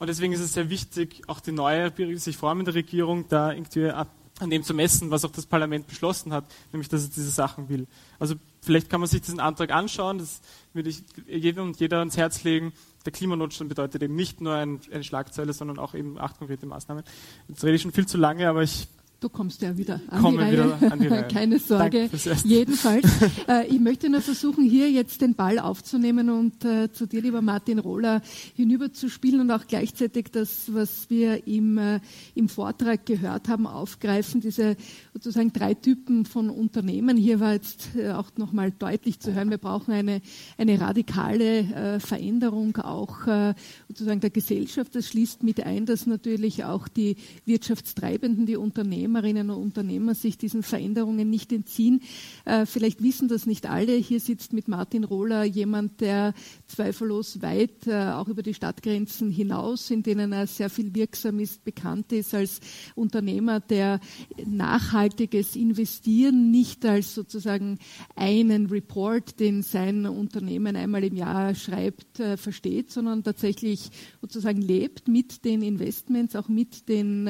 Und 0.00 0.06
deswegen 0.06 0.32
ist 0.32 0.40
es 0.40 0.54
sehr 0.54 0.70
wichtig, 0.70 1.22
auch 1.26 1.40
die 1.40 1.52
neue 1.52 1.92
sich 2.18 2.38
formende 2.38 2.74
Regierung 2.74 3.26
da 3.28 3.52
irgendwie 3.52 3.90
an 3.90 4.08
dem 4.48 4.62
zu 4.62 4.72
messen, 4.72 5.10
was 5.10 5.26
auch 5.26 5.30
das 5.30 5.44
Parlament 5.44 5.86
beschlossen 5.86 6.32
hat, 6.32 6.46
nämlich 6.72 6.88
dass 6.88 7.02
es 7.02 7.10
diese 7.10 7.30
Sachen 7.30 7.68
will. 7.68 7.86
Also 8.18 8.34
vielleicht 8.62 8.88
kann 8.88 9.00
man 9.00 9.10
sich 9.10 9.20
diesen 9.20 9.40
Antrag 9.40 9.70
anschauen, 9.70 10.16
das 10.16 10.40
würde 10.72 10.88
ich 10.88 11.02
jedem 11.28 11.64
und 11.64 11.80
jeder 11.80 11.98
ans 11.98 12.16
Herz 12.16 12.42
legen. 12.44 12.72
Der 13.04 13.12
Klimanotstand 13.12 13.68
bedeutet 13.68 14.02
eben 14.02 14.14
nicht 14.14 14.40
nur 14.40 14.54
eine 14.54 15.04
Schlagzeile, 15.04 15.52
sondern 15.52 15.78
auch 15.78 15.94
eben 15.94 16.18
acht 16.18 16.38
konkrete 16.38 16.64
Maßnahmen. 16.64 17.04
Jetzt 17.48 17.62
rede 17.62 17.76
ich 17.76 17.82
schon 17.82 17.92
viel 17.92 18.06
zu 18.06 18.16
lange, 18.16 18.48
aber 18.48 18.62
ich 18.62 18.88
Du 19.20 19.28
kommst 19.28 19.60
ja 19.60 19.76
wieder 19.76 20.00
an 20.08 20.30
die 20.30 20.36
Reihe. 20.38 20.78
An 20.90 20.98
die 20.98 21.06
Reihe. 21.08 21.28
Keine 21.28 21.58
Sorge. 21.58 22.08
Jedenfalls. 22.44 23.06
Äh, 23.48 23.66
ich 23.68 23.80
möchte 23.80 24.08
nur 24.08 24.20
versuchen, 24.20 24.64
hier 24.64 24.90
jetzt 24.90 25.20
den 25.20 25.34
Ball 25.34 25.58
aufzunehmen 25.58 26.30
und 26.30 26.64
äh, 26.64 26.92
zu 26.92 27.06
dir, 27.06 27.22
lieber 27.22 27.42
Martin 27.42 27.78
Rohler, 27.78 28.22
hinüber 28.54 28.92
zu 28.92 29.08
spielen 29.08 29.40
und 29.40 29.50
auch 29.50 29.66
gleichzeitig 29.66 30.26
das, 30.30 30.72
was 30.72 31.08
wir 31.10 31.46
im, 31.46 31.78
äh, 31.78 32.00
im 32.34 32.48
Vortrag 32.48 33.06
gehört 33.06 33.48
haben, 33.48 33.66
aufgreifen. 33.66 34.40
Diese 34.40 34.76
sozusagen 35.14 35.52
drei 35.52 35.74
Typen 35.74 36.26
von 36.26 36.50
Unternehmen. 36.50 37.16
Hier 37.16 37.40
war 37.40 37.54
jetzt 37.54 37.96
äh, 37.96 38.10
auch 38.10 38.30
nochmal 38.36 38.72
deutlich 38.72 39.20
zu 39.20 39.34
hören, 39.34 39.50
wir 39.50 39.58
brauchen 39.58 39.92
eine, 39.92 40.20
eine 40.58 40.80
radikale 40.80 41.58
äh, 41.58 42.00
Veränderung 42.00 42.76
auch 42.76 43.26
äh, 43.26 43.54
sozusagen 43.88 44.20
der 44.20 44.30
Gesellschaft. 44.30 44.94
Das 44.94 45.08
schließt 45.08 45.42
mit 45.42 45.64
ein, 45.64 45.86
dass 45.86 46.06
natürlich 46.06 46.64
auch 46.64 46.88
die 46.88 47.16
Wirtschaftstreibenden, 47.46 48.46
die 48.46 48.56
Unternehmen, 48.56 49.09
Unternehmerinnen 49.10 49.50
und 49.50 49.62
Unternehmer 49.62 50.14
sich 50.14 50.38
diesen 50.38 50.62
Veränderungen 50.62 51.28
nicht 51.28 51.52
entziehen. 51.52 52.00
Äh, 52.44 52.66
vielleicht 52.66 53.02
wissen 53.02 53.28
das 53.28 53.46
nicht 53.46 53.68
alle. 53.68 53.94
Hier 53.96 54.20
sitzt 54.20 54.52
mit 54.52 54.68
Martin 54.68 55.04
Rohler 55.04 55.44
jemand, 55.44 56.00
der 56.00 56.32
zweifellos 56.66 57.42
weit 57.42 57.86
äh, 57.86 58.10
auch 58.12 58.28
über 58.28 58.42
die 58.42 58.54
Stadtgrenzen 58.54 59.30
hinaus, 59.30 59.90
in 59.90 60.02
denen 60.02 60.32
er 60.32 60.46
sehr 60.46 60.70
viel 60.70 60.94
wirksam 60.94 61.40
ist, 61.40 61.64
bekannt 61.64 62.12
ist 62.12 62.34
als 62.34 62.60
Unternehmer, 62.94 63.60
der 63.60 64.00
nachhaltiges 64.46 65.56
Investieren 65.56 66.50
nicht 66.50 66.84
als 66.84 67.14
sozusagen 67.14 67.78
einen 68.14 68.66
Report, 68.66 69.40
den 69.40 69.62
sein 69.62 70.06
Unternehmen 70.06 70.76
einmal 70.76 71.04
im 71.04 71.16
Jahr 71.16 71.54
schreibt, 71.54 72.20
äh, 72.20 72.36
versteht, 72.36 72.92
sondern 72.92 73.24
tatsächlich 73.24 73.90
sozusagen 74.20 74.62
lebt 74.62 75.08
mit 75.08 75.44
den 75.44 75.62
Investments, 75.62 76.36
auch 76.36 76.48
mit 76.48 76.88
den 76.88 77.28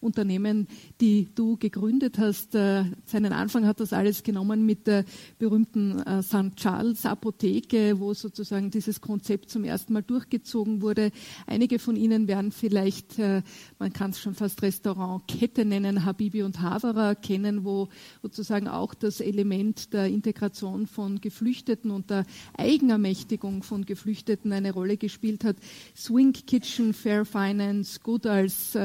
Unternehmen, 0.00 0.68
die 1.00 1.17
du 1.26 1.56
gegründet 1.56 2.18
hast. 2.18 2.54
Äh, 2.54 2.84
seinen 3.04 3.32
Anfang 3.32 3.66
hat 3.66 3.80
das 3.80 3.92
alles 3.92 4.22
genommen 4.22 4.64
mit 4.66 4.86
der 4.86 5.04
berühmten 5.38 6.00
äh, 6.00 6.22
St. 6.22 6.56
Charles 6.56 7.06
Apotheke, 7.06 8.00
wo 8.00 8.14
sozusagen 8.14 8.70
dieses 8.70 9.00
Konzept 9.00 9.50
zum 9.50 9.64
ersten 9.64 9.92
Mal 9.92 10.02
durchgezogen 10.02 10.82
wurde. 10.82 11.10
Einige 11.46 11.78
von 11.78 11.96
Ihnen 11.96 12.28
werden 12.28 12.52
vielleicht, 12.52 13.18
äh, 13.18 13.42
man 13.78 13.92
kann 13.92 14.10
es 14.10 14.20
schon 14.20 14.34
fast 14.34 14.62
Restaurantkette 14.62 15.64
nennen, 15.64 16.04
Habibi 16.04 16.42
und 16.42 16.60
Havara 16.60 17.14
kennen, 17.14 17.64
wo 17.64 17.88
sozusagen 18.22 18.68
auch 18.68 18.94
das 18.94 19.20
Element 19.20 19.92
der 19.92 20.06
Integration 20.06 20.86
von 20.86 21.20
Geflüchteten 21.20 21.90
und 21.90 22.10
der 22.10 22.24
Eigenermächtigung 22.56 23.62
von 23.62 23.84
Geflüchteten 23.84 24.52
eine 24.52 24.72
Rolle 24.72 24.96
gespielt 24.96 25.44
hat. 25.44 25.56
Swing 25.96 26.32
Kitchen, 26.32 26.94
Fair 26.94 27.24
Finance, 27.24 28.00
Good 28.02 28.26
als 28.26 28.76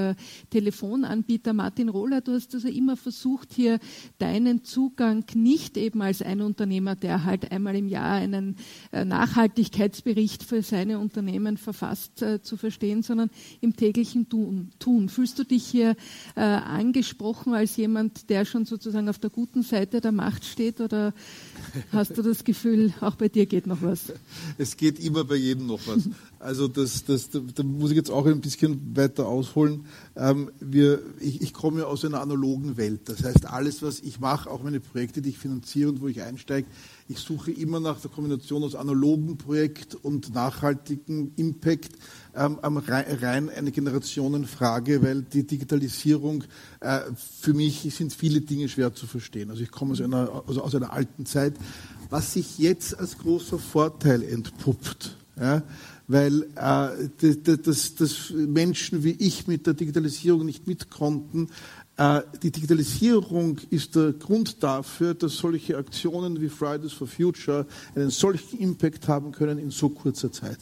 Telefonanbieter. 0.49 1.53
Martin 1.53 1.89
Rohler, 1.89 2.19
du 2.27 2.33
hast 2.33 2.53
also 2.53 2.67
immer 2.67 2.97
versucht, 2.97 3.53
hier 3.53 3.79
deinen 4.17 4.63
Zugang 4.63 5.25
nicht 5.35 5.77
eben 5.77 6.01
als 6.01 6.21
ein 6.21 6.41
Unternehmer, 6.41 6.95
der 6.95 7.23
halt 7.23 7.51
einmal 7.51 7.75
im 7.75 7.87
Jahr 7.87 8.13
einen 8.13 8.55
äh, 8.91 9.05
Nachhaltigkeitsbericht 9.05 10.43
für 10.43 10.61
seine 10.61 10.99
Unternehmen 10.99 11.57
verfasst, 11.57 12.21
äh, 12.21 12.41
zu 12.41 12.57
verstehen, 12.57 13.03
sondern 13.03 13.29
im 13.61 13.75
täglichen 13.75 14.27
Tun. 14.29 15.09
Fühlst 15.09 15.39
du 15.39 15.43
dich 15.43 15.65
hier 15.65 15.95
äh, 16.35 16.41
angesprochen 16.41 17.53
als 17.53 17.77
jemand, 17.77 18.29
der 18.29 18.45
schon 18.45 18.65
sozusagen 18.65 19.09
auf 19.09 19.19
der 19.19 19.29
guten 19.29 19.63
Seite 19.63 20.01
der 20.01 20.11
Macht 20.11 20.45
steht 20.45 20.81
oder 20.81 21.13
hast 21.91 22.17
du 22.17 22.21
das 22.21 22.43
Gefühl, 22.43 22.93
auch 23.01 23.15
bei 23.15 23.29
dir 23.29 23.45
geht 23.45 23.67
noch 23.67 23.81
was? 23.81 24.13
Es 24.57 24.77
geht 24.77 24.99
immer 24.99 25.23
bei 25.23 25.35
jedem 25.35 25.67
noch 25.67 25.79
was. 25.85 26.09
Also 26.39 26.67
das, 26.67 27.05
das, 27.05 27.29
da, 27.29 27.39
da 27.39 27.63
muss 27.63 27.91
ich 27.91 27.97
jetzt 27.97 28.11
auch 28.11 28.25
ein 28.25 28.41
bisschen 28.41 28.95
weiter 28.95 29.27
ausholen. 29.27 29.85
Ähm, 30.15 30.51
wir, 30.59 30.99
ich, 31.19 31.41
ich 31.41 31.53
komme 31.53 31.87
aus 31.87 32.03
einer 32.03 32.12
analogen 32.21 32.77
Welt. 32.77 33.09
Das 33.09 33.23
heißt, 33.23 33.45
alles, 33.45 33.81
was 33.81 33.99
ich 33.99 34.19
mache, 34.19 34.49
auch 34.49 34.63
meine 34.63 34.79
Projekte, 34.79 35.21
die 35.21 35.29
ich 35.29 35.37
finanziere 35.37 35.89
und 35.89 36.01
wo 36.01 36.07
ich 36.07 36.21
einsteige, 36.21 36.67
ich 37.07 37.19
suche 37.19 37.51
immer 37.51 37.79
nach 37.79 37.99
der 37.99 38.09
Kombination 38.09 38.63
aus 38.63 38.75
analogem 38.75 39.37
Projekt 39.37 39.95
und 39.95 40.33
nachhaltigem 40.33 41.31
Impact 41.35 41.91
ähm, 42.35 42.57
rein 42.63 43.49
eine 43.49 43.71
Generationenfrage, 43.71 45.01
weil 45.03 45.23
die 45.23 45.45
Digitalisierung 45.45 46.43
äh, 46.79 47.01
für 47.41 47.53
mich 47.53 47.81
sind 47.95 48.13
viele 48.13 48.41
Dinge 48.41 48.69
schwer 48.69 48.93
zu 48.93 49.05
verstehen. 49.05 49.49
Also 49.49 49.63
ich 49.63 49.71
komme 49.71 49.91
aus 49.91 50.01
einer, 50.01 50.43
also 50.47 50.61
aus 50.61 50.75
einer 50.75 50.93
alten 50.93 51.25
Zeit. 51.25 51.53
Was 52.09 52.33
sich 52.33 52.57
jetzt 52.59 52.97
als 52.99 53.17
großer 53.17 53.59
Vorteil 53.59 54.23
entpuppt, 54.23 55.17
ja, 55.39 55.63
weil 56.07 56.43
äh, 56.55 57.37
das, 57.63 57.95
das 57.95 58.29
Menschen 58.31 59.03
wie 59.03 59.11
ich 59.11 59.47
mit 59.47 59.65
der 59.65 59.73
Digitalisierung 59.73 60.45
nicht 60.45 60.67
mit 60.67 60.89
konnten, 60.89 61.47
äh, 61.47 61.82
die 61.95 62.49
Digitalisierung 62.49 63.59
ist 63.69 63.95
der 63.95 64.13
Grund 64.13 64.63
dafür, 64.63 65.13
dass 65.13 65.37
solche 65.37 65.77
Aktionen 65.77 66.41
wie 66.41 66.49
Fridays 66.49 66.91
for 66.91 67.05
Future 67.05 67.67
einen 67.93 68.09
solchen 68.09 68.57
Impact 68.57 69.07
haben 69.07 69.31
können 69.31 69.59
in 69.59 69.69
so 69.69 69.89
kurzer 69.89 70.31
Zeit. 70.31 70.57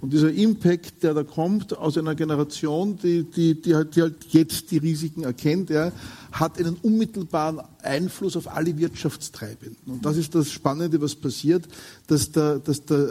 Und 0.00 0.14
dieser 0.14 0.32
Impact, 0.32 1.02
der 1.02 1.12
da 1.12 1.22
kommt 1.22 1.76
aus 1.76 1.98
einer 1.98 2.14
Generation, 2.14 2.96
die, 2.96 3.24
die, 3.24 3.60
die, 3.60 3.74
halt, 3.74 3.94
die 3.94 4.00
halt 4.00 4.24
jetzt 4.30 4.70
die 4.70 4.78
Risiken 4.78 5.24
erkennt, 5.24 5.68
ja, 5.68 5.92
hat 6.32 6.58
einen 6.58 6.76
unmittelbaren 6.76 7.60
Einfluss 7.84 8.36
auf 8.36 8.48
alle 8.48 8.76
Wirtschaftstreibenden. 8.76 9.76
Und 9.86 10.04
das 10.04 10.16
ist 10.16 10.34
das 10.34 10.50
Spannende, 10.50 11.00
was 11.00 11.14
passiert, 11.14 11.66
dass 12.06 12.30
der, 12.30 12.58
dass 12.58 12.84
der 12.84 12.98
äh, 12.98 13.08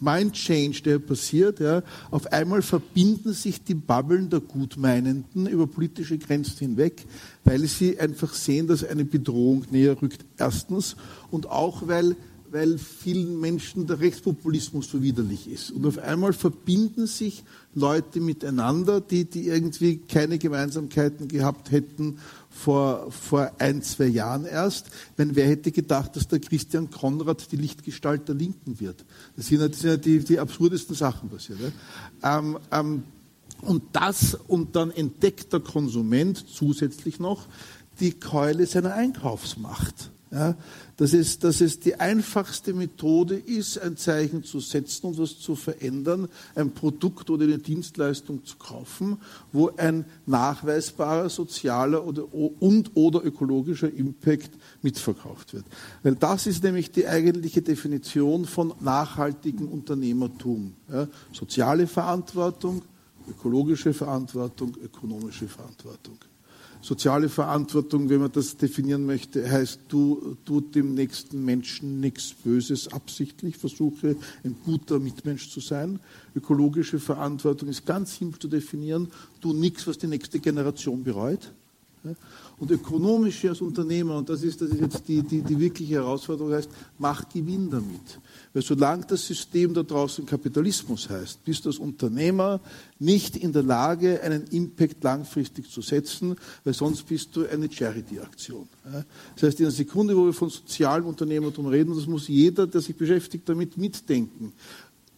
Mind 0.00 0.32
Change, 0.34 0.82
der 0.82 0.98
passiert, 0.98 1.60
ja, 1.60 1.82
auf 2.10 2.32
einmal 2.32 2.62
verbinden 2.62 3.32
sich 3.32 3.62
die 3.62 3.74
Bubbeln 3.74 4.30
der 4.30 4.40
Gutmeinenden 4.40 5.46
über 5.46 5.66
politische 5.66 6.18
Grenzen 6.18 6.58
hinweg, 6.58 7.04
weil 7.44 7.66
sie 7.66 7.98
einfach 7.98 8.34
sehen, 8.34 8.66
dass 8.66 8.84
eine 8.84 9.04
Bedrohung 9.04 9.64
näher 9.70 10.00
rückt. 10.00 10.24
Erstens. 10.38 10.96
Und 11.30 11.48
auch, 11.48 11.86
weil 11.88 12.16
weil 12.50 12.78
vielen 12.78 13.40
Menschen 13.40 13.86
der 13.86 14.00
Rechtspopulismus 14.00 14.90
so 14.90 15.02
widerlich 15.02 15.50
ist. 15.50 15.70
Und 15.70 15.86
auf 15.86 15.98
einmal 15.98 16.32
verbinden 16.32 17.06
sich 17.06 17.44
Leute 17.74 18.20
miteinander, 18.20 19.00
die, 19.00 19.24
die 19.24 19.48
irgendwie 19.48 19.98
keine 19.98 20.38
Gemeinsamkeiten 20.38 21.28
gehabt 21.28 21.70
hätten 21.70 22.18
vor, 22.56 23.10
vor 23.12 23.52
ein, 23.58 23.82
zwei 23.82 24.06
Jahren 24.06 24.46
erst. 24.46 24.86
Wenn 25.16 25.36
wer 25.36 25.46
hätte 25.46 25.70
gedacht, 25.70 26.16
dass 26.16 26.26
der 26.26 26.40
Christian 26.40 26.90
Konrad 26.90 27.52
die 27.52 27.56
Lichtgestalt 27.56 28.28
der 28.28 28.34
Linken 28.34 28.80
wird? 28.80 29.04
Das 29.36 29.46
sind 29.46 29.82
ja 29.82 29.96
die, 29.96 30.20
die 30.20 30.38
absurdesten 30.38 30.96
Sachen 30.96 31.28
passiert. 31.28 31.58
Ja? 31.60 32.38
Ähm, 32.38 32.58
ähm, 32.72 33.02
und 33.62 33.82
das, 33.92 34.34
und 34.34 34.74
dann 34.76 34.90
entdeckt 34.90 35.52
der 35.52 35.60
Konsument 35.60 36.44
zusätzlich 36.48 37.18
noch 37.18 37.46
die 38.00 38.12
Keule 38.12 38.66
seiner 38.66 38.94
Einkaufsmacht. 38.94 40.10
Ja, 40.36 40.54
dass, 40.98 41.14
es, 41.14 41.38
dass 41.38 41.62
es 41.62 41.80
die 41.80 41.94
einfachste 41.94 42.74
Methode 42.74 43.36
ist, 43.36 43.78
ein 43.78 43.96
Zeichen 43.96 44.44
zu 44.44 44.60
setzen 44.60 45.06
und 45.06 45.18
was 45.18 45.38
zu 45.38 45.56
verändern, 45.56 46.28
ein 46.54 46.72
Produkt 46.72 47.30
oder 47.30 47.44
eine 47.44 47.56
Dienstleistung 47.56 48.44
zu 48.44 48.58
kaufen, 48.58 49.16
wo 49.50 49.70
ein 49.78 50.04
nachweisbarer 50.26 51.30
sozialer 51.30 52.06
oder, 52.06 52.34
und 52.34 52.90
oder 52.96 53.24
ökologischer 53.24 53.90
Impact 53.90 54.50
mitverkauft 54.82 55.54
wird. 55.54 55.64
Weil 56.02 56.16
das 56.16 56.46
ist 56.46 56.62
nämlich 56.62 56.90
die 56.90 57.08
eigentliche 57.08 57.62
Definition 57.62 58.44
von 58.44 58.74
nachhaltigem 58.80 59.68
Unternehmertum. 59.68 60.74
Ja, 60.92 61.08
soziale 61.32 61.86
Verantwortung, 61.86 62.82
ökologische 63.26 63.94
Verantwortung, 63.94 64.76
ökonomische 64.84 65.48
Verantwortung. 65.48 66.18
Soziale 66.86 67.28
Verantwortung, 67.28 68.08
wenn 68.10 68.20
man 68.20 68.30
das 68.30 68.58
definieren 68.58 69.06
möchte, 69.06 69.50
heißt, 69.50 69.80
du 69.88 70.36
tut 70.44 70.76
dem 70.76 70.94
nächsten 70.94 71.44
Menschen 71.44 71.98
nichts 71.98 72.32
Böses 72.32 72.92
absichtlich, 72.92 73.56
versuche 73.56 74.14
ein 74.44 74.54
guter 74.64 75.00
Mitmensch 75.00 75.50
zu 75.50 75.58
sein. 75.58 75.98
Ökologische 76.36 77.00
Verantwortung 77.00 77.70
ist 77.70 77.86
ganz 77.86 78.16
simpel 78.16 78.38
zu 78.38 78.46
definieren, 78.46 79.08
tu 79.40 79.52
nichts, 79.52 79.84
was 79.88 79.98
die 79.98 80.06
nächste 80.06 80.38
Generation 80.38 81.02
bereut. 81.02 81.50
Und 82.58 82.70
ökonomische 82.70 83.50
als 83.50 83.60
Unternehmer, 83.60 84.16
und 84.16 84.28
das 84.28 84.42
ist, 84.42 84.60
das 84.60 84.70
ist 84.70 84.80
jetzt 84.80 85.08
die, 85.08 85.22
die, 85.22 85.42
die 85.42 85.58
wirkliche 85.58 85.94
Herausforderung, 85.94 86.52
heißt, 86.52 86.70
mach 86.98 87.28
Gewinn 87.28 87.70
damit. 87.70 88.20
Weil 88.54 88.62
solange 88.62 89.04
das 89.06 89.26
System 89.26 89.74
da 89.74 89.82
draußen 89.82 90.24
Kapitalismus 90.24 91.08
heißt, 91.08 91.44
bist 91.44 91.64
du 91.64 91.68
als 91.68 91.78
Unternehmer 91.78 92.60
nicht 92.98 93.36
in 93.36 93.52
der 93.52 93.62
Lage, 93.62 94.22
einen 94.22 94.44
Impact 94.44 95.04
langfristig 95.04 95.70
zu 95.70 95.82
setzen, 95.82 96.36
weil 96.64 96.72
sonst 96.72 97.06
bist 97.06 97.36
du 97.36 97.46
eine 97.46 97.70
Charity-Aktion. 97.70 98.68
Das 99.34 99.42
heißt, 99.42 99.60
in 99.60 99.66
der 99.66 99.72
Sekunde, 99.72 100.16
wo 100.16 100.24
wir 100.24 100.32
von 100.32 100.48
sozialem 100.48 101.06
Unternehmertum 101.06 101.66
reden, 101.66 101.94
das 101.94 102.06
muss 102.06 102.28
jeder, 102.28 102.66
der 102.66 102.80
sich 102.80 102.96
beschäftigt, 102.96 103.48
damit 103.48 103.76
mitdenken. 103.76 104.52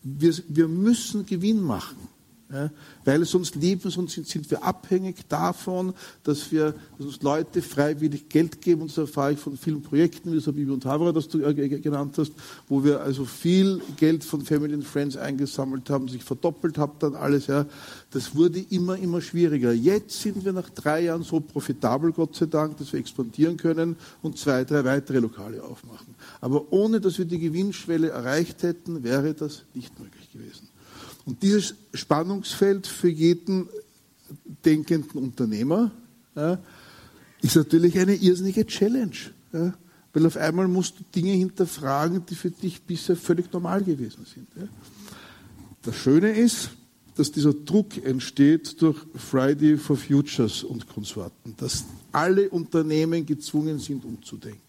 Wir, 0.03 0.35
wir 0.49 0.69
müssen 0.69 1.25
Gewinn 1.25 1.61
machen. 1.61 2.18
Ja, 2.51 2.71
weil 3.05 3.27
sonst 3.27 3.57
leben 3.57 3.91
sonst 3.91 4.15
sind, 4.15 4.27
sind 4.27 4.51
wir 4.51 4.65
abhängig 4.65 5.29
davon, 5.29 5.93
dass 6.23 6.51
wir 6.51 6.75
dass 6.97 7.07
uns 7.07 7.23
Leute 7.23 7.61
freiwillig 7.61 8.31
Geld 8.31 8.63
geben. 8.63 8.83
Und 8.83 8.91
das 8.91 8.97
erfahre 8.97 9.33
ich 9.33 9.39
von 9.39 9.59
vielen 9.59 9.83
Projekten, 9.83 10.33
wie 10.33 10.37
das 10.37 10.47
Bibi 10.47 10.71
und 10.71 10.87
Havara, 10.87 11.13
das 11.13 11.29
du 11.29 11.43
äh, 11.43 11.55
genannt 11.55 12.17
hast, 12.17 12.33
wo 12.67 12.83
wir 12.83 13.01
also 13.03 13.27
viel 13.27 13.83
Geld 13.99 14.25
von 14.25 14.41
Family 14.41 14.73
and 14.73 14.85
Friends 14.85 15.19
eingesammelt 15.19 15.91
haben, 15.91 16.09
sich 16.09 16.25
verdoppelt 16.25 16.79
hat 16.79 17.03
dann 17.03 17.15
alles. 17.15 17.49
Ja. 17.49 17.67
Das 18.13 18.35
wurde 18.35 18.61
immer, 18.71 18.97
immer 18.97 19.21
schwieriger. 19.21 19.73
Jetzt 19.73 20.23
sind 20.23 20.43
wir 20.43 20.55
nach 20.55 20.71
drei 20.71 21.03
Jahren 21.03 21.25
so 21.25 21.41
profitabel, 21.41 22.13
Gott 22.13 22.35
sei 22.35 22.47
Dank, 22.47 22.79
dass 22.79 22.95
wir 22.95 23.01
expandieren 23.01 23.59
können 23.59 23.97
und 24.23 24.39
zwei, 24.39 24.65
drei 24.65 24.85
weitere 24.85 25.19
Lokale 25.19 25.63
aufmachen. 25.63 26.15
Aber 26.41 26.73
ohne, 26.73 26.99
dass 26.99 27.19
wir 27.19 27.27
die 27.27 27.39
Gewinnschwelle 27.39 28.09
erreicht 28.09 28.63
hätten, 28.63 29.03
wäre 29.03 29.35
das 29.35 29.65
nicht 29.75 29.99
möglich 30.01 30.33
gewesen. 30.33 30.68
Und 31.29 31.43
dieses 31.43 31.75
Spannungsfeld 31.93 32.87
für 32.87 33.11
jeden 33.11 33.69
denkenden 34.65 35.23
Unternehmer 35.23 35.91
ja, 36.35 36.59
ist 37.43 37.55
natürlich 37.55 37.99
eine 37.99 38.15
irrsinnige 38.15 38.65
Challenge. 38.65 39.13
Ja, 39.53 39.75
weil 40.15 40.25
auf 40.25 40.39
einmal 40.39 40.69
musst 40.69 40.99
du 40.99 41.05
Dinge 41.15 41.33
hinterfragen, 41.33 42.25
die 42.25 42.35
für 42.35 42.51
dich 42.51 42.81
bisher 42.81 43.15
völlig 43.15 43.53
normal 43.53 43.85
gewesen 43.85 44.25
sind. 44.25 44.47
Ja. 44.57 44.69
Das 45.83 45.97
Schöne 45.97 46.31
ist, 46.31 46.71
dass 47.15 47.31
dieser 47.31 47.53
Druck 47.53 48.03
entsteht 48.03 48.81
durch 48.81 48.97
Friday 49.15 49.77
for 49.77 49.99
Futures 49.99 50.65
und 50.65 50.89
Konsorten, 50.89 51.55
dass 51.59 51.85
alle 52.11 52.49
Unternehmen 52.49 53.27
gezwungen 53.27 53.79
sind, 53.79 54.03
umzudenken. 54.03 54.63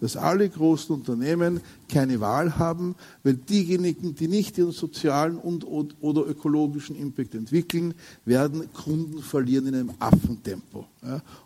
Dass 0.00 0.16
alle 0.16 0.48
großen 0.48 0.94
Unternehmen 0.94 1.60
keine 1.88 2.20
Wahl 2.20 2.58
haben, 2.58 2.94
weil 3.22 3.34
diejenigen, 3.34 4.14
die 4.14 4.28
nicht 4.28 4.58
ihren 4.58 4.72
sozialen 4.72 5.38
und 5.38 5.64
oder 6.00 6.26
ökologischen 6.26 6.96
Impact 6.96 7.34
entwickeln, 7.34 7.94
werden 8.24 8.70
Kunden 8.72 9.22
verlieren 9.22 9.68
in 9.68 9.74
einem 9.74 9.92
Affentempo. 9.98 10.86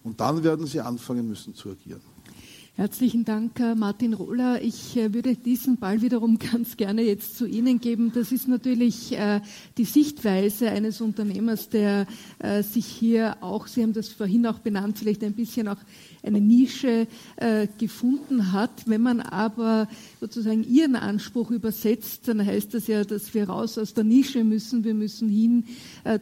Und 0.02 0.20
dann 0.20 0.42
werden 0.42 0.66
sie 0.66 0.80
anfangen 0.80 1.28
müssen 1.28 1.54
zu 1.54 1.70
agieren. 1.70 2.00
Herzlichen 2.80 3.26
Dank, 3.26 3.60
äh, 3.60 3.74
Martin 3.74 4.14
Rohler. 4.14 4.62
Ich 4.62 4.96
äh, 4.96 5.12
würde 5.12 5.36
diesen 5.36 5.76
Ball 5.76 6.00
wiederum 6.00 6.38
ganz 6.52 6.78
gerne 6.78 7.02
jetzt 7.02 7.36
zu 7.36 7.44
Ihnen 7.44 7.78
geben. 7.78 8.10
Das 8.14 8.32
ist 8.32 8.48
natürlich 8.48 9.12
äh, 9.12 9.42
die 9.76 9.84
Sichtweise 9.84 10.70
eines 10.70 11.02
Unternehmers, 11.02 11.68
der 11.68 12.06
sich 12.62 12.86
hier 12.86 13.36
auch, 13.42 13.66
Sie 13.66 13.82
haben 13.82 13.92
das 13.92 14.08
vorhin 14.08 14.46
auch 14.46 14.60
benannt, 14.60 14.98
vielleicht 14.98 15.22
ein 15.22 15.34
bisschen 15.34 15.68
auch 15.68 15.76
eine 16.22 16.40
Nische 16.40 17.06
gefunden 17.78 18.52
hat. 18.52 18.70
Wenn 18.86 19.02
man 19.02 19.20
aber 19.20 19.88
sozusagen 20.20 20.64
ihren 20.64 20.96
Anspruch 20.96 21.50
übersetzt, 21.50 22.28
dann 22.28 22.44
heißt 22.44 22.72
das 22.72 22.86
ja, 22.86 23.04
dass 23.04 23.34
wir 23.34 23.48
raus 23.50 23.76
aus 23.76 23.92
der 23.92 24.04
Nische 24.04 24.42
müssen. 24.42 24.84
Wir 24.84 24.94
müssen 24.94 25.28
hin 25.28 25.64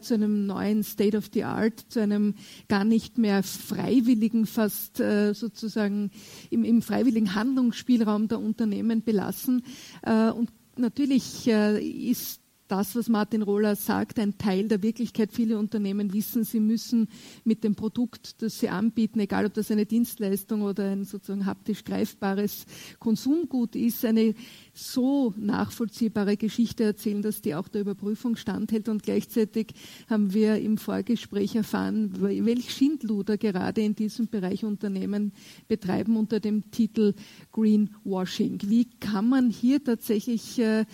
zu 0.00 0.14
einem 0.14 0.46
neuen 0.46 0.82
State 0.82 1.16
of 1.16 1.30
the 1.32 1.44
Art, 1.44 1.84
zu 1.88 2.00
einem 2.00 2.34
gar 2.68 2.84
nicht 2.84 3.16
mehr 3.16 3.44
freiwilligen, 3.44 4.46
fast 4.46 4.96
sozusagen 4.96 6.11
im, 6.51 6.64
im, 6.64 6.82
freiwilligen 6.82 7.34
Handlungsspielraum 7.34 8.28
der 8.28 8.40
Unternehmen 8.40 9.03
belassen. 9.03 9.62
Äh, 10.03 10.30
und 10.30 10.51
natürlich 10.76 11.46
äh, 11.49 11.82
ist 11.82 12.40
das, 12.69 12.95
was 12.95 13.09
Martin 13.09 13.43
Rohler 13.43 13.77
sagt, 13.77 14.19
ein 14.19 14.39
Teil 14.39 14.69
der 14.69 14.83
Wirklichkeit. 14.83 15.33
Viele 15.33 15.59
Unternehmen 15.59 16.12
wissen, 16.12 16.45
sie 16.45 16.61
müssen 16.61 17.09
mit 17.45 17.64
dem 17.64 17.75
Produkt, 17.75 18.43
das 18.43 18.61
sie 18.61 18.69
anbieten, 18.69 19.21
egal 19.21 19.47
ob 19.47 19.55
das 19.55 19.71
eine 19.71 19.87
Dienstleistung 19.87 20.62
oder 20.62 20.91
ein 20.91 21.05
sozusagen 21.05 21.47
haptisch 21.47 21.85
greifbares 21.85 22.66
Konsumgut 22.99 23.75
ist, 23.75 24.05
eine 24.05 24.35
so 24.75 25.35
nachvollziehbare 25.37 26.37
Geschichte 26.37 26.85
erzählen, 26.85 27.23
dass 27.23 27.41
die 27.41 27.55
auch 27.55 27.69
der 27.69 27.81
Überprüfung 27.81 28.37
standhält. 28.37 28.89
Und 28.89 29.03
gleichzeitig 29.03 29.69
haben 30.09 30.33
wir 30.35 30.57
im 30.57 30.79
Vorgespräch 30.79 31.57
erfahren, 31.57 32.12
welch 32.21 32.73
Schindluder 32.73 33.39
gerade 33.39 33.81
in 33.81 33.95
diesem 33.95 34.29
Bereich 34.29 34.64
Unternehmen 34.64 35.33
betreiben 35.66 36.16
unter 36.16 36.39
dem 36.39 36.71
Titel 36.71 37.14
Greenwashing. 37.53 38.61
Wie 38.66 38.85
kann 39.01 39.29
man 39.29 39.51
hier 39.51 39.83
tatsächlich 39.83 40.59
äh, 40.59 40.85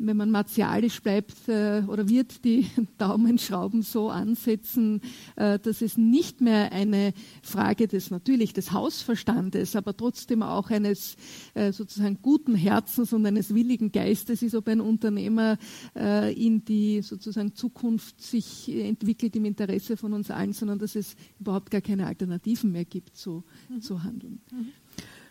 wenn 0.00 0.16
man 0.16 0.30
martialisch 0.30 1.02
bleibt 1.02 1.48
äh, 1.48 1.82
oder 1.86 2.08
wird 2.08 2.44
die 2.44 2.66
Daumenschrauben 2.98 3.82
so 3.82 4.08
ansetzen, 4.08 5.00
äh, 5.36 5.58
dass 5.58 5.82
es 5.82 5.98
nicht 5.98 6.40
mehr 6.40 6.72
eine 6.72 7.12
Frage 7.42 7.86
des 7.86 8.10
natürlich 8.10 8.52
des 8.52 8.72
Hausverstandes, 8.72 9.76
aber 9.76 9.96
trotzdem 9.96 10.42
auch 10.42 10.70
eines 10.70 11.16
äh, 11.54 11.72
sozusagen 11.72 12.18
guten 12.22 12.54
Herzens 12.54 13.12
und 13.12 13.26
eines 13.26 13.54
willigen 13.54 13.92
Geistes 13.92 14.42
ist, 14.42 14.54
ob 14.54 14.68
ein 14.68 14.80
Unternehmer 14.80 15.58
äh, 15.94 16.32
in 16.32 16.64
die 16.64 17.02
sozusagen 17.02 17.54
Zukunft 17.54 18.22
sich 18.22 18.68
entwickelt 18.68 19.36
im 19.36 19.44
Interesse 19.44 19.96
von 19.96 20.14
uns 20.14 20.30
allen, 20.30 20.52
sondern 20.52 20.78
dass 20.78 20.96
es 20.96 21.14
überhaupt 21.38 21.70
gar 21.70 21.82
keine 21.82 22.06
Alternativen 22.06 22.72
mehr 22.72 22.86
gibt, 22.86 23.16
so 23.16 23.44
mhm. 23.68 23.80
zu 23.80 24.02
handeln. 24.02 24.40
Mhm. 24.50 24.72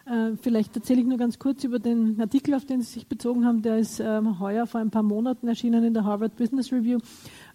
Äh, 0.10 0.36
vielleicht 0.42 0.76
erzähle 0.76 1.02
ich 1.02 1.08
nur 1.08 1.18
ganz 1.18 1.38
kurz 1.38 1.64
über 1.64 1.78
den 1.78 2.20
Artikel, 2.20 2.56
auf 2.56 2.66
den 2.66 2.82
Sie 2.82 2.94
sich 2.94 3.08
bezogen 3.08 3.46
haben. 3.46 3.62
Der 3.62 3.78
ist 3.78 4.00
ähm, 4.00 4.40
heuer 4.40 4.66
vor 4.66 4.82
ein 4.82 4.90
paar 4.90 5.04
Monaten 5.04 5.48
erschienen 5.48 5.84
in 5.84 5.94
der 5.94 6.04
Harvard 6.04 6.36
Business 6.36 6.72
Review 6.72 7.00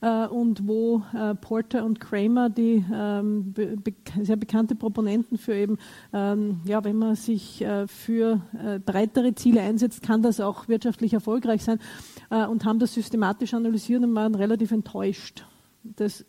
äh, 0.00 0.26
und 0.28 0.68
wo 0.68 1.02
äh, 1.14 1.34
Porter 1.34 1.84
und 1.84 1.98
Kramer, 1.98 2.50
die 2.50 2.84
ähm, 2.92 3.54
sehr 4.22 4.36
bekannte 4.36 4.76
Proponenten 4.76 5.36
für 5.36 5.54
eben, 5.54 5.78
ähm, 6.12 6.60
ja, 6.64 6.84
wenn 6.84 6.96
man 6.96 7.16
sich 7.16 7.64
für 7.86 8.40
breitere 8.84 9.34
Ziele 9.34 9.60
einsetzt, 9.60 10.02
kann 10.02 10.22
das 10.22 10.40
auch 10.40 10.68
wirtschaftlich 10.68 11.14
erfolgreich 11.14 11.64
sein 11.64 11.78
und 12.30 12.64
haben 12.64 12.78
das 12.78 12.94
systematisch 12.94 13.54
analysiert 13.54 14.02
und 14.02 14.14
waren 14.14 14.34
relativ 14.34 14.72
enttäuscht. 14.72 15.44
Das 15.82 16.24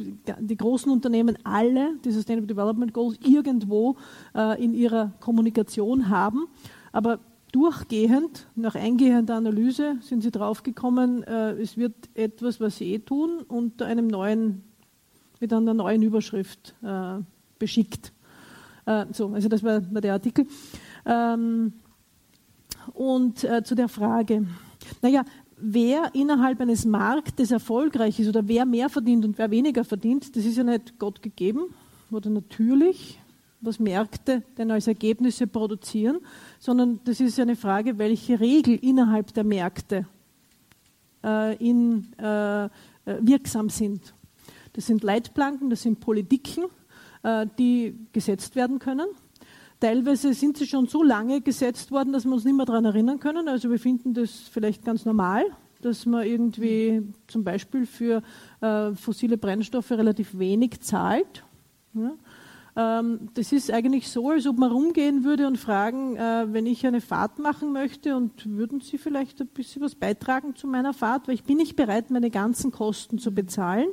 die 0.00 0.56
großen 0.56 0.90
Unternehmen 0.90 1.38
alle 1.44 1.96
die 2.04 2.10
Sustainable 2.10 2.46
Development 2.46 2.92
Goals 2.92 3.18
irgendwo 3.24 3.96
äh, 4.34 4.62
in 4.62 4.74
ihrer 4.74 5.12
Kommunikation 5.20 6.08
haben. 6.08 6.46
Aber 6.92 7.20
durchgehend, 7.52 8.46
nach 8.54 8.74
eingehender 8.74 9.36
Analyse, 9.36 9.96
sind 10.00 10.22
sie 10.22 10.30
draufgekommen, 10.30 11.22
äh, 11.24 11.52
es 11.52 11.76
wird 11.76 11.94
etwas, 12.14 12.60
was 12.60 12.76
sie 12.76 12.94
eh 12.94 12.98
tun, 12.98 13.42
unter 13.48 13.86
einem 13.86 14.06
neuen, 14.06 14.62
mit 15.40 15.52
einer 15.52 15.74
neuen 15.74 16.02
Überschrift 16.02 16.74
äh, 16.82 17.20
beschickt. 17.58 18.12
So, 19.12 19.28
also 19.34 19.50
das 19.50 19.62
war, 19.62 19.80
der 19.80 20.14
Artikel. 20.14 20.46
Ähm, 21.04 21.74
und 22.94 23.40
zu 23.40 23.74
der 23.74 23.88
Frage, 23.88 24.46
naja, 25.02 25.24
wer 25.60 26.14
innerhalb 26.14 26.60
eines 26.60 26.84
Marktes 26.84 27.50
erfolgreich 27.50 28.20
ist 28.20 28.28
oder 28.28 28.46
wer 28.48 28.64
mehr 28.64 28.88
verdient 28.88 29.24
und 29.24 29.38
wer 29.38 29.50
weniger 29.50 29.84
verdient, 29.84 30.36
das 30.36 30.44
ist 30.44 30.56
ja 30.56 30.64
nicht 30.64 30.98
Gott 30.98 31.22
gegeben 31.22 31.74
oder 32.10 32.30
natürlich, 32.30 33.18
was 33.60 33.78
Märkte 33.78 34.42
denn 34.56 34.70
als 34.70 34.86
Ergebnisse 34.86 35.46
produzieren, 35.46 36.18
sondern 36.58 37.00
das 37.04 37.20
ist 37.20 37.38
eine 37.40 37.56
Frage, 37.56 37.98
welche 37.98 38.38
Regel 38.38 38.76
innerhalb 38.76 39.34
der 39.34 39.44
Märkte 39.44 40.06
äh, 41.24 41.56
in, 41.56 42.12
äh, 42.18 42.68
wirksam 43.04 43.68
sind. 43.68 44.14
Das 44.74 44.86
sind 44.86 45.02
Leitplanken, 45.02 45.70
das 45.70 45.82
sind 45.82 45.98
Politiken, 45.98 46.64
äh, 47.22 47.46
die 47.58 47.98
gesetzt 48.12 48.54
werden 48.54 48.78
können. 48.78 49.08
Teilweise 49.80 50.34
sind 50.34 50.56
sie 50.56 50.66
schon 50.66 50.86
so 50.88 51.02
lange 51.02 51.40
gesetzt 51.40 51.92
worden, 51.92 52.12
dass 52.12 52.24
wir 52.24 52.32
uns 52.32 52.44
nicht 52.44 52.56
mehr 52.56 52.66
daran 52.66 52.84
erinnern 52.84 53.20
können. 53.20 53.48
Also 53.48 53.70
wir 53.70 53.78
finden 53.78 54.12
das 54.12 54.30
vielleicht 54.50 54.84
ganz 54.84 55.04
normal, 55.04 55.44
dass 55.82 56.04
man 56.04 56.26
irgendwie 56.26 57.02
zum 57.28 57.44
Beispiel 57.44 57.86
für 57.86 58.22
äh, 58.60 58.92
fossile 58.94 59.38
Brennstoffe 59.38 59.92
relativ 59.92 60.36
wenig 60.36 60.80
zahlt. 60.80 61.44
Ja? 61.94 62.12
Ähm, 62.78 63.28
das 63.34 63.52
ist 63.52 63.72
eigentlich 63.72 64.08
so, 64.08 64.30
als 64.30 64.46
ob 64.46 64.58
man 64.58 64.70
rumgehen 64.70 65.22
würde 65.22 65.46
und 65.46 65.58
fragen, 65.58 66.16
äh, 66.16 66.46
wenn 66.52 66.66
ich 66.66 66.86
eine 66.86 67.00
Fahrt 67.00 67.38
machen 67.38 67.72
möchte 67.72 68.16
und 68.16 68.48
würden 68.48 68.80
Sie 68.80 68.98
vielleicht 68.98 69.40
ein 69.40 69.46
bisschen 69.48 69.82
was 69.82 69.94
beitragen 69.94 70.56
zu 70.56 70.66
meiner 70.66 70.92
Fahrt, 70.92 71.28
weil 71.28 71.34
ich 71.34 71.44
bin 71.44 71.56
nicht 71.56 71.76
bereit, 71.76 72.10
meine 72.10 72.30
ganzen 72.30 72.72
Kosten 72.72 73.18
zu 73.18 73.32
bezahlen 73.32 73.88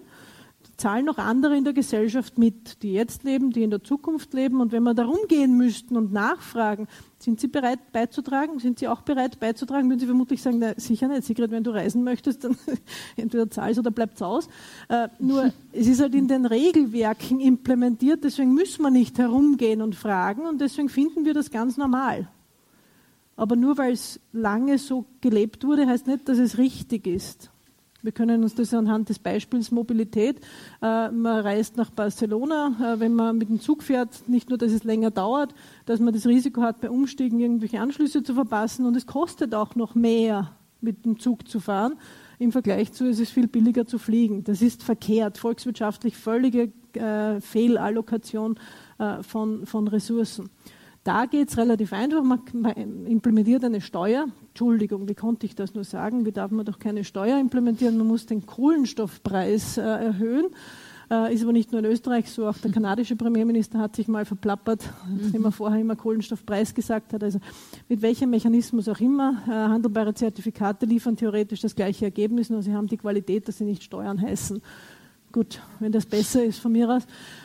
zahlen 0.77 1.05
noch 1.05 1.17
andere 1.17 1.57
in 1.57 1.63
der 1.63 1.73
Gesellschaft 1.73 2.37
mit, 2.37 2.83
die 2.83 2.93
jetzt 2.93 3.23
leben, 3.23 3.51
die 3.51 3.63
in 3.63 3.69
der 3.69 3.83
Zukunft 3.83 4.33
leben. 4.33 4.59
Und 4.59 4.71
wenn 4.71 4.83
wir 4.83 4.93
darum 4.93 5.19
gehen 5.27 5.55
müssten 5.55 5.95
und 5.95 6.11
nachfragen, 6.11 6.87
sind 7.17 7.39
Sie 7.39 7.47
bereit 7.47 7.91
beizutragen? 7.91 8.59
Sind 8.59 8.79
Sie 8.79 8.87
auch 8.87 9.01
bereit 9.01 9.39
beizutragen? 9.39 9.89
Würden 9.89 9.99
Sie 9.99 10.05
vermutlich 10.05 10.41
sagen, 10.41 10.59
na, 10.59 10.73
sicher 10.77 11.07
nicht. 11.07 11.23
Sigrid, 11.23 11.51
wenn 11.51 11.63
du 11.63 11.71
reisen 11.71 12.03
möchtest, 12.03 12.43
dann 12.43 12.57
entweder 13.15 13.49
zahlst 13.49 13.79
oder 13.79 13.91
bleibt 13.91 14.21
aus. 14.21 14.47
Äh, 14.89 15.07
nur 15.19 15.53
es 15.71 15.87
ist 15.87 16.01
halt 16.01 16.13
in 16.13 16.27
den 16.27 16.45
Regelwerken 16.45 17.39
implementiert, 17.39 18.23
deswegen 18.23 18.53
müssen 18.53 18.81
wir 18.83 18.91
nicht 18.91 19.17
herumgehen 19.17 19.81
und 19.81 19.95
fragen 19.95 20.45
und 20.45 20.59
deswegen 20.59 20.89
finden 20.89 21.25
wir 21.25 21.33
das 21.33 21.51
ganz 21.51 21.77
normal. 21.77 22.27
Aber 23.37 23.55
nur 23.55 23.77
weil 23.77 23.93
es 23.93 24.19
lange 24.31 24.77
so 24.77 25.05
gelebt 25.21 25.65
wurde, 25.65 25.87
heißt 25.87 26.07
nicht, 26.07 26.27
dass 26.29 26.37
es 26.37 26.57
richtig 26.57 27.07
ist. 27.07 27.49
Wir 28.05 28.11
können 28.11 28.43
uns 28.43 28.53
das 28.53 28.71
anhand 28.71 29.09
des 29.09 29.17
Beispiels 29.17 29.71
Mobilität, 29.71 30.39
äh, 30.79 31.09
man 31.09 31.39
reist 31.39 31.75
nach 31.75 31.89
Barcelona, 31.89 32.93
äh, 32.93 32.99
wenn 32.99 33.15
man 33.15 33.39
mit 33.39 33.49
dem 33.49 33.59
Zug 33.59 33.81
fährt, 33.81 34.29
nicht 34.29 34.49
nur, 34.49 34.59
dass 34.59 34.71
es 34.71 34.83
länger 34.83 35.09
dauert, 35.09 35.55
dass 35.87 35.99
man 35.99 36.13
das 36.13 36.27
Risiko 36.27 36.61
hat, 36.61 36.81
bei 36.81 36.91
Umstiegen 36.91 37.39
irgendwelche 37.39 37.81
Anschlüsse 37.81 38.21
zu 38.21 38.35
verpassen 38.35 38.85
und 38.85 38.95
es 38.95 39.07
kostet 39.07 39.55
auch 39.55 39.73
noch 39.73 39.95
mehr, 39.95 40.51
mit 40.81 41.03
dem 41.03 41.17
Zug 41.17 41.47
zu 41.47 41.59
fahren. 41.59 41.95
Im 42.37 42.51
Vergleich 42.51 42.93
zu, 42.93 43.09
es 43.09 43.19
ist 43.19 43.31
viel 43.31 43.47
billiger 43.47 43.87
zu 43.87 43.97
fliegen. 43.97 44.43
Das 44.43 44.61
ist 44.61 44.83
verkehrt, 44.83 45.39
volkswirtschaftlich 45.39 46.15
völlige 46.15 46.71
äh, 46.93 47.41
Fehlallokation 47.41 48.59
äh, 48.99 49.23
von, 49.23 49.65
von 49.65 49.87
Ressourcen. 49.87 50.51
Da 51.05 51.27
geht 51.27 51.49
es 51.49 51.57
relativ 51.57 51.93
einfach. 51.93 52.23
Man, 52.23 52.41
implementiert 53.05 53.63
eine 53.63 53.79
Steuer. 53.79 54.25
Entschuldigung, 54.47 55.07
wie 55.07 55.13
konnte 55.13 55.45
ich 55.45 55.53
das 55.53 55.75
nur 55.75 55.83
sagen? 55.83 56.25
Wie 56.25 56.31
darf 56.31 56.49
man 56.49 56.65
doch 56.65 56.79
keine 56.79 57.03
Steuer 57.03 57.39
implementieren? 57.39 57.95
Man 57.99 58.07
muss 58.07 58.25
den 58.25 58.47
Kohlenstoffpreis 58.47 59.77
äh, 59.77 59.81
erhöhen. 59.81 60.47
Äh, 61.11 61.35
ist 61.35 61.43
aber 61.43 61.51
nicht 61.51 61.71
nur 61.71 61.77
in 61.77 61.85
Österreich 61.85 62.31
so. 62.31 62.47
Auch 62.47 62.57
der 62.57 62.71
kanadische 62.71 63.15
Premierminister 63.15 63.77
hat 63.77 63.95
sich 63.95 64.07
mal 64.07 64.25
verplappert, 64.25 64.91
nachdem 65.07 65.45
er 65.45 65.51
vorher 65.51 65.79
immer 65.79 65.95
Kohlenstoffpreis 65.95 66.73
gesagt 66.73 67.13
hat. 67.13 67.23
Also 67.23 67.39
mit 67.87 68.01
welchem 68.01 68.31
Mechanismus 68.31 68.89
auch 68.89 68.99
immer. 68.99 69.43
Äh, 69.47 69.51
handelbare 69.51 70.15
Zertifikate 70.15 70.87
liefern 70.87 71.17
theoretisch 71.17 71.61
das 71.61 71.75
gleiche 71.75 72.05
Ergebnis, 72.05 72.49
nur 72.49 72.63
sie 72.63 72.73
haben 72.73 72.87
die 72.87 72.97
Qualität, 72.97 73.47
dass 73.47 73.59
sie 73.59 73.65
nicht 73.65 73.83
Steuern 73.83 74.19
heißen. 74.19 74.59
Gut, 75.35 75.59
wenn 75.81 75.91
das 75.91 76.05
besser 76.05 76.45
ist 76.45 76.59
von 76.59 76.71
mir 76.71 76.89
aus. 76.89 77.03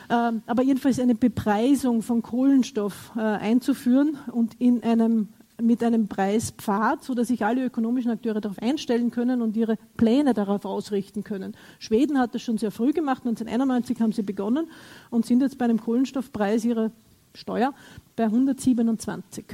Ähm, 0.09 0.43
aber 0.45 0.63
jedenfalls 0.63 0.97
eine 0.97 1.13
Bepreisung 1.13 2.01
von 2.01 2.21
Kohlenstoff 2.21 3.11
äh, 3.17 3.19
einzuführen 3.19 4.17
und 4.31 4.53
in 4.59 4.81
einem 4.81 5.27
mit 5.61 5.83
einem 5.83 6.07
Preispfad, 6.07 7.03
sodass 7.03 7.27
sich 7.27 7.43
alle 7.43 7.65
ökonomischen 7.65 8.09
Akteure 8.09 8.39
darauf 8.39 8.59
einstellen 8.59 9.11
können 9.11 9.41
und 9.41 9.57
ihre 9.57 9.75
Pläne 9.97 10.33
darauf 10.33 10.63
ausrichten 10.63 11.25
können. 11.25 11.53
Schweden 11.79 12.17
hat 12.17 12.33
das 12.33 12.41
schon 12.43 12.57
sehr 12.57 12.71
früh 12.71 12.93
gemacht, 12.93 13.23
1991 13.23 13.99
haben 13.99 14.13
sie 14.13 14.23
begonnen 14.23 14.69
und 15.09 15.25
sind 15.25 15.41
jetzt 15.41 15.57
bei 15.57 15.65
einem 15.65 15.81
Kohlenstoffpreis 15.81 16.63
ihrer 16.63 16.91
Steuer 17.33 17.73
bei 18.15 18.23
127 18.23 19.47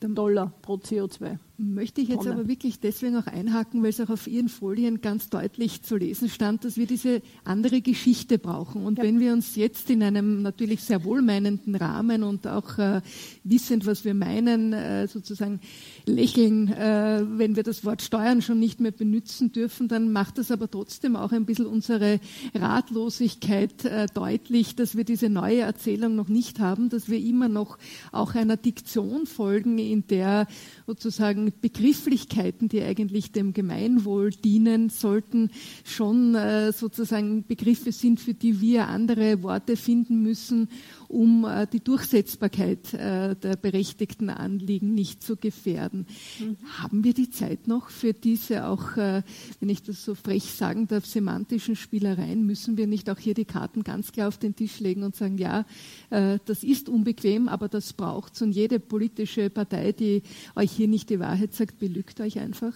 Dollar 0.00 0.52
pro 0.62 0.74
CO2 0.74 1.38
möchte 1.58 2.00
ich 2.00 2.08
jetzt 2.08 2.18
Tonne. 2.22 2.34
aber 2.34 2.48
wirklich 2.48 2.78
deswegen 2.78 3.16
auch 3.16 3.26
einhaken, 3.26 3.82
weil 3.82 3.90
es 3.90 4.00
auch 4.00 4.10
auf 4.10 4.28
Ihren 4.28 4.48
Folien 4.48 5.00
ganz 5.00 5.28
deutlich 5.28 5.82
zu 5.82 5.96
lesen 5.96 6.28
stand, 6.28 6.64
dass 6.64 6.76
wir 6.76 6.86
diese 6.86 7.20
andere 7.44 7.80
Geschichte 7.80 8.38
brauchen. 8.38 8.84
Und 8.84 8.98
ja. 8.98 9.04
wenn 9.04 9.18
wir 9.18 9.32
uns 9.32 9.56
jetzt 9.56 9.90
in 9.90 10.02
einem 10.04 10.42
natürlich 10.42 10.82
sehr 10.82 11.02
wohlmeinenden 11.04 11.74
Rahmen 11.74 12.22
und 12.22 12.46
auch 12.46 12.78
äh, 12.78 13.00
wissend, 13.42 13.86
was 13.86 14.04
wir 14.04 14.14
meinen, 14.14 14.72
äh, 14.72 15.08
sozusagen 15.08 15.60
lächeln, 16.06 16.68
äh, 16.68 17.24
wenn 17.26 17.56
wir 17.56 17.64
das 17.64 17.84
Wort 17.84 18.02
Steuern 18.02 18.40
schon 18.40 18.60
nicht 18.60 18.78
mehr 18.80 18.92
benutzen 18.92 19.50
dürfen, 19.50 19.88
dann 19.88 20.12
macht 20.12 20.38
das 20.38 20.52
aber 20.52 20.70
trotzdem 20.70 21.16
auch 21.16 21.32
ein 21.32 21.44
bisschen 21.44 21.66
unsere 21.66 22.20
Ratlosigkeit 22.54 23.84
äh, 23.84 24.06
deutlich, 24.14 24.76
dass 24.76 24.96
wir 24.96 25.04
diese 25.04 25.28
neue 25.28 25.60
Erzählung 25.60 26.14
noch 26.14 26.28
nicht 26.28 26.60
haben, 26.60 26.88
dass 26.88 27.08
wir 27.08 27.18
immer 27.18 27.48
noch 27.48 27.78
auch 28.12 28.36
einer 28.36 28.56
Diktion 28.56 29.26
folgen, 29.26 29.78
in 29.78 30.06
der 30.06 30.46
sozusagen 30.86 31.47
Begrifflichkeiten, 31.50 32.68
die 32.68 32.82
eigentlich 32.82 33.32
dem 33.32 33.52
Gemeinwohl 33.52 34.30
dienen, 34.30 34.90
sollten 34.90 35.50
schon 35.84 36.34
äh, 36.34 36.72
sozusagen 36.72 37.44
Begriffe 37.46 37.92
sind, 37.92 38.20
für 38.20 38.34
die 38.34 38.60
wir 38.60 38.88
andere 38.88 39.42
Worte 39.42 39.76
finden 39.76 40.22
müssen, 40.22 40.68
um 41.08 41.44
äh, 41.44 41.66
die 41.66 41.80
Durchsetzbarkeit 41.80 42.92
äh, 42.94 43.34
der 43.34 43.56
berechtigten 43.56 44.30
Anliegen 44.30 44.94
nicht 44.94 45.22
zu 45.22 45.36
gefährden. 45.36 46.06
Mhm. 46.38 46.56
Haben 46.78 47.04
wir 47.04 47.14
die 47.14 47.30
Zeit 47.30 47.66
noch 47.66 47.90
für 47.90 48.12
diese 48.12 48.66
auch, 48.66 48.96
äh, 48.96 49.22
wenn 49.60 49.68
ich 49.68 49.82
das 49.82 50.04
so 50.04 50.14
frech 50.14 50.44
sagen 50.44 50.86
darf, 50.86 51.06
semantischen 51.06 51.76
Spielereien? 51.76 52.44
Müssen 52.44 52.76
wir 52.76 52.86
nicht 52.86 53.08
auch 53.10 53.18
hier 53.18 53.34
die 53.34 53.46
Karten 53.46 53.84
ganz 53.84 54.12
klar 54.12 54.28
auf 54.28 54.38
den 54.38 54.54
Tisch 54.54 54.80
legen 54.80 55.02
und 55.02 55.16
sagen, 55.16 55.38
ja, 55.38 55.64
äh, 56.10 56.38
das 56.44 56.62
ist 56.62 56.88
unbequem, 56.88 57.48
aber 57.48 57.68
das 57.68 57.92
braucht's 57.94 58.42
und 58.42 58.52
jede 58.52 58.78
politische 58.78 59.50
Partei, 59.50 59.92
die 59.92 60.22
euch 60.54 60.70
hier 60.70 60.88
nicht 60.88 61.10
die 61.10 61.20
Wahrheit 61.20 61.54
sagt, 61.54 61.78
belügt 61.78 62.20
euch 62.20 62.38
einfach? 62.38 62.72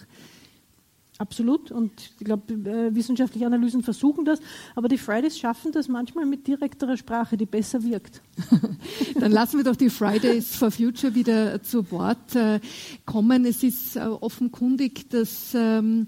Absolut. 1.23 1.71
Und 1.71 1.93
ich 2.19 2.25
glaube, 2.25 2.53
äh, 2.53 2.93
wissenschaftliche 2.93 3.45
Analysen 3.45 3.81
versuchen 3.81 4.25
das. 4.25 4.41
Aber 4.75 4.89
die 4.89 4.97
Fridays 4.97 5.39
schaffen 5.39 5.71
das 5.71 5.87
manchmal 5.87 6.25
mit 6.25 6.45
direkterer 6.45 6.97
Sprache, 6.97 7.37
die 7.37 7.45
besser 7.45 7.81
wirkt. 7.81 8.21
Dann 9.17 9.31
lassen 9.31 9.55
wir 9.55 9.63
doch 9.63 9.77
die 9.77 9.89
Fridays 9.89 10.53
for 10.53 10.69
Future 10.69 11.15
wieder 11.15 11.63
zu 11.63 11.89
Wort 11.91 12.35
äh, 12.35 12.59
kommen. 13.05 13.45
Es 13.45 13.63
ist 13.63 13.95
äh, 13.95 14.01
offenkundig, 14.01 15.09
dass 15.11 15.53
ähm, 15.55 16.07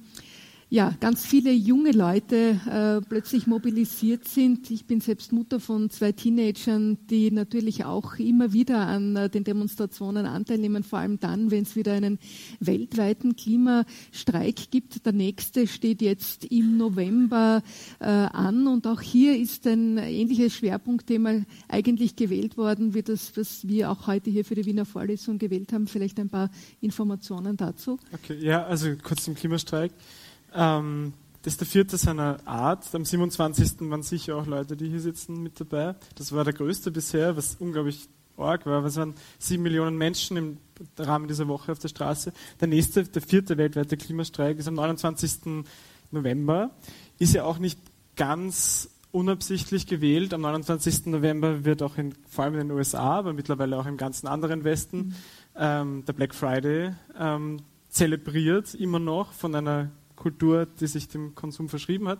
ja, 0.69 0.93
ganz 0.99 1.25
viele 1.25 1.51
junge 1.51 1.91
Leute 1.91 2.59
äh, 2.65 3.07
plötzlich 3.07 3.45
mobilisiert 3.45 4.27
sind. 4.27 4.71
Ich 4.71 4.85
bin 4.85 4.99
selbst 4.99 5.31
Mutter 5.31 5.59
von 5.59 5.91
zwei 5.91 6.11
Teenagern, 6.11 6.97
die 7.09 7.29
natürlich 7.29 7.85
auch 7.85 8.17
immer 8.17 8.51
wieder 8.51 8.79
an 8.79 9.15
äh, 9.15 9.29
den 9.29 9.43
Demonstrationen 9.43 10.25
Anteil 10.25 10.57
nehmen, 10.57 10.83
vor 10.83 10.99
allem 10.99 11.19
dann, 11.19 11.51
wenn 11.51 11.63
es 11.63 11.75
wieder 11.75 11.93
einen 11.93 12.17
weltweiten 12.59 13.35
Klimastreik 13.35 14.71
gibt. 14.71 15.05
Der 15.05 15.13
nächste 15.13 15.67
steht 15.67 16.01
jetzt 16.01 16.45
im 16.45 16.77
November 16.77 17.61
äh, 17.99 18.05
an 18.05 18.65
und 18.65 18.87
auch 18.87 19.01
hier 19.01 19.37
ist 19.37 19.67
ein 19.67 19.99
ähnliches 19.99 20.55
Schwerpunktthema 20.55 21.45
eigentlich 21.67 22.15
gewählt 22.15 22.57
worden, 22.57 22.95
wie 22.95 23.03
das, 23.03 23.37
was 23.37 23.67
wir 23.67 23.91
auch 23.91 24.07
heute 24.07 24.31
hier 24.31 24.43
für 24.43 24.55
die 24.55 24.65
Wiener 24.65 24.85
Vorlesung 24.85 25.37
gewählt 25.37 25.71
haben. 25.73 25.85
Vielleicht 25.85 26.19
ein 26.19 26.29
paar 26.29 26.49
Informationen 26.81 27.55
dazu. 27.55 27.99
Okay, 28.11 28.43
ja, 28.43 28.65
also 28.65 28.95
kurz 29.03 29.23
zum 29.23 29.35
Klimastreik. 29.35 29.91
Ähm, 30.55 31.13
das 31.41 31.53
ist 31.53 31.61
der 31.61 31.67
vierte 31.67 31.97
seiner 31.97 32.39
Art. 32.45 32.93
Am 32.95 33.05
27. 33.05 33.89
waren 33.91 34.01
sicher 34.01 34.35
auch 34.35 34.47
Leute, 34.47 34.75
die 34.75 34.89
hier 34.89 34.99
sitzen, 34.99 35.43
mit 35.43 35.59
dabei. 35.59 35.95
Das 36.15 36.31
war 36.31 36.43
der 36.43 36.53
größte 36.53 36.89
bisher, 36.89 37.37
was 37.37 37.57
unglaublich 37.59 38.07
arg 38.37 38.65
war. 38.65 38.83
Es 38.83 38.95
waren 38.95 39.13
sieben 39.37 39.63
Millionen 39.63 39.97
Menschen 39.97 40.37
im 40.37 40.57
Rahmen 40.97 41.27
dieser 41.27 41.47
Woche 41.47 41.71
auf 41.71 41.79
der 41.79 41.89
Straße. 41.89 42.33
Der 42.59 42.67
nächste, 42.67 43.03
der 43.03 43.21
vierte 43.21 43.57
weltweite 43.57 43.97
Klimastreik 43.97 44.57
ist 44.57 44.67
am 44.67 44.73
29. 44.73 45.63
November. 46.11 46.71
Ist 47.19 47.33
ja 47.33 47.43
auch 47.43 47.59
nicht 47.59 47.79
ganz 48.15 48.89
unabsichtlich 49.11 49.87
gewählt. 49.87 50.33
Am 50.33 50.41
29. 50.41 51.05
November 51.05 51.63
wird 51.63 51.81
auch 51.81 51.97
in, 51.97 52.13
vor 52.27 52.45
allem 52.45 52.55
in 52.55 52.67
den 52.67 52.71
USA, 52.71 53.19
aber 53.19 53.33
mittlerweile 53.33 53.77
auch 53.77 53.85
im 53.85 53.97
ganzen 53.97 54.27
anderen 54.27 54.63
Westen, 54.63 54.97
mhm. 54.97 55.13
ähm, 55.57 56.05
der 56.05 56.13
Black 56.13 56.35
Friday 56.35 56.93
ähm, 57.17 57.61
zelebriert, 57.87 58.73
immer 58.73 58.99
noch 58.99 59.31
von 59.31 59.55
einer 59.55 59.91
Kultur, 60.15 60.65
die 60.65 60.87
sich 60.87 61.07
dem 61.07 61.35
Konsum 61.35 61.69
verschrieben 61.69 62.07
hat. 62.07 62.19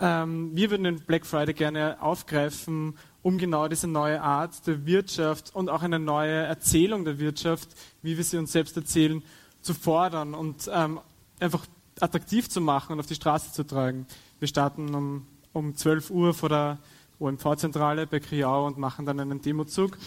Ähm, 0.00 0.50
wir 0.54 0.70
würden 0.70 0.84
den 0.84 1.00
Black 1.00 1.26
Friday 1.26 1.52
gerne 1.52 2.00
aufgreifen, 2.00 2.96
um 3.22 3.36
genau 3.36 3.68
diese 3.68 3.86
neue 3.86 4.22
Art 4.22 4.66
der 4.66 4.86
Wirtschaft 4.86 5.54
und 5.54 5.68
auch 5.68 5.82
eine 5.82 5.98
neue 5.98 6.42
Erzählung 6.44 7.04
der 7.04 7.18
Wirtschaft, 7.18 7.68
wie 8.02 8.16
wir 8.16 8.24
sie 8.24 8.38
uns 8.38 8.52
selbst 8.52 8.76
erzählen, 8.76 9.22
zu 9.60 9.74
fordern 9.74 10.34
und 10.34 10.70
ähm, 10.72 11.00
einfach 11.38 11.66
attraktiv 12.00 12.48
zu 12.48 12.62
machen 12.62 12.94
und 12.94 13.00
auf 13.00 13.06
die 13.06 13.14
Straße 13.14 13.52
zu 13.52 13.64
tragen. 13.64 14.06
Wir 14.38 14.48
starten 14.48 14.94
um, 14.94 15.26
um 15.52 15.76
12 15.76 16.10
Uhr 16.10 16.32
vor 16.32 16.48
der 16.48 16.78
OMV-Zentrale 17.18 18.06
bei 18.06 18.20
Kriau 18.20 18.66
und 18.66 18.78
machen 18.78 19.04
dann 19.04 19.20
einen 19.20 19.42
Demozug. 19.42 19.98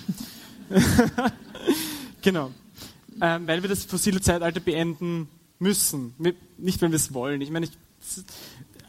genau. 2.24 2.52
Ähm, 3.22 3.46
weil 3.48 3.62
wir 3.62 3.70
das 3.70 3.86
fossile 3.86 4.22
Zeitalter 4.22 4.60
beenden 4.60 5.30
müssen. 5.64 6.14
Nicht, 6.20 6.82
wenn 6.82 6.92
wir 6.92 6.98
es 6.98 7.14
wollen. 7.14 7.42
Ich 7.42 7.50
meine, 7.50 7.66
ich, 7.66 7.72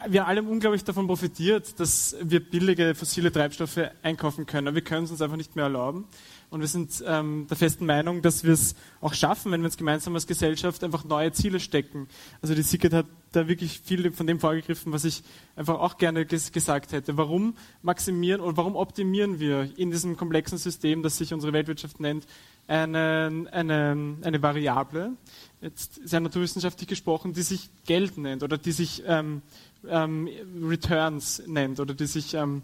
wir 0.06 0.26
alle 0.26 0.40
haben 0.40 0.48
unglaublich 0.48 0.84
davon 0.84 1.06
profitiert, 1.06 1.80
dass 1.80 2.16
wir 2.20 2.40
billige 2.40 2.94
fossile 2.94 3.32
Treibstoffe 3.32 3.80
einkaufen 4.02 4.44
können. 4.44 4.68
Aber 4.68 4.74
wir 4.74 4.84
können 4.84 5.04
es 5.04 5.10
uns 5.10 5.22
einfach 5.22 5.36
nicht 5.36 5.56
mehr 5.56 5.64
erlauben. 5.64 6.04
Und 6.50 6.60
wir 6.60 6.68
sind 6.68 7.02
ähm, 7.06 7.46
der 7.48 7.56
festen 7.56 7.84
Meinung, 7.84 8.22
dass 8.22 8.44
wir 8.44 8.52
es 8.52 8.76
auch 9.00 9.12
schaffen, 9.12 9.50
wenn 9.50 9.62
wir 9.62 9.66
uns 9.66 9.76
gemeinsam 9.76 10.14
als 10.14 10.26
Gesellschaft 10.26 10.84
einfach 10.84 11.04
neue 11.04 11.32
Ziele 11.32 11.58
stecken. 11.58 12.06
Also 12.42 12.54
die 12.54 12.62
Sicket 12.62 12.92
hat 12.92 13.06
da 13.32 13.48
wirklich 13.48 13.80
viel 13.80 14.12
von 14.12 14.26
dem 14.28 14.38
vorgegriffen, 14.38 14.92
was 14.92 15.04
ich 15.04 15.24
einfach 15.56 15.80
auch 15.80 15.98
gerne 15.98 16.24
ges 16.26 16.52
gesagt 16.52 16.92
hätte. 16.92 17.16
Warum 17.16 17.56
maximieren 17.82 18.40
oder 18.40 18.56
warum 18.56 18.76
optimieren 18.76 19.40
wir 19.40 19.68
in 19.76 19.90
diesem 19.90 20.16
komplexen 20.16 20.58
System, 20.58 21.02
das 21.02 21.18
sich 21.18 21.34
unsere 21.34 21.52
Weltwirtschaft 21.52 21.98
nennt, 21.98 22.24
eine, 22.66 23.46
eine, 23.52 24.16
eine 24.22 24.42
Variable, 24.42 25.12
jetzt 25.60 26.00
sehr 26.06 26.20
naturwissenschaftlich 26.20 26.88
gesprochen, 26.88 27.32
die 27.32 27.42
sich 27.42 27.70
Geld 27.86 28.18
nennt 28.18 28.42
oder 28.42 28.58
die 28.58 28.72
sich 28.72 29.02
ähm, 29.06 29.42
ähm, 29.88 30.28
Returns 30.62 31.42
nennt 31.46 31.80
oder 31.80 31.94
die 31.94 32.06
sich 32.06 32.34
ähm, 32.34 32.62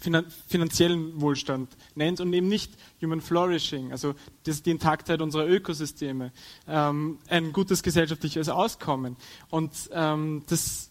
finan 0.00 0.26
finanziellen 0.48 1.20
Wohlstand 1.20 1.70
nennt 1.94 2.20
und 2.20 2.32
eben 2.32 2.48
nicht 2.48 2.72
Human 3.02 3.20
Flourishing, 3.20 3.92
also 3.92 4.14
das, 4.44 4.62
die 4.62 4.70
Intaktheit 4.70 5.20
unserer 5.20 5.46
Ökosysteme, 5.46 6.32
ähm, 6.68 7.18
ein 7.28 7.52
gutes 7.52 7.82
gesellschaftliches 7.82 8.48
Auskommen. 8.48 9.16
Und 9.50 9.72
ähm, 9.92 10.44
das 10.48 10.90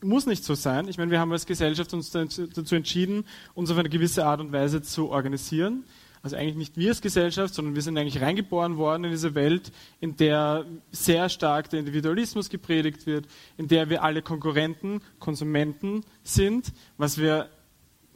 muss 0.00 0.26
nicht 0.26 0.44
so 0.44 0.54
sein. 0.54 0.86
Ich 0.88 0.98
meine, 0.98 1.10
wir 1.10 1.18
haben 1.18 1.32
als 1.32 1.46
Gesellschaft 1.46 1.92
uns 1.92 2.10
dazu 2.10 2.74
entschieden, 2.74 3.24
uns 3.54 3.70
auf 3.70 3.78
eine 3.78 3.88
gewisse 3.88 4.24
Art 4.24 4.40
und 4.40 4.52
Weise 4.52 4.82
zu 4.82 5.10
organisieren 5.10 5.84
also 6.28 6.36
eigentlich 6.36 6.56
nicht 6.56 6.76
wir 6.76 6.90
als 6.90 7.00
Gesellschaft, 7.00 7.54
sondern 7.54 7.74
wir 7.74 7.82
sind 7.82 7.96
eigentlich 7.96 8.20
reingeboren 8.20 8.76
worden 8.76 9.04
in 9.04 9.10
diese 9.10 9.34
Welt, 9.34 9.72
in 10.00 10.16
der 10.16 10.66
sehr 10.90 11.28
stark 11.28 11.70
der 11.70 11.80
Individualismus 11.80 12.50
gepredigt 12.50 13.06
wird, 13.06 13.26
in 13.56 13.68
der 13.68 13.88
wir 13.88 14.02
alle 14.02 14.20
Konkurrenten, 14.20 15.00
Konsumenten 15.18 16.04
sind, 16.22 16.72
was 16.98 17.16
wir 17.16 17.48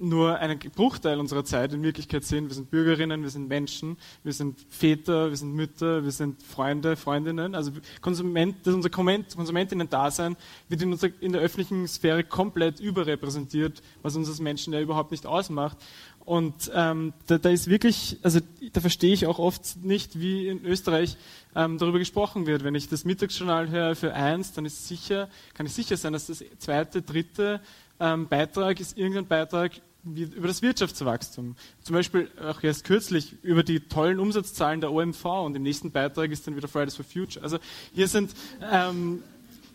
nur 0.03 0.39
einen 0.39 0.59
Bruchteil 0.59 1.21
unserer 1.21 1.45
Zeit 1.45 1.73
in 1.73 1.83
Wirklichkeit 1.83 2.25
sind. 2.25 2.49
Wir 2.49 2.55
sind 2.55 2.71
Bürgerinnen, 2.71 3.23
wir 3.23 3.31
sind 3.31 3.49
Menschen, 3.49 3.97
wir 4.25 4.33
sind 4.33 4.61
Väter, 4.69 5.31
wir 5.31 5.37
sind 5.37 5.55
Mütter, 5.55 6.03
wir 6.03 6.11
sind 6.11 6.43
Freunde, 6.43 6.97
Freundinnen. 6.97 7.55
Also 7.55 7.71
Konsument, 8.01 8.57
das 8.65 8.75
unser 8.75 8.91
Konsumentinnen-Dasein 8.91 10.37
wird 10.69 10.83
in, 10.83 10.93
unserer, 10.93 11.13
in 11.21 11.33
der 11.33 11.41
öffentlichen 11.41 11.87
Sphäre 11.87 12.25
komplett 12.25 12.81
überrepräsentiert, 12.81 13.81
was 14.03 14.17
uns 14.17 14.29
als 14.29 14.41
Menschen 14.41 14.73
ja 14.73 14.81
überhaupt 14.81 15.13
nicht 15.13 15.25
ausmacht. 15.25 15.79
Und 16.25 16.70
ähm, 16.75 17.12
da, 17.27 17.39
da, 17.39 17.51
ist 17.51 17.68
wirklich, 17.68 18.18
also 18.23 18.41
da 18.73 18.81
verstehe 18.81 19.12
ich 19.12 19.27
auch 19.27 19.39
oft 19.39 19.83
nicht, 19.83 20.20
wie 20.20 20.49
in 20.49 20.64
Österreich 20.64 21.16
ähm, 21.55 21.79
darüber 21.79 21.99
gesprochen 21.99 22.47
wird. 22.47 22.62
Wenn 22.62 22.75
ich 22.75 22.89
das 22.89 23.05
Mittagsjournal 23.05 23.70
höre 23.70 23.97
für 23.97 24.14
eins, 24.14 24.53
dann 24.53 24.64
ist 24.64 24.87
sicher, 24.87 25.29
kann 25.55 25.66
ich 25.66 25.73
sicher 25.73 25.97
sein, 25.97 26.12
dass 26.12 26.29
das 26.29 26.45
zweite, 26.59 27.03
dritte 27.03 27.61
ähm, 27.99 28.29
Beitrag 28.29 28.81
ist 28.81 28.97
irgendein 28.97 29.27
Beitrag 29.27 29.73
über 30.05 30.49
das 30.49 30.62
Wirtschaftswachstum. 30.62 31.55
Zum 31.81 31.95
Beispiel 31.95 32.29
auch 32.45 32.62
erst 32.62 32.85
kürzlich 32.85 33.37
über 33.43 33.62
die 33.62 33.81
tollen 33.81 34.18
Umsatzzahlen 34.18 34.81
der 34.81 34.93
OMV 34.93 35.25
und 35.25 35.57
im 35.57 35.62
nächsten 35.62 35.93
Beitrag 35.93 36.31
ist 36.33 36.47
dann 36.47 36.57
wieder 36.57 36.66
Fridays 36.66 36.97
for 36.97 37.05
Future. 37.05 37.45
Also 37.45 37.59
hier 37.95 38.09
sind 38.09 38.35
ähm, 38.61 39.23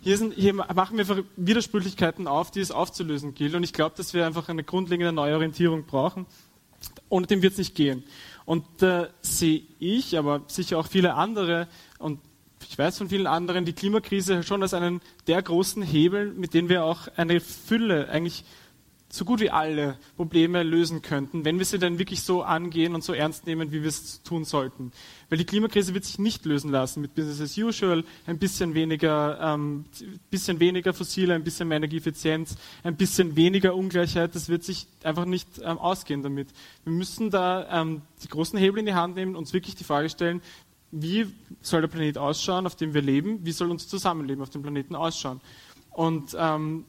hier, 0.07 0.17
sind, 0.17 0.35
hier, 0.35 0.53
machen 0.53 0.97
wir 0.97 1.25
Widersprüchlichkeiten 1.35 2.27
auf, 2.27 2.49
die 2.49 2.61
es 2.61 2.71
aufzulösen 2.71 3.35
gilt. 3.35 3.55
Und 3.55 3.63
ich 3.63 3.73
glaube, 3.73 3.97
dass 3.97 4.13
wir 4.13 4.25
einfach 4.25 4.47
eine 4.47 4.63
grundlegende 4.63 5.11
Neuorientierung 5.11 5.83
brauchen. 5.83 6.25
Ohne 7.09 7.27
dem 7.27 7.41
wird 7.41 7.51
es 7.51 7.57
nicht 7.57 7.75
gehen. 7.75 8.05
Und 8.45 8.63
da 8.77 9.03
äh, 9.03 9.09
sehe 9.19 9.63
ich, 9.79 10.17
aber 10.17 10.43
sicher 10.47 10.77
auch 10.77 10.87
viele 10.87 11.15
andere 11.15 11.67
und 11.99 12.21
ich 12.69 12.77
weiß 12.77 12.97
von 12.97 13.09
vielen 13.09 13.27
anderen, 13.27 13.65
die 13.65 13.73
Klimakrise 13.73 14.43
schon 14.43 14.61
als 14.61 14.73
einen 14.73 15.01
der 15.27 15.41
großen 15.41 15.83
Hebel, 15.83 16.31
mit 16.31 16.53
denen 16.53 16.69
wir 16.69 16.85
auch 16.85 17.09
eine 17.17 17.41
Fülle, 17.41 18.07
eigentlich 18.09 18.45
so 19.09 19.23
gut 19.23 19.39
wie 19.39 19.49
alle 19.49 19.97
Probleme 20.17 20.63
lösen 20.63 21.01
könnten, 21.01 21.45
wenn 21.45 21.57
wir 21.59 21.65
sie 21.65 21.79
dann 21.79 21.97
wirklich 21.97 22.23
so 22.23 22.43
angehen 22.43 22.93
und 22.93 23.03
so 23.03 23.13
ernst 23.13 23.45
nehmen, 23.45 23.71
wie 23.71 23.81
wir 23.81 23.87
es 23.87 24.21
tun 24.23 24.43
sollten. 24.43 24.91
Weil 25.29 25.37
die 25.37 25.45
Klimakrise 25.45 25.93
wird 25.93 26.03
sich 26.03 26.19
nicht 26.19 26.45
lösen 26.45 26.71
lassen 26.71 27.01
mit 27.01 27.15
Business 27.15 27.39
as 27.39 27.57
usual, 27.57 28.03
ein 28.25 28.37
bisschen 28.37 28.73
weniger, 28.73 29.39
ähm, 29.41 29.85
bisschen 30.29 30.59
weniger 30.59 30.93
fossile, 30.93 31.35
ein 31.35 31.43
bisschen 31.43 31.69
mehr 31.69 31.77
Energieeffizienz, 31.77 32.57
ein 32.83 32.97
bisschen 32.97 33.35
weniger 33.37 33.75
Ungleichheit. 33.75 34.35
Das 34.35 34.49
wird 34.49 34.63
sich 34.63 34.87
einfach 35.03 35.25
nicht 35.25 35.47
ähm, 35.63 35.77
ausgehen 35.77 36.21
damit. 36.21 36.49
Wir 36.83 36.93
müssen 36.93 37.29
da 37.29 37.81
ähm, 37.81 38.01
die 38.23 38.27
großen 38.27 38.59
Hebel 38.59 38.79
in 38.79 38.85
die 38.87 38.93
Hand 38.93 39.15
nehmen, 39.15 39.35
uns 39.37 39.53
wirklich 39.53 39.75
die 39.75 39.85
Frage 39.85 40.09
stellen, 40.09 40.41
wie 40.91 41.27
soll 41.61 41.81
der 41.81 41.87
Planet 41.87 42.17
ausschauen, 42.17 42.65
auf 42.65 42.75
dem 42.75 42.93
wir 42.93 43.01
leben? 43.01 43.45
Wie 43.45 43.51
soll 43.51 43.71
unser 43.71 43.87
Zusammenleben 43.87 44.41
auf 44.41 44.49
dem 44.49 44.61
Planeten 44.61 44.95
ausschauen? 44.95 45.41
Und 45.91 46.35
ähm, 46.37 46.85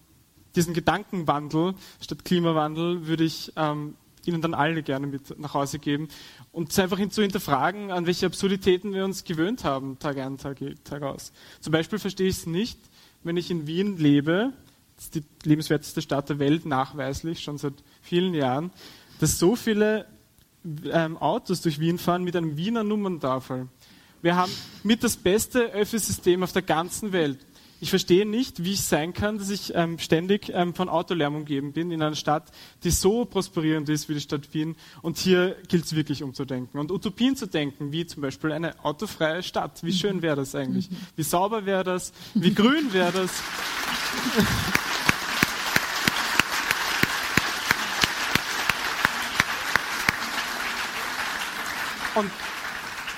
diesen 0.59 0.75
Gedankenwandel 0.75 1.75
statt 2.01 2.25
Klimawandel 2.25 3.07
würde 3.07 3.25
ich 3.25 3.53
ähm, 3.57 3.95
Ihnen 4.25 4.43
dann 4.43 4.53
alle 4.53 4.83
gerne 4.83 5.07
mit 5.07 5.39
nach 5.39 5.55
Hause 5.55 5.79
geben 5.79 6.09
und 6.53 6.77
einfach 6.79 6.99
zu 7.09 7.23
hinterfragen, 7.23 7.91
an 7.91 8.07
welche 8.07 8.27
Absurditäten 8.27 8.93
wir 8.93 9.05
uns 9.05 9.25
gewöhnt 9.25 9.65
haben, 9.65 9.99
Tag 9.99 10.19
ein, 10.19 10.37
Tag, 10.37 10.59
Tag 10.85 11.03
aus. 11.03 11.33
Zum 11.61 11.73
Beispiel 11.73 11.99
verstehe 11.99 12.29
ich 12.29 12.39
es 12.39 12.47
nicht, 12.47 12.79
wenn 13.23 13.37
ich 13.37 13.51
in 13.51 13.67
Wien 13.67 13.97
lebe, 13.97 14.53
das 14.97 15.07
ist 15.07 15.15
die 15.15 15.25
lebenswerteste 15.45 16.03
Stadt 16.03 16.29
der 16.29 16.41
Welt, 16.41 16.67
nachweislich, 16.67 17.41
schon 17.41 17.57
seit 17.57 17.75
vielen 18.03 18.35
Jahren, 18.35 18.71
dass 19.21 19.39
so 19.39 19.57
viele 19.57 20.07
ähm, 20.91 21.17
Autos 21.17 21.63
durch 21.63 21.79
Wien 21.79 21.99
fahren 21.99 22.25
mit 22.25 22.37
einem 22.37 22.57
Wiener 22.57 22.85
Nummerntafel. 22.85 23.69
Wir 24.21 24.35
haben 24.35 24.53
mit 24.83 25.05
das 25.05 25.17
beste 25.17 25.71
Öffisystem 25.71 26.43
auf 26.43 26.53
der 26.53 26.63
ganzen 26.63 27.13
Welt. 27.13 27.39
Ich 27.81 27.91
verstehe 27.91 28.27
nicht, 28.27 28.65
wie 28.65 28.73
es 28.73 28.89
sein 28.89 29.13
kann, 29.13 29.39
dass 29.39 29.51
ich 29.51 29.73
ähm, 29.75 30.01
ständig 30.01 30.51
ähm, 30.53 30.75
von 30.75 30.89
Autolärm 30.89 31.37
umgeben 31.37 31.73
bin 31.73 31.93
in 31.93 32.03
einer 32.03 32.17
Stadt, 32.17 32.51
die 32.83 32.91
so 32.91 33.25
prosperierend 33.25 33.89
ist 33.89 34.09
wie 34.09 34.15
die 34.15 34.21
Stadt 34.21 34.53
Wien. 34.53 34.75
Und 35.01 35.17
hier 35.17 35.57
gilt 35.69 35.85
es 35.85 35.95
wirklich 35.95 36.25
umzudenken 36.25 36.81
und 36.81 36.91
Utopien 36.91 37.37
zu 37.37 37.47
denken, 37.47 37.93
wie 37.93 38.05
zum 38.05 38.23
Beispiel 38.23 38.51
eine 38.51 38.85
autofreie 38.85 39.45
Stadt. 39.45 39.85
Wie 39.85 39.93
schön 39.93 40.23
wäre 40.23 40.35
das 40.35 40.57
eigentlich? 40.57 40.89
Wie 41.15 41.23
sauber 41.23 41.67
wäre 41.67 41.85
das? 41.85 42.13
Wie 42.35 42.53
grün 42.53 42.93
wäre 42.93 43.13
das? 43.13 43.31
Und, 52.15 52.33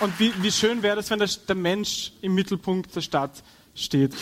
und 0.01 0.21
wie, 0.21 0.31
wie 0.43 0.53
schön 0.53 0.83
wäre 0.83 0.97
das, 0.97 1.09
wenn 1.09 1.21
der, 1.21 1.31
der 1.49 1.55
Mensch 1.55 2.13
im 2.21 2.35
Mittelpunkt 2.35 2.95
der 2.95 3.01
Stadt 3.01 3.43
steht. 3.75 4.15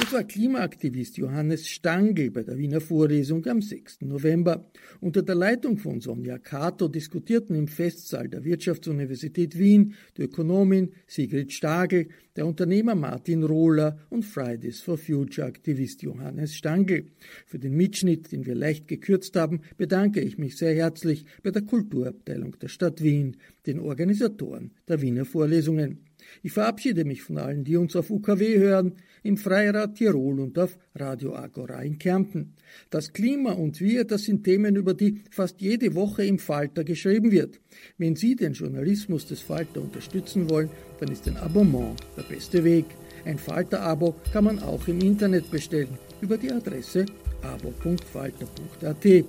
Das 0.00 0.14
war 0.14 0.24
Klimaaktivist 0.24 1.18
Johannes 1.18 1.68
Stangl 1.68 2.30
bei 2.30 2.42
der 2.42 2.56
Wiener 2.56 2.80
Vorlesung 2.80 3.44
am 3.46 3.60
6. 3.60 4.00
November. 4.00 4.64
Unter 5.00 5.22
der 5.22 5.34
Leitung 5.34 5.76
von 5.76 6.00
Sonja 6.00 6.38
Kato 6.38 6.88
diskutierten 6.88 7.54
im 7.54 7.68
Festsaal 7.68 8.28
der 8.28 8.42
Wirtschaftsuniversität 8.42 9.58
Wien 9.58 9.94
die 10.16 10.22
Ökonomin 10.22 10.94
Sigrid 11.06 11.52
Stagel, 11.52 12.08
der 12.34 12.46
Unternehmer 12.46 12.94
Martin 12.94 13.44
Rohler 13.44 13.98
und 14.08 14.24
Fridays 14.24 14.80
for 14.80 14.96
Future 14.96 15.46
Aktivist 15.46 16.02
Johannes 16.02 16.54
Stangl. 16.54 17.04
Für 17.44 17.58
den 17.58 17.76
Mitschnitt, 17.76 18.32
den 18.32 18.46
wir 18.46 18.54
leicht 18.54 18.88
gekürzt 18.88 19.36
haben, 19.36 19.60
bedanke 19.76 20.22
ich 20.22 20.38
mich 20.38 20.56
sehr 20.56 20.74
herzlich 20.74 21.26
bei 21.42 21.50
der 21.50 21.62
Kulturabteilung 21.62 22.58
der 22.58 22.68
Stadt 22.68 23.02
Wien, 23.02 23.36
den 23.66 23.78
Organisatoren 23.78 24.72
der 24.88 25.02
Wiener 25.02 25.26
Vorlesungen. 25.26 26.09
Ich 26.42 26.52
verabschiede 26.52 27.04
mich 27.04 27.22
von 27.22 27.38
allen, 27.38 27.64
die 27.64 27.76
uns 27.76 27.96
auf 27.96 28.10
UKW 28.10 28.58
hören, 28.58 28.94
im 29.22 29.36
Freirad 29.36 29.96
Tirol 29.96 30.40
und 30.40 30.58
auf 30.58 30.78
Radio 30.94 31.34
Agora 31.34 31.82
in 31.82 31.98
Kärnten. 31.98 32.54
Das 32.88 33.12
Klima 33.12 33.52
und 33.52 33.80
wir, 33.80 34.04
das 34.04 34.24
sind 34.24 34.44
Themen, 34.44 34.76
über 34.76 34.94
die 34.94 35.22
fast 35.30 35.60
jede 35.60 35.94
Woche 35.94 36.24
im 36.24 36.38
Falter 36.38 36.84
geschrieben 36.84 37.30
wird. 37.30 37.60
Wenn 37.98 38.16
Sie 38.16 38.36
den 38.36 38.52
Journalismus 38.52 39.26
des 39.26 39.40
Falter 39.40 39.82
unterstützen 39.82 40.48
wollen, 40.48 40.70
dann 40.98 41.10
ist 41.10 41.28
ein 41.28 41.36
Abonnement 41.36 42.00
der 42.16 42.22
beste 42.22 42.64
Weg. 42.64 42.86
Ein 43.24 43.38
Falter-Abo 43.38 44.14
kann 44.32 44.44
man 44.44 44.58
auch 44.60 44.88
im 44.88 45.00
Internet 45.00 45.50
bestellen 45.50 45.98
über 46.20 46.38
die 46.38 46.50
Adresse 46.50 47.06
abo.falter.at. 47.42 49.24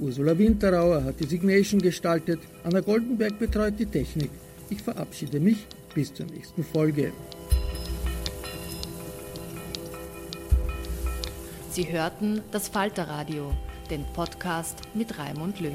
Ursula 0.00 0.36
Winterauer 0.36 1.04
hat 1.04 1.20
die 1.20 1.26
Signation 1.26 1.80
gestaltet, 1.80 2.40
Anna 2.64 2.80
Goldenberg 2.80 3.38
betreut 3.38 3.74
die 3.78 3.86
Technik. 3.86 4.30
Ich 4.70 4.82
verabschiede 4.82 5.38
mich 5.38 5.66
bis 5.94 6.12
zur 6.12 6.26
nächsten 6.26 6.64
Folge. 6.64 7.12
Sie 11.70 11.90
hörten 11.90 12.42
das 12.50 12.68
Falterradio, 12.68 13.52
den 13.88 14.04
Podcast 14.12 14.82
mit 14.94 15.18
Raimund 15.18 15.60
Löw. 15.60 15.72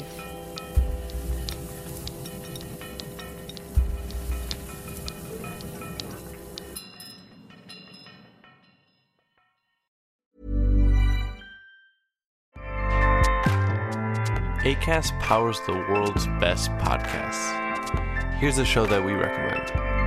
ACAST 14.67 15.17
powers 15.19 15.59
the 15.65 15.71
world's 15.71 16.27
best 16.41 16.69
podcasts. 16.77 17.53
Here's 18.37 18.57
a 18.57 18.65
show 18.65 18.85
that 18.85 19.03
we 19.03 19.13
recommend. 19.13 20.06